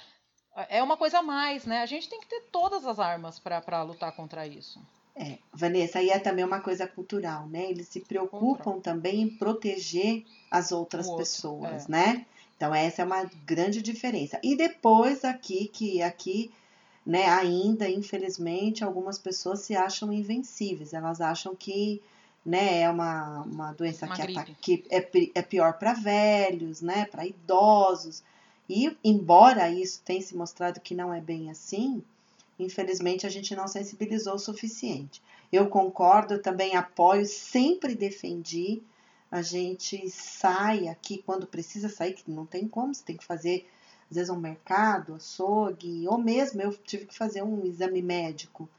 é 0.70 0.82
uma 0.82 0.98
coisa 0.98 1.20
a 1.20 1.24
mais, 1.24 1.66
né? 1.66 1.82
A 1.82 1.86
gente 1.86 2.10
tem 2.10 2.20
que 2.20 2.28
ter 2.28 2.42
todas 2.52 2.86
as 2.86 3.00
armas 3.00 3.40
para 3.40 3.84
lutar 3.84 4.12
contra 4.16 4.46
isso. 4.48 4.80
É, 5.16 5.40
Vanessa, 5.52 6.00
aí 6.00 6.10
é 6.10 6.20
também 6.20 6.46
uma 6.46 6.62
coisa 6.62 6.88
cultural, 6.88 7.48
né? 7.48 7.70
Eles 7.70 7.88
se 7.88 8.02
preocupam 8.02 8.40
cultural. 8.40 8.82
também 8.82 9.22
em 9.22 9.30
proteger 9.30 10.24
as 10.50 10.72
outras 10.72 11.08
outro, 11.08 11.20
pessoas, 11.20 11.86
é. 11.86 11.92
né? 11.92 12.26
Então 12.56 12.74
essa 12.74 13.02
é 13.02 13.06
uma 13.06 13.24
grande 13.46 13.82
diferença. 13.82 14.40
E 14.44 14.56
depois 14.56 15.26
aqui 15.26 15.68
que 15.68 16.02
aqui 16.02 16.52
né, 17.08 17.26
ainda, 17.30 17.90
infelizmente, 17.90 18.84
algumas 18.84 19.18
pessoas 19.18 19.62
se 19.62 19.74
acham 19.78 20.12
invencíveis, 20.12 20.92
elas 20.92 21.22
acham 21.22 21.56
que 21.56 22.02
né, 22.46 22.82
é 22.82 22.90
uma, 22.90 23.44
uma 23.44 23.72
doença 23.72 24.06
uma 24.06 24.16
que, 24.16 24.22
ataca, 24.22 24.52
que 24.60 24.84
é, 24.90 25.10
é 25.36 25.42
pior 25.42 25.80
para 25.80 25.94
velhos, 25.94 26.82
né, 26.82 27.06
para 27.06 27.26
idosos. 27.26 28.22
E, 28.70 28.98
embora 29.02 29.72
isso 29.72 30.02
tenha 30.04 30.22
se 30.22 30.36
mostrado 30.36 30.82
que 30.82 30.94
não 30.94 31.14
é 31.14 31.22
bem 31.22 31.50
assim, 31.50 32.04
infelizmente 32.60 33.26
a 33.26 33.30
gente 33.30 33.56
não 33.56 33.70
sensibilizou 33.70 34.36
o 34.36 34.40
suficiente. 34.40 35.24
Eu 35.50 35.70
concordo, 35.70 36.40
também 36.40 36.76
apoio, 36.76 37.26
sempre 37.26 37.96
defendi. 37.96 38.82
A 39.32 39.42
gente 39.42 40.10
sai 40.10 40.90
aqui 40.90 41.24
quando 41.26 41.48
precisa 41.48 41.88
sair, 41.88 42.16
que 42.16 42.30
não 42.30 42.46
tem 42.46 42.68
como, 42.68 42.94
você 42.94 43.04
tem 43.06 43.16
que 43.16 43.24
fazer 43.24 43.66
às 44.10 44.16
vezes 44.16 44.30
um 44.30 44.40
mercado, 44.40 45.16
açougue, 45.16 46.08
ou 46.08 46.18
mesmo 46.18 46.62
eu 46.62 46.76
tive 46.78 47.06
que 47.06 47.16
fazer 47.16 47.44
um 47.44 47.66
exame 47.66 48.02
médico. 48.02 48.70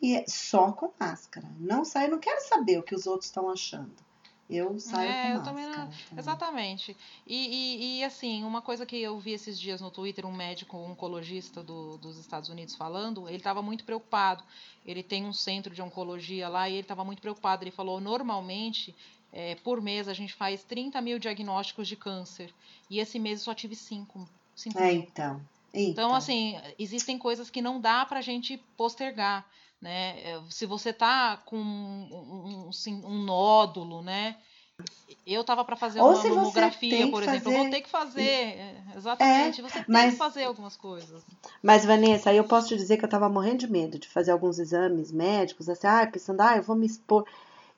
E 0.00 0.14
é 0.14 0.24
só 0.28 0.70
com 0.70 0.92
máscara. 0.98 1.48
Não 1.58 1.84
saio, 1.84 2.10
não 2.10 2.18
quero 2.18 2.40
saber 2.46 2.78
o 2.78 2.82
que 2.82 2.94
os 2.94 3.06
outros 3.06 3.26
estão 3.26 3.50
achando. 3.50 4.08
Eu 4.48 4.78
saio 4.80 5.10
é, 5.10 5.22
com 5.22 5.28
eu 5.28 5.34
máscara. 5.34 5.44
Também 5.44 5.68
não... 5.68 6.18
Exatamente. 6.18 6.96
E, 7.26 7.36
e, 7.36 7.98
e, 7.98 8.04
assim, 8.04 8.44
uma 8.44 8.62
coisa 8.62 8.86
que 8.86 8.96
eu 8.96 9.18
vi 9.18 9.32
esses 9.32 9.58
dias 9.58 9.80
no 9.80 9.90
Twitter, 9.90 10.24
um 10.24 10.32
médico 10.32 10.76
um 10.76 10.92
oncologista 10.92 11.62
do, 11.62 11.98
dos 11.98 12.16
Estados 12.16 12.48
Unidos 12.48 12.74
falando, 12.74 13.28
ele 13.28 13.38
estava 13.38 13.60
muito 13.60 13.84
preocupado. 13.84 14.42
Ele 14.86 15.02
tem 15.02 15.26
um 15.26 15.32
centro 15.32 15.74
de 15.74 15.82
oncologia 15.82 16.48
lá 16.48 16.68
e 16.68 16.74
ele 16.74 16.80
estava 16.80 17.04
muito 17.04 17.20
preocupado. 17.20 17.62
Ele 17.64 17.70
falou, 17.70 18.00
normalmente, 18.00 18.94
é, 19.32 19.56
por 19.56 19.82
mês, 19.82 20.08
a 20.08 20.14
gente 20.14 20.32
faz 20.32 20.62
30 20.64 21.00
mil 21.02 21.18
diagnósticos 21.18 21.86
de 21.86 21.96
câncer. 21.96 22.54
E 22.88 23.00
esse 23.00 23.18
mês 23.18 23.40
eu 23.40 23.44
só 23.46 23.54
tive 23.54 23.74
5. 23.74 24.26
É, 24.76 24.92
então. 24.92 24.94
então. 24.94 25.40
Então, 25.72 26.14
assim, 26.14 26.58
existem 26.78 27.18
coisas 27.18 27.50
que 27.50 27.62
não 27.62 27.80
dá 27.80 28.04
para 28.04 28.18
a 28.18 28.22
gente 28.22 28.56
postergar. 28.76 29.46
Né? 29.80 30.20
É, 30.22 30.40
se 30.50 30.66
você 30.66 30.92
tá 30.92 31.36
com 31.44 31.56
um, 31.56 32.64
um, 32.64 32.68
assim, 32.68 33.00
um 33.04 33.22
nódulo, 33.22 34.02
né? 34.02 34.36
Eu 35.26 35.42
tava 35.42 35.64
para 35.64 35.76
fazer 35.76 36.00
Ou 36.00 36.12
uma 36.12 36.22
mamografia, 36.22 37.10
por 37.10 37.22
exemplo. 37.22 37.40
Fazer... 37.40 37.56
Eu 37.56 37.62
vou 37.62 37.70
ter 37.70 37.80
que 37.80 37.88
fazer. 37.88 38.22
É, 38.22 38.76
exatamente. 38.96 39.60
É, 39.60 39.62
você 39.62 39.74
tem 39.74 39.84
mas... 39.88 40.12
que 40.12 40.18
fazer 40.18 40.44
algumas 40.44 40.76
coisas. 40.76 41.22
Mas, 41.62 41.84
Vanessa, 41.84 42.30
aí 42.30 42.36
eu 42.36 42.44
posso 42.44 42.68
te 42.68 42.76
dizer 42.76 42.96
que 42.96 43.04
eu 43.04 43.08
tava 43.08 43.28
morrendo 43.28 43.58
de 43.58 43.70
medo 43.70 43.98
de 43.98 44.08
fazer 44.08 44.30
alguns 44.30 44.58
exames 44.58 45.10
médicos, 45.10 45.68
assim, 45.68 45.86
ah, 45.86 46.08
pensando, 46.10 46.40
ah, 46.40 46.56
eu 46.56 46.62
vou 46.62 46.76
me 46.76 46.86
expor 46.86 47.24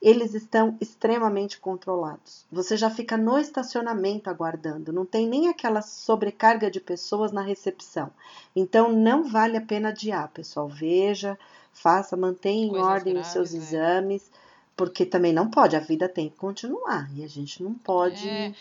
eles 0.01 0.34
estão 0.34 0.76
extremamente 0.80 1.59
controlados. 1.59 2.46
Você 2.51 2.76
já 2.76 2.88
fica 2.88 3.16
no 3.16 3.38
estacionamento 3.38 4.30
aguardando, 4.30 4.92
não 4.92 5.05
tem 5.05 5.28
nem 5.28 5.48
aquela 5.48 5.82
sobrecarga 5.82 6.70
de 6.70 6.80
pessoas 6.80 7.32
na 7.32 7.42
recepção. 7.42 8.11
Então 8.57 8.90
não 8.90 9.24
vale 9.24 9.59
a 9.59 9.61
pena 9.61 9.90
adiar, 9.90 10.28
pessoal. 10.28 10.68
Veja, 10.68 11.38
faça, 11.72 12.16
mantenha 12.16 12.66
em 12.66 12.76
ordem 12.78 13.14
graves, 13.14 13.28
os 13.28 13.32
seus 13.32 13.55
é. 13.55 13.57
exames. 13.59 14.30
Porque 14.76 15.05
também 15.05 15.30
não 15.30 15.51
pode, 15.51 15.76
a 15.76 15.80
vida 15.80 16.09
tem 16.09 16.30
que 16.30 16.36
continuar 16.36 17.11
e 17.14 17.22
a 17.22 17.28
gente 17.28 17.62
não 17.62 17.74
pode 17.74 18.26
é, 18.26 18.55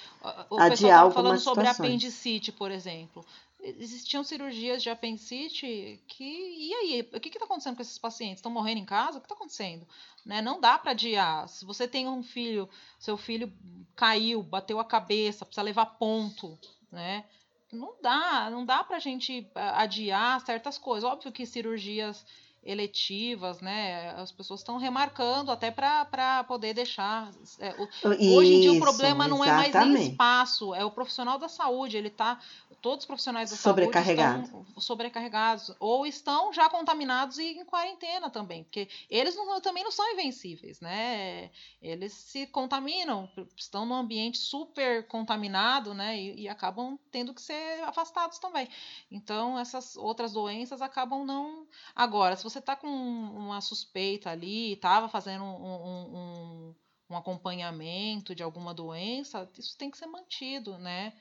o 0.49 0.59
adiar 0.59 0.99
algumas 0.99 1.13
falando 1.13 1.39
sobre 1.39 1.65
apendicite, 1.65 2.51
por 2.51 2.71
exemplo 2.71 3.23
existiam 3.61 4.23
cirurgias 4.23 4.81
de 4.81 4.89
apendicite 4.89 6.01
que 6.07 6.23
e 6.23 6.73
aí 6.73 7.09
o 7.13 7.19
que 7.19 7.29
está 7.29 7.45
acontecendo 7.45 7.75
com 7.75 7.81
esses 7.81 7.97
pacientes 7.97 8.37
estão 8.37 8.51
morrendo 8.51 8.79
em 8.79 8.85
casa 8.85 9.17
o 9.17 9.21
que 9.21 9.25
está 9.25 9.35
acontecendo 9.35 9.85
né 10.25 10.41
não 10.41 10.61
dá 10.61 10.77
para 10.77 10.91
adiar 10.91 11.47
se 11.49 11.65
você 11.65 11.87
tem 11.87 12.07
um 12.07 12.23
filho 12.23 12.69
seu 12.97 13.17
filho 13.17 13.51
caiu 13.95 14.41
bateu 14.41 14.79
a 14.79 14.85
cabeça 14.85 15.45
precisa 15.45 15.61
levar 15.61 15.85
ponto 15.85 16.57
né 16.89 17.25
não 17.71 17.93
dá, 18.01 18.49
não 18.49 18.65
dá 18.65 18.83
pra 18.83 18.99
gente 18.99 19.47
adiar 19.53 20.41
certas 20.41 20.77
coisas. 20.77 21.09
Óbvio 21.09 21.31
que 21.31 21.45
cirurgias 21.45 22.25
eletivas, 22.63 23.61
né? 23.61 24.09
As 24.17 24.31
pessoas 24.31 24.59
estão 24.59 24.77
remarcando 24.77 25.51
até 25.51 25.71
para 25.71 26.43
poder 26.45 26.73
deixar. 26.73 27.31
É, 27.59 27.75
o, 27.77 28.35
hoje 28.35 28.53
em 28.53 28.61
dia 28.61 28.73
o 28.73 28.79
problema 28.79 29.27
não 29.27 29.43
exatamente. 29.43 29.69
é 29.69 29.79
mais 29.79 29.93
nem 29.93 30.07
espaço, 30.09 30.75
é 30.75 30.83
o 30.83 30.91
profissional 30.91 31.37
da 31.37 31.47
saúde. 31.47 31.95
Ele 31.95 32.09
está 32.09 32.39
todos 32.81 33.03
os 33.03 33.05
profissionais 33.05 33.49
da 33.49 33.55
sobrecarregados. 33.55 34.49
saúde 34.49 34.67
estão 34.67 34.81
sobrecarregados 34.81 35.75
ou 35.79 36.05
estão 36.05 36.53
já 36.53 36.69
contaminados 36.69 37.37
e 37.37 37.59
em 37.59 37.65
quarentena 37.65 38.29
também, 38.29 38.63
porque 38.63 38.87
eles 39.09 39.35
não, 39.35 39.59
também 39.61 39.83
não 39.83 39.91
são 39.91 40.09
invencíveis, 40.13 40.79
né? 40.79 41.51
Eles 41.81 42.13
se 42.13 42.47
contaminam, 42.47 43.29
estão 43.55 43.85
num 43.85 43.95
ambiente 43.95 44.37
super 44.37 45.07
contaminado, 45.07 45.93
né? 45.93 46.17
E, 46.17 46.41
e 46.41 46.49
acabam 46.49 46.97
tendo 47.11 47.33
que 47.33 47.41
ser 47.41 47.83
afastados 47.83 48.39
também. 48.39 48.67
Então 49.11 49.57
essas 49.57 49.95
outras 49.95 50.33
doenças 50.33 50.81
acabam 50.81 51.25
não. 51.25 51.67
Agora, 51.95 52.35
se 52.35 52.43
você 52.43 52.59
está 52.59 52.75
com 52.75 52.87
uma 52.87 53.61
suspeita 53.61 54.29
ali, 54.29 54.73
estava 54.73 55.09
fazendo 55.09 55.43
um, 55.43 55.65
um, 55.65 56.17
um 56.17 56.75
um 57.09 57.17
acompanhamento 57.17 58.35
de 58.35 58.43
alguma 58.43 58.73
doença, 58.73 59.49
isso 59.57 59.75
tem 59.75 59.89
que 59.89 59.97
ser 59.97 60.05
mantido, 60.05 60.77
né? 60.77 61.13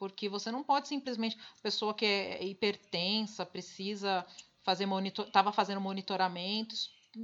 Porque 0.00 0.30
você 0.30 0.50
não 0.50 0.64
pode 0.64 0.88
simplesmente 0.88 1.38
pessoa 1.62 1.94
que 1.94 2.06
é 2.06 2.42
hipertensa 2.44 3.44
precisa 3.44 4.26
fazer 4.64 4.86
monitor, 4.86 5.26
estava 5.26 5.52
fazendo 5.52 5.80
monitoramento 5.80 6.74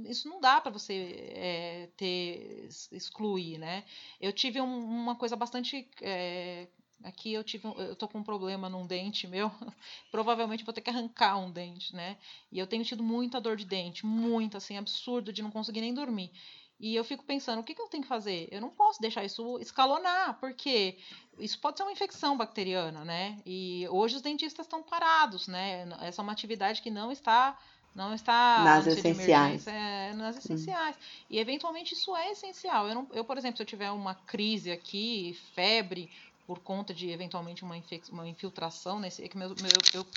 isso 0.05 0.27
não 0.27 0.41
dá 0.41 0.59
para 0.59 0.71
você 0.71 1.31
é, 1.33 1.89
ter 1.95 2.67
excluir, 2.91 3.57
né? 3.57 3.85
Eu 4.19 4.33
tive 4.33 4.59
um, 4.59 4.79
uma 4.83 5.15
coisa 5.15 5.35
bastante 5.35 5.89
é, 6.01 6.67
aqui 7.03 7.31
eu 7.31 7.43
tive 7.43 7.65
eu 7.65 7.95
tô 7.95 8.07
com 8.07 8.19
um 8.19 8.23
problema 8.23 8.69
num 8.69 8.85
dente 8.85 9.27
meu, 9.27 9.49
provavelmente 10.11 10.65
vou 10.65 10.73
ter 10.73 10.81
que 10.81 10.89
arrancar 10.89 11.37
um 11.37 11.49
dente, 11.49 11.95
né? 11.95 12.17
E 12.51 12.59
eu 12.59 12.67
tenho 12.67 12.83
tido 12.83 13.01
muita 13.01 13.39
dor 13.39 13.55
de 13.55 13.65
dente, 13.65 14.05
muito 14.05 14.57
assim 14.57 14.77
absurdo 14.77 15.31
de 15.31 15.41
não 15.41 15.51
conseguir 15.51 15.81
nem 15.81 15.93
dormir. 15.93 16.31
E 16.79 16.95
eu 16.95 17.03
fico 17.03 17.23
pensando, 17.23 17.59
o 17.59 17.63
que, 17.63 17.73
que 17.73 17.81
eu 17.81 17.87
tenho 17.87 18.03
que 18.03 18.09
fazer? 18.09 18.47
Eu 18.51 18.61
não 18.61 18.69
posso 18.69 19.01
deixar 19.01 19.25
isso 19.25 19.57
escalonar, 19.59 20.37
porque 20.39 20.97
isso 21.39 21.59
pode 21.59 21.77
ser 21.77 21.83
uma 21.83 21.91
infecção 21.91 22.37
bacteriana, 22.37 23.03
né? 23.03 23.39
E 23.45 23.87
hoje 23.89 24.17
os 24.17 24.21
dentistas 24.21 24.65
estão 24.65 24.83
parados, 24.83 25.47
né? 25.47 25.87
Essa 26.01 26.21
é 26.21 26.23
uma 26.23 26.31
atividade 26.31 26.81
que 26.81 26.91
não 26.91 27.11
está 27.11 27.57
não 27.95 28.13
está 28.13 28.63
nas 28.63 28.85
essenciais. 28.85 29.65
É, 29.65 30.13
nas 30.13 30.37
essenciais. 30.37 30.95
E 31.27 31.39
eventualmente 31.39 31.95
isso 31.95 32.15
é 32.15 32.31
essencial. 32.31 32.87
Eu, 32.87 32.93
não, 32.93 33.07
eu, 33.11 33.25
por 33.25 33.39
exemplo, 33.39 33.57
se 33.57 33.63
eu 33.63 33.65
tiver 33.65 33.89
uma 33.89 34.13
crise 34.13 34.71
aqui, 34.71 35.35
febre, 35.55 36.07
por 36.47 36.59
conta 36.59 36.93
de 36.93 37.11
eventualmente 37.11 37.63
uma, 37.63 37.75
uma 38.09 38.27
infiltração 38.27 38.99
nesse 38.99 39.23
é 39.23 39.27
que 39.27 39.37
meu, 39.37 39.49
meu 39.49 39.71
eu, 39.93 40.07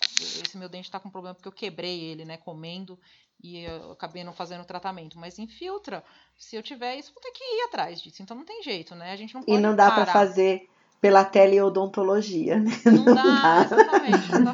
esse 0.42 0.56
meu 0.56 0.68
dente 0.68 0.86
está 0.86 1.00
com 1.00 1.10
problema 1.10 1.34
porque 1.34 1.48
eu 1.48 1.52
quebrei 1.52 2.00
ele 2.04 2.24
né 2.24 2.36
comendo 2.36 2.96
e 3.42 3.64
eu 3.64 3.92
acabei 3.92 4.22
não 4.22 4.32
fazendo 4.32 4.60
o 4.60 4.66
tratamento. 4.66 5.18
Mas 5.18 5.38
infiltra, 5.38 6.04
se 6.36 6.56
eu 6.56 6.62
tiver 6.62 6.96
isso, 6.96 7.12
vou 7.12 7.22
ter 7.22 7.30
que 7.30 7.42
ir 7.42 7.62
atrás 7.62 8.00
disso. 8.00 8.22
Então 8.22 8.36
não 8.36 8.44
tem 8.44 8.62
jeito, 8.62 8.94
né? 8.94 9.12
A 9.12 9.16
gente 9.16 9.34
não 9.34 9.42
pode 9.42 9.58
E 9.58 9.60
não 9.60 9.74
dá 9.74 9.90
para 9.90 10.06
fazer 10.06 10.68
pela 11.00 11.24
teleodontologia, 11.24 12.58
né? 12.58 12.70
Não, 12.84 12.92
não 13.04 13.14
dá, 13.14 13.22
dá, 13.22 13.64
exatamente. 13.64 14.32
Não 14.32 14.44
dá 14.44 14.52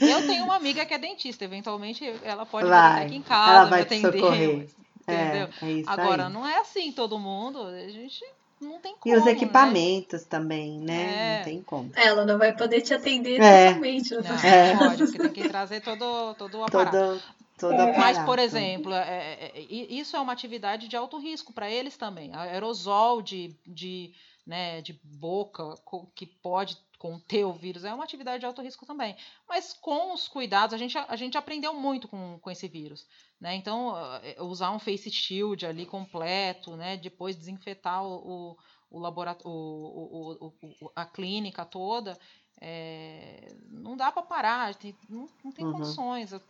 eu 0.00 0.26
tenho 0.26 0.44
uma 0.44 0.56
amiga 0.56 0.84
que 0.84 0.92
é 0.92 0.98
dentista, 0.98 1.44
eventualmente 1.44 2.04
ela 2.24 2.44
pode 2.44 2.66
vir 2.66 2.74
aqui 2.74 3.14
em 3.14 3.22
casa, 3.22 3.52
ela 3.52 3.64
vai 3.66 3.78
me 3.78 3.86
atender. 3.86 4.18
Socorrer. 4.18 4.68
Entendeu? 5.02 5.48
É, 5.62 5.80
é 5.80 5.82
Agora, 5.86 6.26
aí. 6.26 6.32
não 6.32 6.44
é 6.44 6.58
assim 6.58 6.90
todo 6.90 7.16
mundo, 7.16 7.62
a 7.62 7.88
gente 7.88 8.24
não 8.60 8.80
tem 8.80 8.96
como. 8.96 9.14
E 9.14 9.18
os 9.18 9.24
né? 9.24 9.32
equipamentos 9.32 10.22
né? 10.22 10.26
também, 10.28 10.80
né? 10.80 11.02
É. 11.02 11.36
Não 11.38 11.44
tem 11.44 11.62
como. 11.62 11.92
Ela 11.94 12.24
não 12.24 12.38
vai 12.38 12.56
poder 12.56 12.80
te 12.80 12.94
atender 12.94 13.40
é. 13.40 13.68
totalmente. 13.68 14.14
Não, 14.14 14.36
é. 14.44 14.76
pode, 14.76 15.04
porque 15.04 15.18
tem 15.18 15.32
que 15.32 15.48
trazer 15.48 15.80
todo, 15.80 16.34
todo 16.34 16.58
o 16.58 16.64
aparato. 16.64 16.96
Todo, 16.96 17.22
todo 17.58 17.74
é. 17.74 17.98
Mas, 17.98 18.18
por 18.20 18.38
exemplo, 18.38 18.92
é, 18.92 19.34
é, 19.34 19.52
é 19.54 19.60
isso 19.60 20.16
é 20.16 20.20
uma 20.20 20.32
atividade 20.32 20.88
de 20.88 20.96
alto 20.96 21.18
risco 21.18 21.52
para 21.52 21.70
eles 21.70 21.96
também. 21.96 22.34
Aerosol 22.34 23.20
de, 23.20 23.54
de, 23.66 24.12
né, 24.46 24.80
de 24.80 24.98
boca 25.04 25.74
que 26.14 26.26
pode 26.26 26.78
conter 26.98 27.44
o 27.44 27.52
vírus 27.52 27.84
é 27.84 27.92
uma 27.92 28.04
atividade 28.04 28.40
de 28.40 28.46
alto 28.46 28.62
risco 28.62 28.86
também. 28.86 29.16
Mas 29.48 29.72
com 29.72 30.12
os 30.12 30.28
cuidados, 30.28 30.74
a 30.74 30.78
gente, 30.78 30.96
a 30.96 31.16
gente 31.16 31.36
aprendeu 31.36 31.74
muito 31.74 32.08
com, 32.08 32.38
com 32.40 32.50
esse 32.50 32.68
vírus. 32.68 33.06
Né? 33.40 33.54
Então, 33.54 33.94
usar 34.40 34.70
um 34.70 34.78
face 34.78 35.10
shield 35.10 35.66
ali 35.66 35.86
completo, 35.86 36.76
né? 36.76 36.96
depois 36.96 37.36
desinfetar 37.36 38.02
o, 38.04 38.16
o, 38.50 38.56
o 38.90 38.98
laboratório, 38.98 39.50
o, 39.50 40.52
o, 40.62 40.92
a 40.94 41.04
clínica 41.04 41.64
toda, 41.64 42.18
é, 42.60 43.54
não 43.70 43.96
dá 43.96 44.10
para 44.10 44.22
parar, 44.22 44.74
tem, 44.74 44.96
não, 45.08 45.28
não 45.44 45.52
tem 45.52 45.64
uhum. 45.64 45.72
condições. 45.72 46.32
Eu, 46.32 46.40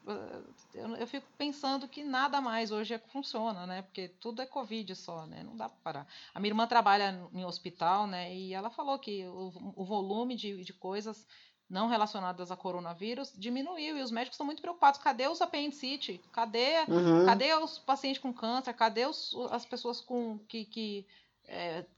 eu, 0.75 0.97
eu, 0.97 1.07
fico 1.07 1.27
pensando 1.37 1.89
que 1.89 2.05
nada 2.05 2.41
mais 2.41 2.71
hoje 2.71 2.95
é, 2.95 2.99
funciona, 2.99 3.67
né? 3.67 3.83
Porque 3.83 4.09
tudo 4.21 4.41
é 4.41 4.47
Covid 4.47 4.95
só, 4.95 5.27
né? 5.27 5.43
Não 5.43 5.57
dá 5.57 5.69
para 5.69 5.79
parar. 5.83 6.07
A 6.33 6.39
minha 6.39 6.51
irmã 6.51 6.67
trabalha 6.67 7.29
em 7.33 7.45
hospital, 7.45 8.07
né? 8.07 8.33
E 8.35 8.55
ela 8.55 8.71
falou 8.71 8.99
que 8.99 9.27
o, 9.27 9.53
o 9.75 9.85
volume 9.85 10.37
de, 10.37 10.65
de 10.65 10.73
coisas 10.73 11.27
não 11.69 11.89
relacionadas 11.89 12.53
a 12.53 12.57
coronavírus 12.57 13.33
diminuiu 13.37 13.99
e 13.99 14.03
os 14.03 14.13
médicos 14.13 14.35
estão 14.35 14.47
muito 14.47 14.63
preocupados. 14.63 15.01
Cadê 15.01 15.27
os 15.27 15.43
apendicite? 15.43 16.21
Cadê, 16.33 16.83
uhum. 16.89 17.27
cadê 17.27 17.53
os 17.55 17.79
pacientes 17.79 18.23
com 18.23 18.33
câncer? 18.33 18.73
Cadê 18.75 19.07
os, 19.07 19.35
as 19.51 19.67
pessoas 19.67 20.01
com 20.01 20.39
que 20.47 21.05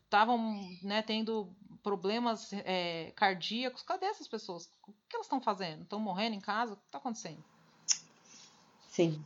estavam 0.09 0.59
é, 0.82 0.86
né, 0.86 1.02
tendo 1.02 1.54
problemas 1.82 2.52
é, 2.52 3.12
cardíacos? 3.16 3.82
Cadê 3.82 4.06
essas 4.06 4.28
pessoas? 4.28 4.70
O 4.86 4.92
que 5.08 5.16
elas 5.16 5.26
estão 5.26 5.40
fazendo? 5.40 5.82
Estão 5.82 6.00
morrendo 6.00 6.34
em 6.34 6.40
casa? 6.40 6.74
O 6.74 6.76
que 6.76 6.82
está 6.86 6.98
acontecendo? 6.98 7.42
Sim. 8.88 9.22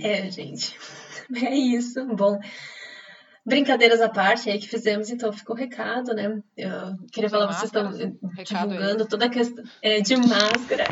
É, 0.00 0.30
gente. 0.30 0.78
É 1.30 1.54
isso. 1.54 2.02
Bom, 2.06 2.40
brincadeiras 3.44 4.00
à 4.00 4.08
parte 4.08 4.48
aí 4.48 4.58
que 4.58 4.66
fizemos, 4.66 5.10
então 5.10 5.30
ficou 5.32 5.54
recado, 5.54 6.14
né? 6.14 6.42
Eu 6.56 6.96
queria 7.12 7.28
falar, 7.28 7.52
vocês 7.52 7.64
estão 7.64 7.90
divulgando 7.90 9.06
toda 9.06 9.26
a 9.26 9.28
questão 9.28 9.62
é, 9.82 10.00
de 10.00 10.16
máscara. 10.16 10.84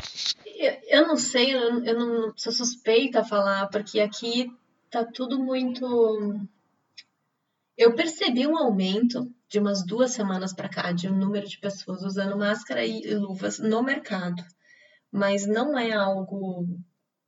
Eu, 0.44 0.78
eu 0.88 1.08
não 1.08 1.16
sei, 1.16 1.54
eu, 1.54 1.84
eu 1.84 1.98
não 1.98 2.32
sou 2.36 2.52
suspeita 2.52 3.20
a 3.20 3.24
falar, 3.24 3.68
porque 3.68 4.00
aqui 4.00 4.50
tá 4.90 5.04
tudo 5.04 5.38
muito. 5.38 6.40
Eu 7.76 7.94
percebi 7.94 8.46
um 8.46 8.56
aumento 8.56 9.30
de 9.48 9.58
umas 9.58 9.84
duas 9.84 10.12
semanas 10.12 10.52
para 10.52 10.68
cá 10.68 10.92
de 10.92 11.08
um 11.08 11.16
número 11.16 11.46
de 11.46 11.58
pessoas 11.58 12.02
usando 12.02 12.36
máscara 12.36 12.84
e 12.84 13.14
luvas 13.14 13.58
no 13.58 13.82
mercado, 13.82 14.42
mas 15.10 15.46
não 15.46 15.78
é 15.78 15.92
algo 15.92 16.66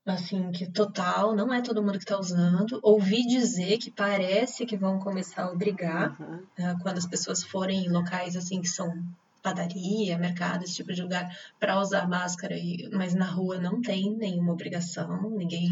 assim, 0.05 0.51
que 0.51 0.71
total, 0.71 1.35
não 1.35 1.53
é 1.53 1.61
todo 1.61 1.83
mundo 1.83 1.99
que 1.99 2.05
está 2.05 2.19
usando. 2.19 2.81
Ouvi 2.83 3.27
dizer 3.27 3.79
que 3.79 3.91
parece 3.91 4.65
que 4.65 4.77
vão 4.77 4.99
começar 4.99 5.45
a 5.45 5.53
obrigar 5.53 6.19
uhum. 6.21 6.37
uh, 6.37 6.79
quando 6.83 6.99
as 6.99 7.07
pessoas 7.07 7.43
forem 7.43 7.85
em 7.85 7.91
locais 7.91 8.35
assim 8.35 8.61
que 8.61 8.69
são 8.69 8.91
padaria, 9.43 10.19
mercado, 10.19 10.65
esse 10.65 10.75
tipo 10.75 10.93
de 10.93 11.03
lugar, 11.03 11.31
para 11.61 11.81
usar 11.81 12.09
máscara, 12.09 12.55
e, 12.57 12.89
mas 12.93 13.15
na 13.15 13.27
rua 13.27 13.59
não 13.59 13.81
tem 13.81 14.15
nenhuma 14.17 14.53
obrigação, 14.53 15.31
ninguém 15.31 15.71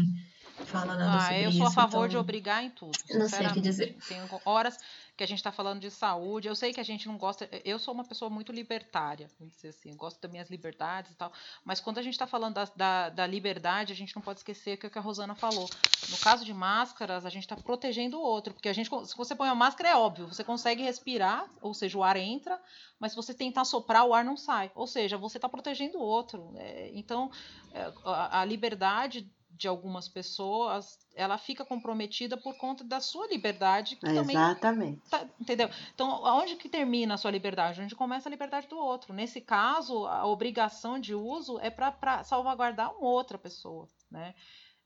fala 0.65 0.95
nada 0.95 1.17
ah, 1.17 1.21
sobre 1.21 1.39
isso. 1.39 1.47
Eu 1.47 1.51
sou 1.51 1.67
a 1.67 1.71
favor 1.71 1.97
então... 1.99 2.07
de 2.07 2.17
obrigar 2.17 2.63
em 2.63 2.69
tudo. 2.69 2.97
Não 3.11 3.29
sei 3.29 3.47
o 3.47 3.53
que 3.53 3.61
dizer. 3.61 3.97
Tem 4.07 4.19
horas 4.45 4.77
que 5.17 5.23
a 5.23 5.27
gente 5.27 5.39
está 5.39 5.51
falando 5.51 5.81
de 5.81 5.89
saúde. 5.89 6.47
Eu 6.47 6.55
sei 6.55 6.71
que 6.71 6.79
a 6.79 6.83
gente 6.83 7.07
não 7.07 7.17
gosta. 7.17 7.49
Eu 7.65 7.79
sou 7.79 7.91
uma 7.93 8.03
pessoa 8.03 8.29
muito 8.29 8.51
libertária, 8.51 9.27
vamos 9.39 9.55
dizer 9.55 9.69
assim. 9.69 9.89
Eu 9.89 9.95
gosto 9.95 10.21
das 10.21 10.29
minhas 10.29 10.49
liberdades 10.49 11.11
e 11.11 11.15
tal. 11.15 11.33
Mas 11.65 11.79
quando 11.79 11.97
a 11.97 12.03
gente 12.03 12.13
está 12.13 12.27
falando 12.27 12.53
da, 12.53 12.65
da, 12.75 13.09
da, 13.09 13.27
liberdade, 13.27 13.91
a 13.91 13.95
gente 13.95 14.15
não 14.15 14.21
pode 14.21 14.41
esquecer 14.41 14.75
o 14.75 14.77
que 14.77 14.97
a 14.97 15.01
Rosana 15.01 15.33
falou. 15.33 15.67
No 16.09 16.17
caso 16.17 16.45
de 16.45 16.53
máscaras, 16.53 17.25
a 17.25 17.29
gente 17.29 17.43
está 17.43 17.55
protegendo 17.55 18.19
o 18.19 18.21
outro. 18.21 18.53
Porque 18.53 18.69
a 18.69 18.73
gente, 18.73 18.89
se 19.07 19.17
você 19.17 19.35
põe 19.35 19.49
a 19.49 19.55
máscara, 19.55 19.89
é 19.89 19.95
óbvio, 19.95 20.27
você 20.27 20.43
consegue 20.43 20.83
respirar, 20.83 21.49
ou 21.61 21.73
seja, 21.73 21.97
o 21.97 22.03
ar 22.03 22.15
entra, 22.15 22.61
mas 22.99 23.13
se 23.13 23.15
você 23.15 23.33
tentar 23.33 23.65
soprar, 23.65 24.05
o 24.05 24.13
ar 24.13 24.23
não 24.23 24.37
sai. 24.37 24.71
Ou 24.75 24.85
seja, 24.85 25.17
você 25.17 25.39
está 25.39 25.49
protegendo 25.49 25.97
o 25.97 26.01
outro. 26.01 26.53
É, 26.57 26.91
então, 26.93 27.31
é, 27.73 27.91
a, 28.05 28.41
a 28.41 28.45
liberdade 28.45 29.27
de 29.57 29.67
algumas 29.67 30.07
pessoas, 30.07 30.99
ela 31.15 31.37
fica 31.37 31.65
comprometida 31.65 32.37
por 32.37 32.55
conta 32.57 32.83
da 32.83 32.99
sua 32.99 33.27
liberdade. 33.27 33.95
Que 33.95 34.05
Exatamente. 34.05 34.61
Também 34.61 35.01
tá, 35.09 35.25
entendeu? 35.39 35.69
Então, 35.93 36.25
aonde 36.25 36.55
que 36.55 36.69
termina 36.69 37.15
a 37.15 37.17
sua 37.17 37.31
liberdade? 37.31 37.81
Onde 37.81 37.95
começa 37.95 38.29
a 38.29 38.31
liberdade 38.31 38.67
do 38.67 38.77
outro. 38.77 39.13
Nesse 39.13 39.41
caso, 39.41 40.05
a 40.05 40.25
obrigação 40.27 40.99
de 40.99 41.15
uso 41.15 41.59
é 41.59 41.71
para 41.71 42.23
salvaguardar 42.23 42.95
uma 42.95 43.09
outra 43.09 43.37
pessoa, 43.37 43.87
né? 44.11 44.35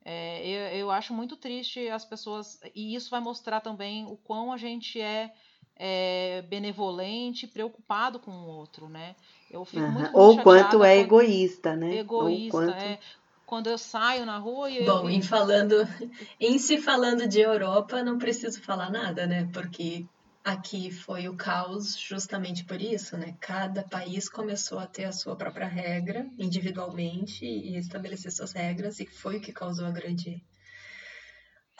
É, 0.03 0.47
eu, 0.47 0.79
eu 0.79 0.91
acho 0.91 1.13
muito 1.13 1.35
triste 1.35 1.87
as 1.89 2.05
pessoas, 2.05 2.59
e 2.73 2.95
isso 2.95 3.11
vai 3.11 3.19
mostrar 3.19 3.61
também 3.61 4.05
o 4.05 4.17
quão 4.17 4.51
a 4.51 4.57
gente 4.57 4.99
é, 4.99 5.31
é 5.75 6.41
benevolente, 6.43 7.45
preocupado 7.45 8.19
com 8.19 8.31
o 8.31 8.47
outro, 8.47 8.89
né? 8.89 9.15
Eu 9.51 9.63
fico 9.65 9.83
uhum. 9.83 9.91
muito, 9.91 10.17
Ou 10.17 10.41
quanto 10.41 10.83
é 10.83 10.97
egoísta, 10.97 11.75
né? 11.75 11.97
Egoísta, 11.97 12.57
quanto... 12.57 12.73
é 12.73 12.99
quando 13.51 13.67
eu 13.67 13.77
saio 13.77 14.25
na 14.25 14.37
rua 14.37 14.71
e 14.71 14.85
Bom, 14.85 15.01
eu... 15.01 15.09
em 15.09 15.21
falando, 15.21 15.85
em 16.39 16.57
se 16.57 16.77
falando 16.77 17.27
de 17.27 17.41
Europa, 17.41 18.01
não 18.01 18.17
preciso 18.17 18.61
falar 18.61 18.89
nada, 18.89 19.27
né? 19.27 19.49
Porque 19.51 20.05
Aqui 20.43 20.89
foi 20.89 21.27
o 21.27 21.35
caos 21.35 21.95
justamente 21.99 22.63
por 22.63 22.81
isso, 22.81 23.15
né? 23.15 23.35
Cada 23.39 23.83
país 23.83 24.27
começou 24.27 24.79
a 24.79 24.87
ter 24.87 25.03
a 25.03 25.11
sua 25.11 25.35
própria 25.35 25.67
regra 25.67 26.27
individualmente 26.35 27.45
e 27.45 27.77
estabelecer 27.77 28.31
suas 28.31 28.51
regras 28.51 28.99
e 28.99 29.05
foi 29.05 29.37
o 29.37 29.41
que 29.41 29.51
causou 29.51 29.85
a 29.85 29.91
grande 29.91 30.41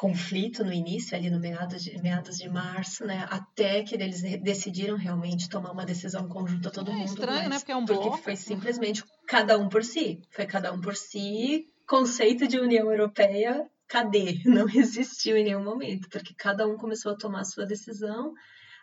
conflito 0.02 0.64
no 0.64 0.74
início, 0.74 1.16
ali 1.16 1.30
no 1.30 1.40
meados 1.40 1.84
de, 1.84 2.02
meados 2.02 2.40
de 2.40 2.50
março, 2.50 3.06
né? 3.06 3.28
Até 3.30 3.84
que 3.84 3.94
eles 3.94 4.24
decidiram 4.42 4.98
realmente 4.98 5.48
tomar 5.48 5.72
uma 5.72 5.86
decisão 5.86 6.28
conjunta 6.28 6.72
todo 6.72 6.90
é 6.90 6.94
mundo. 6.96 7.06
Estranho, 7.06 7.48
né? 7.48 7.60
Porque 7.60 7.72
é 7.72 7.76
um 7.76 7.86
porque 7.86 8.02
bloco. 8.02 8.24
foi 8.24 8.36
simplesmente 8.36 9.04
cada 9.28 9.60
um 9.60 9.70
por 9.70 9.84
si. 9.84 10.20
Foi 10.32 10.48
cada 10.48 10.74
um 10.74 10.82
por 10.82 10.96
si. 10.96 11.70
Conceito 11.88 12.48
de 12.48 12.58
União 12.60 12.90
Europeia 12.90 13.70
cadê? 13.88 14.42
Não 14.44 14.68
existiu 14.68 15.38
em 15.38 15.44
nenhum 15.44 15.64
momento, 15.64 16.10
porque 16.10 16.34
cada 16.34 16.66
um 16.66 16.78
começou 16.78 17.12
a 17.12 17.18
tomar 17.18 17.42
a 17.42 17.46
sua 17.46 17.68
decisão, 17.68 18.34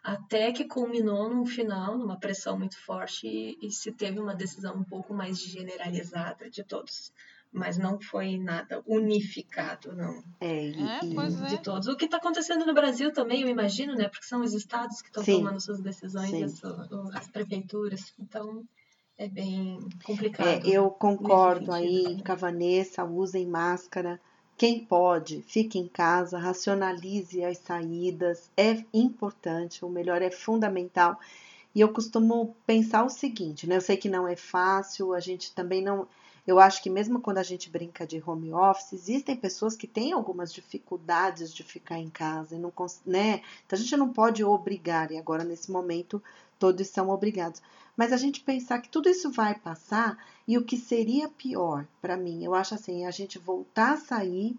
até 0.05 0.53
que 0.53 0.67
culminou 0.67 1.29
num 1.29 1.45
final, 1.45 1.99
numa 1.99 2.21
pressão 2.21 2.57
muito 2.57 2.79
forte, 2.79 3.27
e, 3.27 3.59
e 3.61 3.73
se 3.73 3.91
teve 3.91 4.21
uma 4.21 4.37
decisão 4.37 4.77
um 4.77 4.85
pouco 4.85 5.13
mais 5.13 5.41
generalizada 5.41 6.49
de 6.49 6.63
todos. 6.63 7.13
Mas 7.51 7.79
não 7.79 7.99
foi 8.01 8.37
nada 8.37 8.83
unificado, 8.87 9.95
não. 9.97 10.23
É, 10.41 10.67
e, 10.67 10.83
É, 10.83 11.01
pois 11.15 11.41
é. 11.41 11.47
De 11.47 11.63
todos. 11.63 11.89
O 11.89 11.97
que 11.97 12.05
está 12.05 12.19
acontecendo 12.19 12.67
no 12.67 12.75
Brasil 12.75 13.13
também, 13.13 13.43
eu 13.43 13.49
imagino, 13.49 13.95
né? 13.95 14.09
Porque 14.09 14.27
são 14.27 14.43
os 14.43 14.53
estados 14.53 15.01
que 15.01 15.09
estão 15.09 15.25
tomando 15.25 15.61
suas 15.61 15.81
decisões, 15.81 16.63
as, 16.63 16.63
as 17.15 17.29
prefeituras. 17.29 18.13
Então, 18.19 18.65
é 19.17 19.27
bem 19.29 19.81
complicado. 20.05 20.47
É, 20.47 20.61
eu 20.65 20.91
concordo 20.91 21.73
aí 21.73 22.03
também. 22.05 22.25
com 22.25 22.33
a 22.33 22.35
Vanessa, 22.37 23.05
usem 23.05 23.47
máscara. 23.47 24.21
Quem 24.57 24.85
pode, 24.85 25.43
fique 25.43 25.79
em 25.79 25.89
casa, 25.89 26.39
racionalize 26.39 27.45
as 27.45 27.59
saídas, 27.59 28.51
é 28.57 28.85
importante, 28.93 29.85
o 29.85 29.89
melhor 29.89 30.21
é 30.21 30.31
fundamental. 30.31 31.19
E 31.75 31.81
eu 31.81 31.93
costumo 31.93 32.57
pensar 32.67 33.05
o 33.05 33.09
seguinte, 33.09 33.69
né? 33.69 33.77
Eu 33.77 33.81
sei 33.81 33.97
que 33.97 34.09
não 34.09 34.27
é 34.27 34.35
fácil, 34.35 35.15
a 35.15 35.21
gente 35.21 35.55
também 35.55 35.83
não. 35.83 36.09
Eu 36.49 36.59
acho 36.59 36.83
que 36.83 36.89
mesmo 36.89 37.21
quando 37.21 37.37
a 37.37 37.43
gente 37.43 37.69
brinca 37.69 38.07
de 38.07 38.23
home 38.27 38.55
office, 38.55 38.95
existem 38.95 39.37
pessoas 39.37 39.77
que 39.77 39.87
têm 39.87 40.15
algumas 40.15 40.51
dificuldades 40.51 41.53
de 41.53 41.63
ficar 41.63 41.99
em 41.99 42.09
casa, 42.09 42.57
e 42.57 42.59
não, 42.59 42.73
né? 43.05 43.43
Então 43.67 43.79
a 43.79 43.83
gente 43.83 43.95
não 43.99 44.11
pode 44.11 44.43
obrigar, 44.43 45.13
e 45.13 45.19
agora 45.19 45.45
nesse 45.45 45.71
momento 45.71 46.23
todos 46.59 46.89
são 46.89 47.11
obrigados. 47.11 47.61
Mas 47.95 48.15
a 48.15 48.17
gente 48.17 48.41
pensar 48.41 48.81
que 48.81 48.89
tudo 48.89 49.11
isso 49.11 49.31
vai 49.31 49.57
passar 49.57 50.17
e 50.47 50.57
o 50.57 50.65
que 50.65 50.79
seria 50.79 51.29
pior 51.29 51.87
para 52.01 52.17
mim, 52.17 52.43
eu 52.43 52.55
acho 52.55 52.75
assim, 52.75 53.05
a 53.05 53.11
gente 53.11 53.39
voltar 53.39 53.93
a 53.93 53.99
sair, 53.99 54.57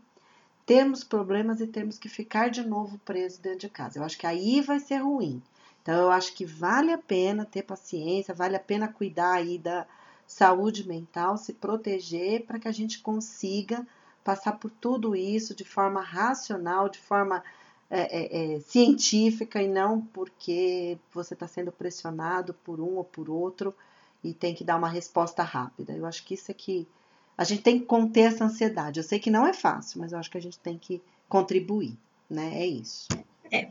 termos 0.68 1.04
problemas 1.04 1.60
e 1.60 1.66
termos 1.66 1.98
que 1.98 2.08
ficar 2.08 2.52
de 2.52 2.62
novo 2.62 3.00
preso 3.00 3.42
dentro 3.42 3.62
de 3.62 3.70
casa. 3.70 3.98
Eu 3.98 4.04
acho 4.04 4.16
que 4.16 4.28
aí 4.28 4.62
vai 4.62 4.80
ser 4.80 4.98
ruim. 4.98 5.42
Então 5.82 5.96
eu 5.96 6.12
acho 6.12 6.36
que 6.36 6.46
vale 6.46 6.94
a 6.94 7.00
pena 7.00 7.46
ter 7.46 7.64
paciência, 7.64 8.32
vale 8.32 8.56
a 8.56 8.60
pena 8.60 8.88
cuidar 8.88 9.34
aí 9.34 9.58
da 9.58 9.88
saúde 10.30 10.88
mental, 10.88 11.38
se 11.38 11.54
proteger 11.54 12.46
para 12.46 12.60
que 12.60 12.68
a 12.68 12.72
gente 12.72 13.00
consiga 13.00 13.86
passar 14.24 14.54
por 14.54 14.70
tudo 14.70 15.16
isso 15.16 15.56
de 15.56 15.64
forma 15.64 16.02
racional, 16.02 16.88
de 16.88 17.00
forma 17.00 17.44
é, 17.90 18.02
é, 18.02 18.56
é, 18.56 18.60
científica 18.60 19.60
e 19.60 19.68
não 19.68 20.02
porque 20.02 21.00
você 21.12 21.34
está 21.34 21.48
sendo 21.48 21.72
pressionado 21.72 22.54
por 22.54 22.80
um 22.80 22.98
ou 22.98 23.04
por 23.04 23.28
outro 23.28 23.74
e 24.24 24.32
tem 24.32 24.54
que 24.54 24.64
dar 24.64 24.78
uma 24.78 24.88
resposta 24.88 25.42
rápida. 25.42 25.94
Eu 25.94 26.06
acho 26.06 26.24
que 26.24 26.36
isso 26.36 26.52
é 26.52 26.54
que 26.54 26.88
a 27.36 27.44
gente 27.44 27.64
tem 27.64 27.80
que 27.80 27.88
conter 27.88 28.32
essa 28.32 28.46
ansiedade. 28.46 29.00
Eu 29.00 29.04
sei 29.04 29.18
que 29.18 29.32
não 29.32 29.48
é 29.48 29.54
fácil, 29.54 30.00
mas 30.00 30.12
eu 30.12 30.20
acho 30.20 30.30
que 30.30 30.38
a 30.38 30.42
gente 30.42 30.60
tem 30.60 30.78
que 30.78 31.02
contribuir, 31.28 31.98
né? 32.30 32.52
É 32.62 32.68
isso. 32.68 33.08
É, 33.52 33.68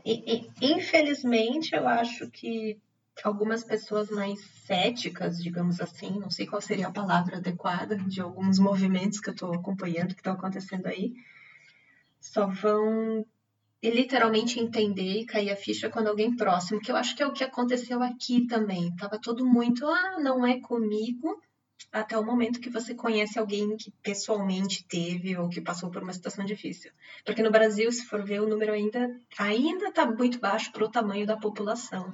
infelizmente, 0.61 1.73
eu 1.73 1.87
acho 1.87 2.29
que 2.29 2.77
algumas 3.23 3.63
pessoas 3.63 4.09
mais 4.09 4.39
céticas, 4.65 5.41
digamos 5.41 5.81
assim, 5.81 6.19
não 6.19 6.29
sei 6.29 6.45
qual 6.45 6.61
seria 6.61 6.87
a 6.87 6.91
palavra 6.91 7.37
adequada, 7.37 7.95
de 7.95 8.21
alguns 8.21 8.59
movimentos 8.59 9.19
que 9.19 9.29
eu 9.29 9.33
estou 9.33 9.53
acompanhando, 9.53 10.13
que 10.13 10.21
estão 10.21 10.33
acontecendo 10.33 10.87
aí, 10.87 11.13
só 12.19 12.47
vão 12.47 13.25
literalmente 13.81 14.59
entender 14.59 15.21
e 15.21 15.25
cair 15.25 15.51
a 15.51 15.55
ficha 15.55 15.89
quando 15.89 16.07
alguém 16.07 16.35
próximo, 16.35 16.81
que 16.81 16.91
eu 16.91 16.95
acho 16.95 17.15
que 17.15 17.23
é 17.23 17.27
o 17.27 17.33
que 17.33 17.43
aconteceu 17.43 18.03
aqui 18.03 18.45
também. 18.45 18.93
Tava 18.95 19.19
todo 19.19 19.45
muito, 19.45 19.87
ah, 19.87 20.19
não 20.19 20.45
é 20.45 20.59
comigo, 20.59 21.41
até 21.91 22.17
o 22.17 22.23
momento 22.25 22.59
que 22.59 22.69
você 22.69 22.93
conhece 22.93 23.39
alguém 23.39 23.75
que 23.77 23.91
pessoalmente 24.03 24.83
teve 24.87 25.35
ou 25.37 25.49
que 25.49 25.61
passou 25.61 25.89
por 25.89 26.03
uma 26.03 26.13
situação 26.13 26.45
difícil. 26.45 26.91
Porque 27.25 27.41
no 27.41 27.51
Brasil, 27.51 27.91
se 27.91 28.05
for 28.05 28.23
ver, 28.23 28.41
o 28.41 28.47
número 28.47 28.73
ainda 28.73 29.09
ainda 29.37 29.87
está 29.87 30.05
muito 30.05 30.39
baixo 30.39 30.71
para 30.71 30.83
o 30.85 30.89
tamanho 30.89 31.25
da 31.25 31.37
população. 31.37 32.11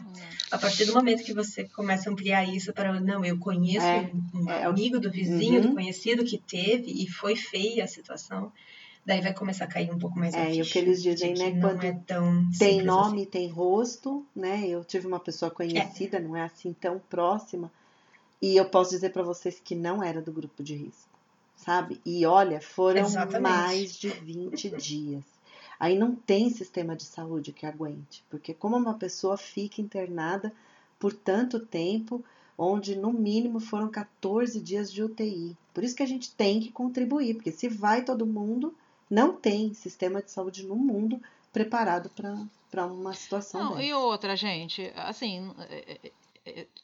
A 0.51 0.57
partir 0.57 0.86
do 0.86 0.93
momento 0.93 1.24
que 1.24 1.34
você 1.34 1.68
começa 1.70 2.09
a 2.09 2.13
ampliar 2.13 2.47
isso 2.47 2.72
para, 2.74 2.99
não, 2.99 3.26
eu 3.26 3.38
conheço 3.39 3.86
É, 3.86 3.99
um, 4.01 4.41
um 4.43 4.49
é, 4.49 4.63
amigo 4.66 4.99
do 4.99 5.11
vizinho, 5.11 5.61
Uhum. 5.61 5.70
do 5.70 5.74
conhecido 5.74 6.24
que 6.24 6.38
teve 6.38 6.91
e 6.91 7.09
foi 7.09 7.36
feia 7.36 7.84
a 7.84 7.88
situação, 7.88 8.51
daí 9.05 9.22
vai 9.22 9.34
começar 9.34 9.66
a 9.66 9.68
cair 9.68 9.91
um 9.91 9.97
pouco 9.99 10.18
mais 10.18 10.34
É, 10.36 10.53
e 10.53 10.61
o 10.61 10.66
que 10.66 10.78
eles 10.80 11.01
dizem, 11.01 11.34
né, 11.34 11.59
quando 11.59 11.84
é 11.84 11.93
tão 12.05 12.45
Tem 12.57 12.82
nome, 12.84 13.22
assim. 13.22 13.30
tem 13.30 13.49
rosto, 13.49 14.26
né? 14.36 14.66
Eu 14.68 14.84
tive 14.86 15.05
uma 15.07 15.20
pessoa 15.20 15.51
conhecida, 15.51 16.20
não 16.20 16.36
é 16.36 16.43
assim 16.43 16.74
tão 16.74 16.99
próxima, 16.99 17.72
e 18.45 18.57
eu 18.57 18.65
posso 18.65 18.91
dizer 18.91 19.11
para 19.11 19.23
vocês 19.23 19.59
que 19.59 19.73
não 19.73 20.03
era 20.03 20.21
do 20.21 20.31
grupo 20.31 20.61
de 20.61 20.75
risco, 20.75 21.09
sabe? 21.55 21.99
E 22.05 22.27
olha, 22.27 22.61
foram 22.61 23.01
Exatamente. 23.01 23.41
mais 23.41 23.95
de 23.97 24.09
20 24.09 24.69
dias. 24.77 25.23
Aí 25.79 25.97
não 25.97 26.15
tem 26.15 26.51
sistema 26.51 26.95
de 26.95 27.05
saúde 27.05 27.51
que 27.51 27.65
aguente, 27.65 28.23
porque 28.29 28.53
como 28.53 28.77
uma 28.77 28.93
pessoa 28.93 29.35
fica 29.35 29.81
internada 29.81 30.53
por 30.99 31.11
tanto 31.11 31.59
tempo, 31.59 32.23
onde 32.55 32.95
no 32.95 33.11
mínimo 33.11 33.59
foram 33.59 33.89
14 33.89 34.59
dias 34.61 34.93
de 34.93 35.01
UTI. 35.01 35.57
Por 35.73 35.83
isso 35.83 35.95
que 35.95 36.03
a 36.03 36.07
gente 36.07 36.31
tem 36.35 36.59
que 36.59 36.71
contribuir, 36.71 37.33
porque 37.33 37.51
se 37.51 37.67
vai 37.67 38.03
todo 38.03 38.27
mundo, 38.27 38.75
não 39.09 39.33
tem 39.33 39.73
sistema 39.73 40.21
de 40.21 40.29
saúde 40.29 40.65
no 40.65 40.75
mundo 40.75 41.19
preparado 41.51 42.11
para 42.69 42.85
uma 42.85 43.13
situação 43.13 43.63
Não, 43.63 43.69
dessa. 43.71 43.83
e 43.83 43.93
outra, 43.93 44.35
gente, 44.35 44.93
assim, 44.95 45.51
é, 45.69 45.97
é, 46.03 46.11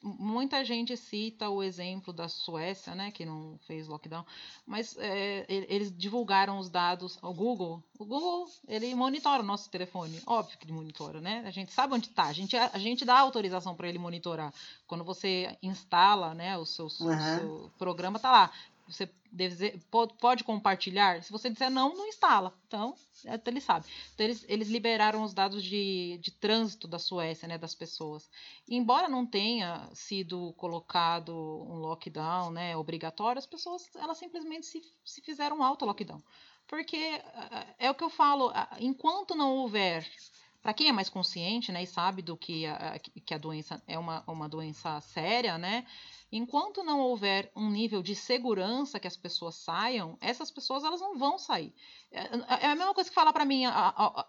muita 0.01 0.65
gente 0.65 0.97
cita 0.97 1.49
o 1.49 1.61
exemplo 1.61 2.11
da 2.11 2.27
Suécia, 2.27 2.95
né, 2.95 3.11
que 3.11 3.25
não 3.25 3.59
fez 3.67 3.87
lockdown, 3.87 4.25
mas 4.65 4.97
é, 4.97 5.45
eles 5.47 5.95
divulgaram 5.95 6.57
os 6.57 6.69
dados, 6.69 7.19
o 7.21 7.33
Google, 7.33 7.83
o 7.99 8.05
Google, 8.05 8.49
ele 8.67 8.93
monitora 8.95 9.43
o 9.43 9.45
nosso 9.45 9.69
telefone, 9.69 10.21
óbvio 10.25 10.57
que 10.57 10.65
ele 10.65 10.73
monitora, 10.73 11.21
né, 11.21 11.43
a 11.45 11.51
gente 11.51 11.71
sabe 11.71 11.93
onde 11.93 12.07
está, 12.07 12.25
a 12.25 12.33
gente, 12.33 12.57
a 12.57 12.77
gente 12.79 13.05
dá 13.05 13.19
autorização 13.19 13.75
para 13.75 13.87
ele 13.87 13.99
monitorar, 13.99 14.53
quando 14.87 15.03
você 15.03 15.55
instala, 15.61 16.33
né, 16.33 16.57
o 16.57 16.65
seu, 16.65 16.87
o 16.87 17.09
Aham. 17.09 17.39
seu 17.39 17.71
programa, 17.77 18.17
tá 18.19 18.31
lá, 18.31 18.51
você 18.87 19.09
deve 19.31 19.79
pode, 20.19 20.43
compartilhar, 20.43 21.23
se 21.23 21.31
você 21.31 21.49
disser 21.49 21.69
não, 21.69 21.95
não 21.95 22.07
instala, 22.07 22.53
então, 22.67 22.93
é, 23.25 23.39
ele 23.45 23.61
sabe. 23.61 23.85
Então, 24.13 24.25
eles, 24.25 24.45
eles 24.47 24.67
liberaram 24.67 25.23
os 25.23 25.33
dados 25.33 25.63
de, 25.63 26.19
de 26.21 26.31
trânsito 26.31 26.87
da 26.87 26.99
Suécia, 26.99 27.47
né, 27.47 27.57
das 27.57 27.73
pessoas. 27.73 28.29
E, 28.67 28.75
embora 28.75 29.07
não 29.07 29.25
tenha 29.25 29.89
sido 29.93 30.53
colocado 30.53 31.33
um 31.33 31.75
lockdown, 31.75 32.51
né, 32.51 32.75
obrigatório, 32.75 33.39
as 33.39 33.45
pessoas, 33.45 33.89
elas 33.95 34.17
simplesmente 34.17 34.65
se, 34.65 34.81
se 35.05 35.21
fizeram 35.21 35.59
um 35.59 35.63
auto-lockdown. 35.63 36.21
Porque 36.67 37.21
ah, 37.33 37.65
é 37.79 37.89
o 37.89 37.95
que 37.95 38.03
eu 38.03 38.09
falo, 38.09 38.51
enquanto 38.79 39.35
não 39.35 39.55
houver 39.57 40.05
para 40.61 40.73
quem 40.73 40.89
é 40.89 40.91
mais 40.91 41.09
consciente, 41.09 41.71
né, 41.71 41.83
e 41.83 41.87
sabe 41.87 42.21
do 42.21 42.37
que 42.37 42.67
a, 42.67 42.99
que 42.99 43.33
a 43.33 43.37
doença 43.37 43.81
é 43.87 43.97
uma, 43.97 44.23
uma 44.27 44.47
doença 44.47 45.01
séria, 45.01 45.57
né, 45.57 45.85
enquanto 46.31 46.83
não 46.83 46.99
houver 46.99 47.51
um 47.55 47.69
nível 47.69 48.01
de 48.01 48.15
segurança 48.15 48.99
que 48.99 49.07
as 49.07 49.17
pessoas 49.17 49.55
saiam, 49.55 50.17
essas 50.21 50.49
pessoas 50.49 50.83
elas 50.83 51.01
não 51.01 51.17
vão 51.17 51.37
sair. 51.37 51.73
É, 52.11 52.65
é 52.65 52.67
a 52.67 52.75
mesma 52.75 52.93
coisa 52.93 53.09
que 53.09 53.15
falar 53.15 53.31
para 53.31 53.45
mim, 53.45 53.63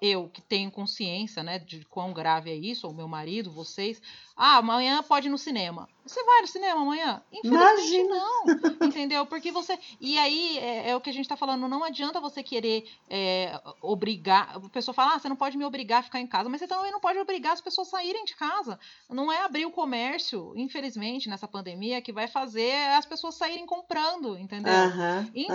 eu 0.01 0.29
que 0.29 0.41
tenho 0.41 0.71
consciência, 0.71 1.43
né, 1.43 1.59
de 1.59 1.85
quão 1.87 2.13
grave 2.13 2.51
é 2.51 2.55
isso, 2.55 2.87
ou 2.87 2.93
meu 2.95 3.09
marido, 3.09 3.51
vocês, 3.51 4.01
ah, 4.37 4.59
amanhã 4.59 5.03
pode 5.03 5.29
ir 5.29 5.31
no 5.31 5.39
cinema. 5.39 5.89
Você 6.05 6.23
vai 6.25 6.41
no 6.41 6.47
cinema 6.47 6.81
amanhã? 6.81 7.23
Infelizmente 7.33 7.95
Imagina. 7.95 8.15
não, 8.15 8.45
entendeu? 8.89 9.27
Porque 9.27 9.53
você. 9.53 9.79
E 10.01 10.19
aí 10.19 10.59
é, 10.59 10.91
é 10.91 10.97
o 10.97 11.01
que 11.01 11.11
a 11.11 11.13
gente 11.13 11.29
tá 11.29 11.37
falando, 11.37 11.69
não 11.69 11.85
adianta 11.85 12.21
você 12.21 12.43
querer 12.43 12.89
é, 13.09 13.61
obrigar. 13.81 14.57
A 14.57 14.61
pessoa 14.69 14.95
fala, 14.95 15.15
ah, 15.15 15.19
você 15.19 15.29
não 15.29 15.37
pode 15.37 15.57
me 15.57 15.65
obrigar 15.65 16.01
a 16.01 16.03
ficar 16.03 16.21
em 16.21 16.27
casa, 16.27 16.49
mas 16.49 16.61
você 16.61 16.67
também 16.67 16.91
não 16.91 17.01
pode 17.01 17.19
obrigar 17.19 17.53
as 17.53 17.61
pessoas 17.61 17.89
a 17.89 17.91
saírem 17.93 18.25
de 18.25 18.35
casa. 18.35 18.79
Não 19.09 19.31
é 19.31 19.43
abrir 19.43 19.67
o 19.67 19.71
comércio, 19.71 20.53
infelizmente, 20.57 21.29
nessa 21.29 21.47
pandemia 21.47 21.92
que 22.01 22.13
vai 22.13 22.27
fazer 22.27 22.73
as 22.97 23.05
pessoas 23.05 23.35
saírem 23.35 23.67
comprando, 23.67 24.39
entendeu? 24.39 24.73
E, 25.35 25.47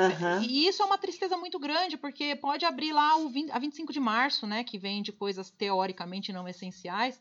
e 0.42 0.68
isso 0.68 0.82
é 0.82 0.86
uma 0.86 0.98
tristeza 0.98 1.36
muito 1.38 1.58
grande, 1.58 1.98
porque 1.98 2.36
pode 2.36 2.66
abrir 2.66 2.92
lá 2.94 3.16
o 3.18 3.30
20, 3.30 3.52
a 3.52 3.60
25 3.60 3.92
de 3.94 4.00
março, 4.00 4.46
né? 4.46 4.64
Que 4.64 4.78
vende 4.78 5.12
coisas 5.12 5.50
teoricamente 5.50 6.32
não 6.32 6.48
essenciais. 6.48 7.20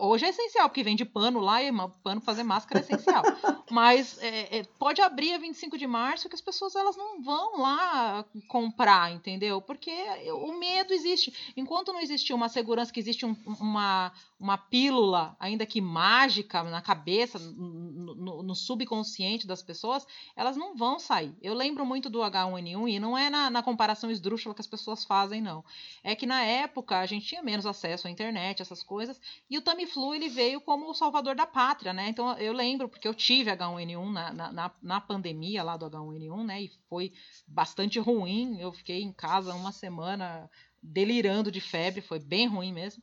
Hoje 0.00 0.26
é 0.26 0.28
essencial, 0.28 0.68
porque 0.68 0.82
vende 0.82 1.04
pano 1.04 1.40
lá 1.40 1.62
e 1.62 1.70
pano 2.02 2.20
fazer 2.20 2.42
máscara 2.42 2.80
é 2.80 2.82
essencial. 2.82 3.22
Mas 3.70 4.18
é, 4.22 4.58
é, 4.58 4.62
pode 4.78 5.00
abrir 5.00 5.32
a 5.32 5.38
25 5.38 5.78
de 5.78 5.86
março 5.86 6.28
que 6.28 6.34
as 6.34 6.40
pessoas 6.40 6.76
elas 6.76 6.96
não 6.96 7.22
vão 7.22 7.60
lá 7.60 8.24
comprar, 8.48 9.10
entendeu? 9.12 9.60
Porque 9.62 9.90
o 10.34 10.52
medo 10.58 10.92
existe. 10.92 11.32
Enquanto 11.56 11.92
não 11.92 12.00
existir 12.00 12.34
uma 12.34 12.48
segurança, 12.50 12.92
que 12.92 13.00
existe 13.00 13.24
um- 13.24 13.34
uma, 13.58 14.12
uma 14.38 14.58
pílula, 14.58 15.34
ainda 15.40 15.64
que 15.64 15.80
mágica, 15.80 16.62
na 16.62 16.82
cabeça, 16.82 17.38
no, 17.38 18.14
no- 18.14 18.42
no 18.42 18.54
subconsciente 18.54 19.46
das 19.46 19.62
pessoas, 19.62 20.06
elas 20.36 20.56
não 20.56 20.76
vão 20.76 20.98
sair. 20.98 21.34
Eu 21.40 21.54
lembro 21.54 21.84
muito 21.86 22.10
do 22.10 22.20
H1N1 22.22 22.88
e 22.88 23.00
não 23.00 23.16
é 23.16 23.30
na, 23.30 23.48
na 23.50 23.62
comparação 23.62 24.10
esdrúxula 24.10 24.54
que 24.54 24.60
as 24.60 24.66
pessoas 24.66 25.04
fazem, 25.04 25.40
não. 25.40 25.64
É 26.04 26.14
que 26.14 26.26
na 26.26 26.42
época 26.42 26.98
a 26.98 27.06
gente 27.06 27.26
tinha 27.26 27.42
menos 27.42 27.64
acesso 27.64 28.06
à 28.06 28.10
internet, 28.10 28.60
essas 28.60 28.82
coisas, 28.82 29.18
e 29.48 29.56
o 29.58 29.61
Tamiflu 29.62 30.14
ele 30.14 30.28
veio 30.28 30.60
como 30.60 30.90
o 30.90 30.94
salvador 30.94 31.34
da 31.34 31.46
pátria, 31.46 31.92
né? 31.92 32.08
Então 32.08 32.36
eu 32.38 32.52
lembro, 32.52 32.88
porque 32.88 33.08
eu 33.08 33.14
tive 33.14 33.50
H1N1 33.50 34.12
na, 34.12 34.32
na, 34.32 34.52
na, 34.52 34.74
na 34.82 35.00
pandemia 35.00 35.62
lá 35.62 35.76
do 35.76 35.88
H1N1, 35.90 36.44
né? 36.44 36.62
E 36.62 36.70
foi 36.88 37.12
bastante 37.46 37.98
ruim. 37.98 38.60
Eu 38.60 38.72
fiquei 38.72 39.02
em 39.02 39.12
casa 39.12 39.54
uma 39.54 39.72
semana 39.72 40.50
delirando 40.82 41.50
de 41.50 41.60
febre, 41.60 42.00
foi 42.00 42.18
bem 42.18 42.46
ruim 42.46 42.72
mesmo. 42.72 43.02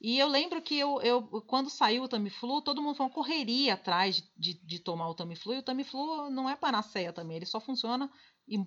E 0.00 0.18
eu 0.18 0.28
lembro 0.28 0.62
que 0.62 0.78
eu, 0.78 1.00
eu 1.02 1.22
quando 1.42 1.68
saiu 1.68 2.04
o 2.04 2.08
Tamiflu, 2.08 2.62
todo 2.62 2.80
mundo 2.80 2.96
foi 2.96 3.06
uma 3.06 3.12
correria 3.12 3.74
atrás 3.74 4.16
de, 4.16 4.24
de, 4.36 4.54
de 4.54 4.78
tomar 4.78 5.08
o 5.08 5.14
Tamiflu. 5.14 5.54
E 5.54 5.58
o 5.58 5.62
Tamiflu 5.62 6.30
não 6.30 6.48
é 6.48 6.56
panaceia 6.56 7.12
também, 7.12 7.36
ele 7.36 7.46
só 7.46 7.60
funciona 7.60 8.10
e 8.48 8.58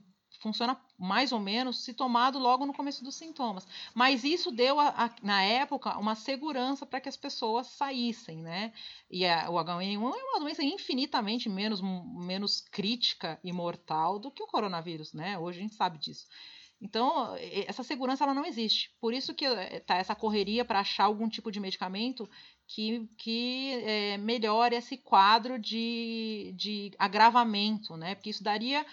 funciona 0.44 0.80
mais 1.00 1.32
ou 1.32 1.40
menos 1.40 1.84
se 1.84 1.94
tomado 1.94 2.38
logo 2.38 2.66
no 2.66 2.74
começo 2.74 3.04
dos 3.04 3.16
sintomas. 3.16 3.66
Mas 3.96 4.24
isso 4.24 4.52
deu, 4.52 4.80
a- 4.80 4.90
a- 4.90 5.16
na 5.24 5.42
época, 5.44 5.98
uma 5.98 6.16
segurança 6.16 6.86
para 6.86 7.02
que 7.02 7.10
as 7.10 7.18
pessoas 7.18 7.68
saíssem, 7.68 8.38
né? 8.44 8.74
E 9.10 9.26
a- 9.26 9.50
o 9.50 9.58
H1N1 9.58 10.16
é 10.16 10.24
uma 10.24 10.40
doença 10.40 10.64
infinitamente 10.64 11.50
menos, 11.50 11.82
menos 11.82 12.62
crítica 12.62 13.40
e 13.44 13.52
mortal 13.52 14.20
do 14.20 14.30
que 14.32 14.44
o 14.44 14.48
coronavírus, 14.48 15.14
né? 15.14 15.38
Hoje 15.40 15.60
a 15.60 15.62
gente 15.64 15.76
sabe 15.76 15.98
disso. 15.98 16.28
Então, 16.82 17.34
essa 17.66 17.82
segurança 17.82 18.26
ela 18.26 18.34
não 18.34 18.46
existe. 18.46 18.94
Por 19.00 19.14
isso 19.14 19.34
que 19.34 19.46
eh, 19.46 19.80
tá 19.80 19.96
essa 19.96 20.14
correria 20.16 20.66
para 20.66 20.82
achar 20.82 21.06
algum 21.06 21.30
tipo 21.30 21.50
de 21.50 21.60
medicamento 21.60 22.30
que, 22.68 23.08
que 23.18 23.72
eh, 23.86 24.18
melhore 24.18 24.76
esse 24.76 24.98
quadro 24.98 25.58
de, 25.58 26.54
de 26.58 26.92
agravamento, 27.00 27.96
né? 27.96 28.16
Porque 28.16 28.30
isso 28.32 28.44
daria 28.44 28.86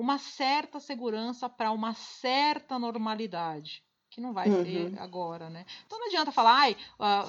uma 0.00 0.18
certa 0.18 0.80
segurança 0.80 1.48
para 1.48 1.70
uma 1.70 1.94
certa 1.94 2.78
normalidade. 2.78 3.82
Que 4.10 4.20
não 4.20 4.32
vai 4.32 4.48
ter 4.48 4.92
Uhum. 4.92 5.02
agora, 5.02 5.50
né? 5.50 5.66
Então 5.86 5.98
não 5.98 6.06
adianta 6.06 6.30
falar, 6.30 6.54
ai, 6.54 6.76
ah, 7.00 7.24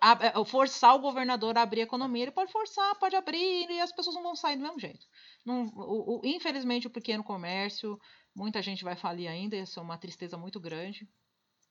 ah, 0.00 0.40
ah, 0.40 0.44
forçar 0.44 0.94
o 0.94 1.00
governador 1.00 1.58
a 1.58 1.62
abrir 1.62 1.80
a 1.80 1.84
economia. 1.84 2.22
Ele 2.22 2.30
pode 2.30 2.52
forçar, 2.52 2.94
pode 3.00 3.16
abrir 3.16 3.68
e 3.68 3.80
as 3.80 3.90
pessoas 3.90 4.14
não 4.14 4.22
vão 4.22 4.36
sair 4.36 4.56
do 4.56 4.62
mesmo 4.62 4.78
jeito. 4.78 5.04
Não, 5.44 5.66
o- 5.74 6.18
o- 6.18 6.22
infelizmente, 6.24 6.86
o 6.86 6.90
pequeno 6.90 7.24
comércio, 7.24 7.98
muita 8.34 8.62
gente 8.62 8.84
vai 8.84 8.94
falir 8.94 9.28
ainda, 9.28 9.56
isso 9.56 9.80
é 9.80 9.82
uma 9.82 9.98
tristeza 9.98 10.36
muito 10.36 10.60
grande, 10.60 11.08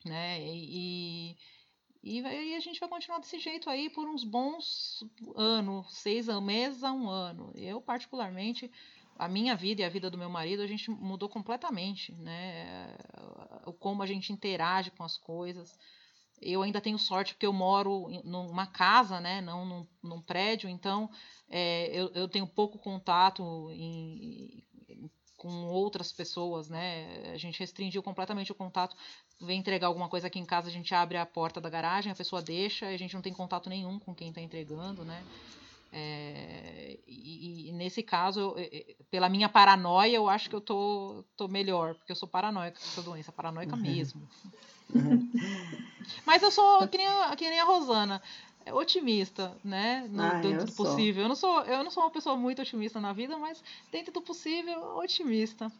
né? 0.03 0.41
E, 0.41 1.37
e, 2.03 2.19
e 2.21 2.55
a 2.55 2.59
gente 2.59 2.79
vai 2.79 2.89
continuar 2.89 3.19
desse 3.19 3.39
jeito 3.39 3.69
aí 3.69 3.89
por 3.89 4.07
uns 4.09 4.25
bons 4.25 4.99
anos, 5.35 5.87
seis 5.95 6.27
meses 6.41 6.83
a 6.83 6.91
um 6.91 7.09
ano. 7.09 7.51
Eu, 7.55 7.81
particularmente, 7.81 8.69
a 9.17 9.27
minha 9.27 9.55
vida 9.55 9.81
e 9.81 9.85
a 9.85 9.89
vida 9.89 10.09
do 10.09 10.17
meu 10.17 10.29
marido, 10.29 10.61
a 10.61 10.67
gente 10.67 10.89
mudou 10.91 11.29
completamente, 11.29 12.13
né? 12.13 12.95
O 13.65 13.73
como 13.73 14.03
a 14.03 14.05
gente 14.05 14.31
interage 14.33 14.91
com 14.91 15.03
as 15.03 15.17
coisas. 15.17 15.77
Eu 16.41 16.61
ainda 16.61 16.81
tenho 16.81 16.97
sorte 16.99 17.33
porque 17.33 17.45
eu 17.45 17.53
moro 17.53 18.07
numa 18.23 18.67
casa, 18.67 19.19
né? 19.21 19.41
Não 19.41 19.65
num, 19.65 19.87
num 20.03 20.21
prédio, 20.21 20.69
então 20.69 21.09
é, 21.49 21.87
eu, 21.93 22.11
eu 22.13 22.27
tenho 22.27 22.45
pouco 22.45 22.77
contato 22.77 23.69
em- 23.71 24.63
com 25.37 25.67
outras 25.67 26.11
pessoas, 26.11 26.69
né? 26.69 27.31
A 27.33 27.37
gente 27.37 27.59
restringiu 27.59 28.01
completamente 28.01 28.51
o 28.51 28.55
contato. 28.55 28.95
Vem 29.41 29.59
entregar 29.59 29.87
alguma 29.87 30.09
coisa 30.09 30.27
aqui 30.27 30.39
em 30.39 30.45
casa, 30.45 30.69
a 30.69 30.71
gente 30.71 30.93
abre 30.95 31.17
a 31.17 31.25
porta 31.25 31.61
da 31.61 31.69
garagem, 31.69 32.11
a 32.11 32.15
pessoa 32.15 32.41
deixa, 32.41 32.87
a 32.87 32.97
gente 32.97 33.13
não 33.13 33.21
tem 33.21 33.33
contato 33.33 33.69
nenhum 33.69 33.99
com 33.99 34.15
quem 34.15 34.29
está 34.29 34.41
entregando, 34.41 35.03
né? 35.05 35.25
É, 35.91 36.99
e, 37.07 37.69
e 37.69 37.71
nesse 37.71 38.03
caso, 38.03 38.39
eu- 38.39 38.57
eu- 38.57 38.95
pela 39.09 39.29
minha 39.29 39.47
paranoia, 39.47 40.15
eu 40.15 40.27
acho 40.27 40.49
que 40.49 40.55
eu 40.55 40.61
tô, 40.61 41.23
tô 41.37 41.47
melhor, 41.47 41.95
porque 41.95 42.11
eu 42.11 42.15
sou 42.15 42.27
paranoica 42.27 42.79
com 42.79 42.89
essa 42.89 43.01
doença, 43.01 43.31
paranoica 43.31 43.75
mesmo. 43.77 44.27
Mas 46.25 46.43
eu 46.43 46.51
sou 46.51 46.87
que 46.87 46.97
nem, 46.97 47.07
a, 47.07 47.35
que 47.35 47.49
nem 47.49 47.59
a 47.59 47.63
Rosana, 47.65 48.21
é 48.65 48.73
otimista, 48.73 49.57
né? 49.63 50.07
No, 50.09 50.21
Ah, 50.23 50.39
dentro 50.41 50.65
do 50.65 50.71
sou. 50.71 50.85
possível. 50.85 51.23
Eu 51.23 51.29
não 51.29 51.35
sou, 51.35 51.61
eu 51.61 51.83
não 51.83 51.91
sou 51.91 52.03
uma 52.03 52.11
pessoa 52.11 52.35
muito 52.35 52.61
otimista 52.61 52.99
na 52.99 53.13
vida, 53.13 53.37
mas 53.37 53.63
dentro 53.91 54.11
do 54.13 54.21
possível, 54.21 54.97
otimista. 54.97 55.71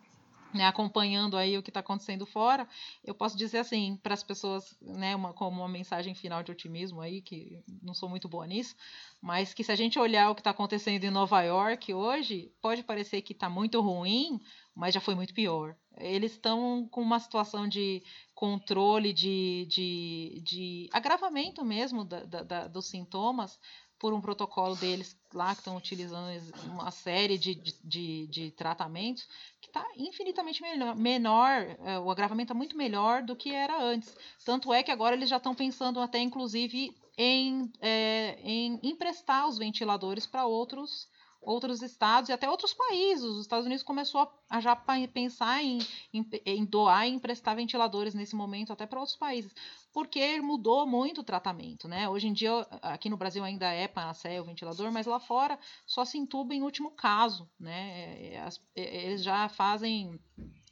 Né, 0.56 0.66
acompanhando 0.66 1.36
aí 1.36 1.58
o 1.58 1.62
que 1.62 1.70
está 1.70 1.82
acontecendo 1.82 2.26
fora, 2.26 2.66
eu 3.04 3.14
posso 3.14 3.36
dizer 3.36 3.58
assim 3.58 4.00
para 4.02 4.14
as 4.14 4.24
pessoas, 4.24 4.74
né, 4.82 5.14
uma, 5.14 5.34
como 5.34 5.60
uma 5.60 5.68
mensagem 5.68 6.16
final 6.16 6.42
de 6.42 6.50
otimismo 6.50 7.02
aí, 7.02 7.22
que 7.22 7.60
não 7.84 7.94
sou 7.94 8.08
muito 8.08 8.30
boa 8.30 8.48
nisso, 8.48 8.74
mas 9.22 9.54
que 9.54 9.66
se 9.66 9.72
a 9.74 9.76
gente 9.76 10.00
olhar 10.00 10.30
o 10.30 10.34
que 10.34 10.40
está 10.40 10.52
acontecendo 10.52 11.04
em 11.04 11.12
Nova 11.12 11.42
York 11.42 11.94
hoje, 11.94 12.54
pode 12.62 12.84
parecer 12.84 13.22
que 13.22 13.34
está 13.34 13.50
muito 13.50 13.82
ruim, 13.82 14.40
mas 14.74 14.94
já 14.94 15.02
foi 15.02 15.14
muito 15.14 15.34
pior. 15.34 15.76
Eles 15.98 16.32
estão 16.32 16.88
com 16.90 17.02
uma 17.02 17.20
situação 17.20 17.68
de 17.68 18.02
controle, 18.34 19.12
de, 19.12 19.66
de, 19.70 20.42
de 20.42 20.90
agravamento 20.94 21.66
mesmo 21.66 22.06
da, 22.06 22.24
da, 22.24 22.44
da, 22.44 22.68
dos 22.68 22.88
sintomas 22.88 23.60
por 24.00 24.14
um 24.14 24.22
protocolo 24.22 24.76
deles 24.76 25.18
lá 25.34 25.54
que 25.54 25.62
estão 25.62 25.76
utilizando 25.76 26.30
uma 26.66 26.92
série 26.92 27.38
de, 27.38 27.56
de, 27.56 28.28
de, 28.28 28.52
tratamentos 28.52 29.28
que 29.62 29.68
está 29.68 29.86
infinitamente 29.98 30.62
melhor, 30.62 30.96
menor, 30.96 31.78
é, 31.84 32.00
o 32.00 32.10
agravamento 32.10 32.54
é 32.54 32.56
muito 32.56 32.78
melhor 32.78 33.24
do 33.24 33.36
que 33.36 33.52
era 33.52 33.82
antes. 33.82 34.16
Tanto 34.44 34.74
é 34.74 34.84
que 34.84 34.92
agora 34.92 35.16
eles 35.16 35.30
já 35.30 35.38
estão 35.38 35.56
pensando 35.56 36.00
até, 36.00 36.20
inclusive, 36.20 36.96
em, 37.18 37.72
é, 37.82 38.38
em 38.44 38.80
emprestar 38.84 39.48
os 39.48 39.58
ventiladores 39.58 40.26
para 40.26 40.46
outros 40.46 41.08
outros 41.46 41.82
estados 41.82 42.30
e 42.30 42.34
até 42.34 42.50
outros 42.50 42.74
países. 42.74 43.24
Os 43.24 43.42
Estados 43.42 43.66
Unidos 43.66 43.84
começou 43.84 44.30
a, 44.50 44.60
já 44.60 44.76
pensar 45.14 45.64
em, 45.64 45.80
em, 46.14 46.28
em, 46.46 46.66
doar 46.66 47.08
e 47.08 47.12
emprestar 47.12 47.56
ventiladores 47.56 48.14
nesse 48.14 48.36
momento 48.36 48.74
até 48.74 48.86
para 48.86 49.00
outros 49.00 49.18
países, 49.18 49.54
porque 49.94 50.42
mudou 50.42 50.86
muito 50.86 51.22
o 51.22 51.24
tratamento, 51.24 51.88
né? 51.88 52.10
Hoje 52.10 52.28
em 52.28 52.34
dia, 52.34 52.52
aqui 52.82 53.10
no 53.10 53.18
Brasil 53.18 53.44
ainda 53.44 53.72
é 53.72 53.88
panaceia 53.88 54.42
o 54.42 54.46
ventilador, 54.46 54.92
mas 54.92 55.06
lá 55.06 55.20
fora 55.20 55.58
só 55.86 56.04
se 56.04 56.18
entuba 56.18 56.54
em 56.54 56.64
último 56.64 56.92
caso, 56.92 57.50
né? 57.60 58.38
As, 58.40 58.62
eles 58.76 59.24
já 59.24 59.48
fazem 59.48 60.20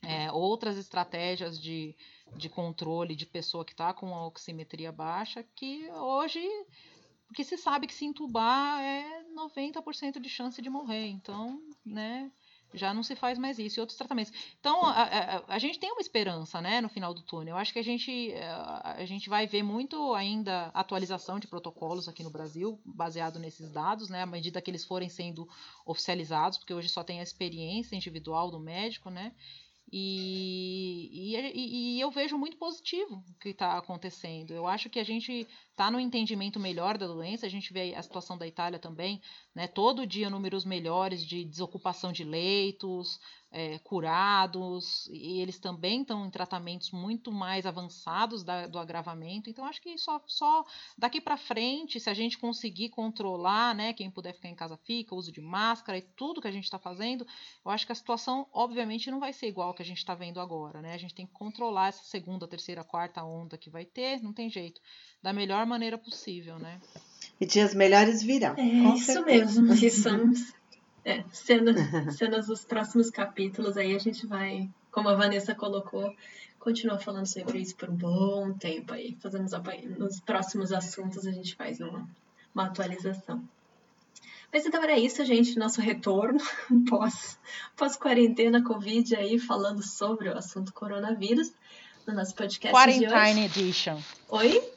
é, 0.04 0.32
outras 0.32 0.78
estratégias 0.78 1.60
de, 1.60 1.96
de 2.36 2.50
controle 2.50 3.16
de 3.16 3.26
pessoa 3.26 3.64
que 3.64 3.72
está 3.72 3.94
com 3.94 4.14
a 4.14 4.28
oximetria 4.28 4.92
baixa, 4.92 5.44
que 5.56 5.90
hoje 5.92 6.46
porque 7.28 7.44
se 7.44 7.58
sabe 7.58 7.88
que 7.88 7.94
se 7.94 8.06
entubar 8.06 8.82
é 8.82 9.24
90% 9.36 10.20
de 10.20 10.30
chance 10.30 10.62
de 10.62 10.70
morrer. 10.70 11.08
Então, 11.08 11.62
né, 11.86 12.32
já 12.74 12.94
não 12.94 13.04
se 13.04 13.16
faz 13.16 13.38
mais 13.38 13.60
isso. 13.60 13.80
E 13.80 13.82
outros 13.82 13.98
tratamentos. 13.98 14.34
Então, 14.60 14.84
a, 14.84 15.04
a, 15.04 15.56
a, 15.56 15.60
gente 15.60 15.80
tem 15.80 15.92
uma 15.92 16.02
esperança, 16.02 16.62
né, 16.62 16.82
no 16.82 16.90
final 16.90 17.14
do 17.14 17.22
túnel. 17.22 17.56
Eu 17.56 17.58
acho 17.58 17.74
que 17.74 17.80
a 17.80 17.84
gente, 17.84 18.34
a, 18.36 18.96
a 18.98 19.06
gente 19.06 19.30
vai 19.30 19.48
ver 19.48 19.64
muito 19.64 20.14
ainda 20.14 20.68
atualização 20.74 21.40
de 21.40 21.48
protocolos 21.48 22.08
aqui 22.08 22.24
no 22.24 22.30
Brasil, 22.30 22.80
baseado 22.86 23.40
nesses 23.40 23.72
dados, 23.72 24.10
né, 24.10 24.22
à 24.22 24.26
medida 24.26 24.62
que 24.62 24.70
eles 24.70 24.86
forem 24.86 25.10
sendo 25.10 25.48
oficializados, 25.86 26.58
porque 26.58 26.74
hoje 26.74 26.90
só 26.90 27.04
tem 27.04 27.20
a 27.20 27.24
experiência 27.24 27.96
individual 27.96 28.50
do 28.50 28.60
médico, 28.60 29.10
né, 29.10 29.34
e, 29.96 31.36
e, 31.36 31.98
e, 31.98 32.02
eu 32.02 32.10
vejo 32.10 32.36
muito 32.36 32.58
positivo 32.58 33.24
o 33.30 33.40
que 33.40 33.50
está 33.50 33.78
acontecendo. 33.78 34.52
Eu 34.52 34.66
acho 34.66 34.90
que 34.90 35.00
a 35.00 35.04
gente 35.04 35.48
está 35.74 35.90
no 35.90 36.00
entendimento 36.00 36.60
melhor 36.60 36.98
da 36.98 37.08
doença. 37.08 37.46
A 37.46 37.50
gente 37.50 37.74
vê 37.74 37.94
a 37.96 38.02
situação 38.02 38.38
da 38.38 38.48
Itália 38.48 38.80
também, 38.80 39.22
né? 39.54 39.68
Todo 39.68 40.08
dia 40.08 40.30
números 40.30 40.64
melhores 40.64 41.26
de 41.26 41.44
desocupação 41.44 42.12
de 42.12 42.24
leitos, 42.24 43.20
é, 43.54 43.78
curados, 43.80 45.08
e 45.12 45.40
eles 45.40 45.60
também 45.60 46.02
estão 46.02 46.26
em 46.26 46.30
tratamentos 46.32 46.90
muito 46.90 47.32
mais 47.32 47.68
avançados 47.68 48.44
da, 48.44 48.66
do 48.66 48.80
agravamento. 48.80 49.48
Então, 49.48 49.64
acho 49.66 49.80
que 49.80 49.96
só, 49.96 50.20
só 50.26 50.66
daqui 50.98 51.22
para 51.22 51.38
frente, 51.38 52.00
se 52.00 52.10
a 52.10 52.16
gente 52.16 52.38
conseguir 52.38 52.90
controlar, 52.90 53.76
né? 53.76 53.94
Quem 53.94 54.10
puder 54.10 54.34
ficar 54.34 54.50
em 54.50 54.56
casa 54.56 54.76
fica, 54.78 55.14
uso 55.14 55.32
de 55.32 55.40
máscara 55.40 56.00
e 56.00 56.02
tudo 56.02 56.42
que 56.42 56.48
a 56.48 56.52
gente 56.52 56.64
está 56.64 56.80
fazendo, 56.80 57.28
eu 57.64 57.72
acho 57.72 57.86
que 57.86 57.92
a 57.92 57.96
situação, 57.96 58.48
obviamente, 58.52 59.12
não 59.12 59.20
vai 59.20 59.32
ser 59.32 59.48
igual 59.48 59.68
ao 59.68 59.74
que 59.74 59.84
a 59.84 59.86
gente 59.86 60.00
está 60.00 60.16
vendo 60.16 60.40
agora, 60.40 60.82
né? 60.82 60.94
A 60.94 60.98
gente 60.98 61.14
tem 61.14 61.28
que 61.28 61.34
controlar 61.34 61.90
essa 61.90 62.04
segunda, 62.04 62.48
terceira, 62.48 62.84
quarta 62.84 63.24
onda 63.24 63.56
que 63.56 63.70
vai 63.70 63.86
ter, 63.86 64.22
não 64.22 64.34
tem 64.34 64.50
jeito, 64.50 64.82
da 65.22 65.32
melhor 65.32 65.63
maneira 65.66 65.98
possível, 65.98 66.58
né? 66.60 66.80
E 67.40 67.46
dias 67.46 67.74
melhores 67.74 68.22
virão. 68.22 68.56
É 68.58 68.96
isso 68.96 69.14
certeza. 69.14 69.62
mesmo. 69.62 69.74
E 69.86 69.90
são 69.90 70.32
é, 71.06 71.24
cenas, 71.32 71.76
cenas 72.18 72.48
dos 72.48 72.64
próximos 72.64 73.10
capítulos. 73.10 73.78
Aí 73.78 73.96
a 73.96 74.00
gente 74.00 74.26
vai, 74.26 74.70
como 74.92 75.10
a 75.10 75.16
Vanessa 75.16 75.54
colocou, 75.54 76.14
continuar 76.60 77.00
falando 77.00 77.26
sobre 77.26 77.60
isso 77.60 77.76
por 77.76 77.90
um 77.90 77.96
bom 77.96 78.54
tempo 78.54 78.94
aí. 78.94 79.18
Fazemos 79.22 79.52
nos 79.98 80.20
próximos 80.22 80.72
assuntos 80.72 81.28
a 81.28 81.32
gente 81.32 81.56
faz 81.56 81.80
uma, 81.82 82.08
uma 82.54 82.66
atualização. 82.66 83.44
Mas 84.52 84.66
então 84.68 84.84
era 84.84 84.98
isso, 84.98 85.26
gente, 85.26 85.58
nosso 85.58 85.82
retorno 85.82 86.40
pós, 86.88 87.40
pós 87.76 87.98
quarentena 87.98 88.64
Covid 88.64 89.16
aí 89.16 89.40
falando 89.40 89.82
sobre 89.82 90.30
o 90.30 90.38
assunto 90.38 90.72
coronavírus 90.72 91.52
no 92.06 92.14
nosso 92.14 92.36
podcast 92.36 92.72
Quarantine 92.72 93.46
Edition. 93.46 94.00
Oi? 94.30 94.73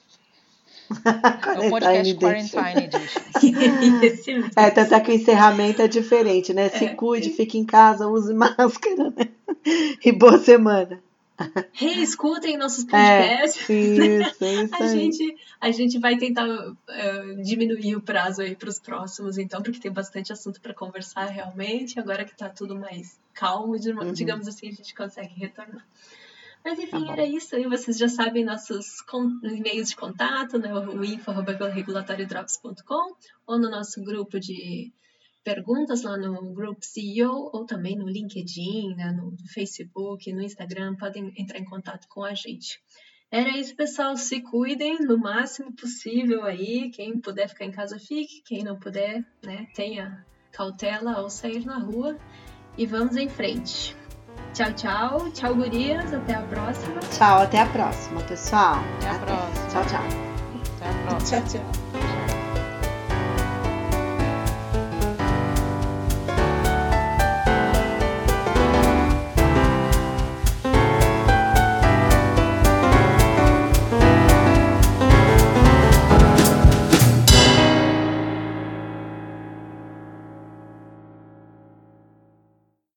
É 1.55 1.67
o 1.67 1.71
podcast 1.71 2.15
Quarantine 2.15 2.91
Edition. 3.83 4.49
é, 4.57 4.71
tanto 4.71 4.95
é 4.95 5.01
que 5.01 5.11
o 5.11 5.15
encerramento 5.15 5.83
é 5.83 5.89
diferente, 5.89 6.53
né? 6.53 6.69
Se 6.69 6.85
é, 6.85 6.95
cuide, 6.95 7.31
é. 7.31 7.33
fique 7.33 7.59
em 7.59 7.65
casa, 7.65 8.07
use 8.07 8.33
máscara, 8.35 9.13
né? 9.17 9.29
E 10.05 10.13
boa 10.13 10.39
semana. 10.39 11.03
Reescutem 11.73 12.57
nossos 12.57 12.85
podcasts. 12.85 13.69
É, 13.69 13.75
isso, 13.75 14.43
isso 14.45 14.75
a, 14.75 14.87
gente, 14.87 15.37
a 15.61 15.71
gente 15.71 15.99
vai 15.99 16.17
tentar 16.17 16.47
uh, 16.47 17.43
diminuir 17.43 17.97
o 17.97 18.01
prazo 18.01 18.41
aí 18.41 18.57
para 18.57 18.71
os 18.71 18.79
próximos, 18.79 19.37
então, 19.37 19.63
porque 19.63 19.79
tem 19.79 19.93
bastante 19.93 20.33
assunto 20.33 20.61
para 20.61 20.73
conversar 20.73 21.27
realmente. 21.27 22.01
Agora 22.01 22.25
que 22.25 22.33
está 22.33 22.49
tudo 22.49 22.75
mais 22.75 23.19
calmo, 23.35 23.75
uhum. 23.75 24.13
digamos 24.13 24.49
assim, 24.49 24.69
a 24.69 24.73
gente 24.73 24.95
consegue 24.95 25.35
retornar. 25.35 25.85
Mas 26.67 26.81
enfim, 26.81 27.07
tá 27.07 27.13
era 27.13 27.25
isso. 27.25 27.55
E 27.55 27.69
vocês 27.69 27.97
já 27.97 28.09
sabem 28.09 28.45
nossos 28.45 28.97
e-mails 29.45 29.91
de 29.91 29.95
contato, 29.95 30.59
né? 30.59 30.75
o 30.75 31.05
info.regulatoriodrops.com 31.05 33.15
ou 33.47 33.57
no 33.57 33.71
nosso 33.71 34.03
grupo 34.03 34.41
de 34.41 34.93
perguntas 35.45 36.03
lá 36.03 36.17
no 36.17 36.53
Group 36.53 36.83
CEO 36.83 37.51
ou 37.53 37.65
também 37.65 37.95
no 37.95 38.09
LinkedIn, 38.09 38.97
né, 38.97 39.13
no 39.13 39.33
Facebook, 39.55 40.33
no 40.33 40.43
Instagram, 40.43 40.97
podem 40.97 41.33
entrar 41.39 41.61
em 41.61 41.65
contato 41.65 42.09
com 42.09 42.25
a 42.25 42.35
gente. 42.35 42.81
Era 43.31 43.57
isso, 43.57 43.77
pessoal. 43.77 44.17
Se 44.17 44.41
cuidem 44.41 44.99
no 44.99 45.17
máximo 45.17 45.73
possível 45.73 46.43
aí. 46.43 46.91
Quem 46.91 47.21
puder 47.21 47.49
ficar 47.49 47.65
em 47.65 47.71
casa, 47.71 47.97
fique. 47.97 48.43
Quem 48.45 48.65
não 48.65 48.77
puder, 48.77 49.25
né, 49.41 49.69
tenha 49.73 50.27
cautela 50.51 51.13
ao 51.13 51.31
sair 51.31 51.65
na 51.65 51.79
rua. 51.79 52.19
E 52.77 52.85
vamos 52.87 53.17
em 53.17 53.29
frente. 53.29 53.95
Tchau, 54.55 54.73
tchau. 54.73 55.31
Tchau, 55.33 55.55
gurias. 55.55 56.13
Até 56.13 56.35
a 56.35 56.41
próxima. 56.43 57.01
Tchau, 57.11 57.43
até 57.43 57.61
a 57.61 57.67
próxima, 57.67 58.21
pessoal. 58.23 58.79
Até 58.99 59.11
a 59.11 59.15
próxima. 59.15 59.69
Tchau, 59.69 59.85
tchau. 59.85 60.05
Até 60.77 60.89
a 60.89 61.09
próxima. 61.09 61.41
Tchau, 61.43 61.61
tchau. 61.61 61.86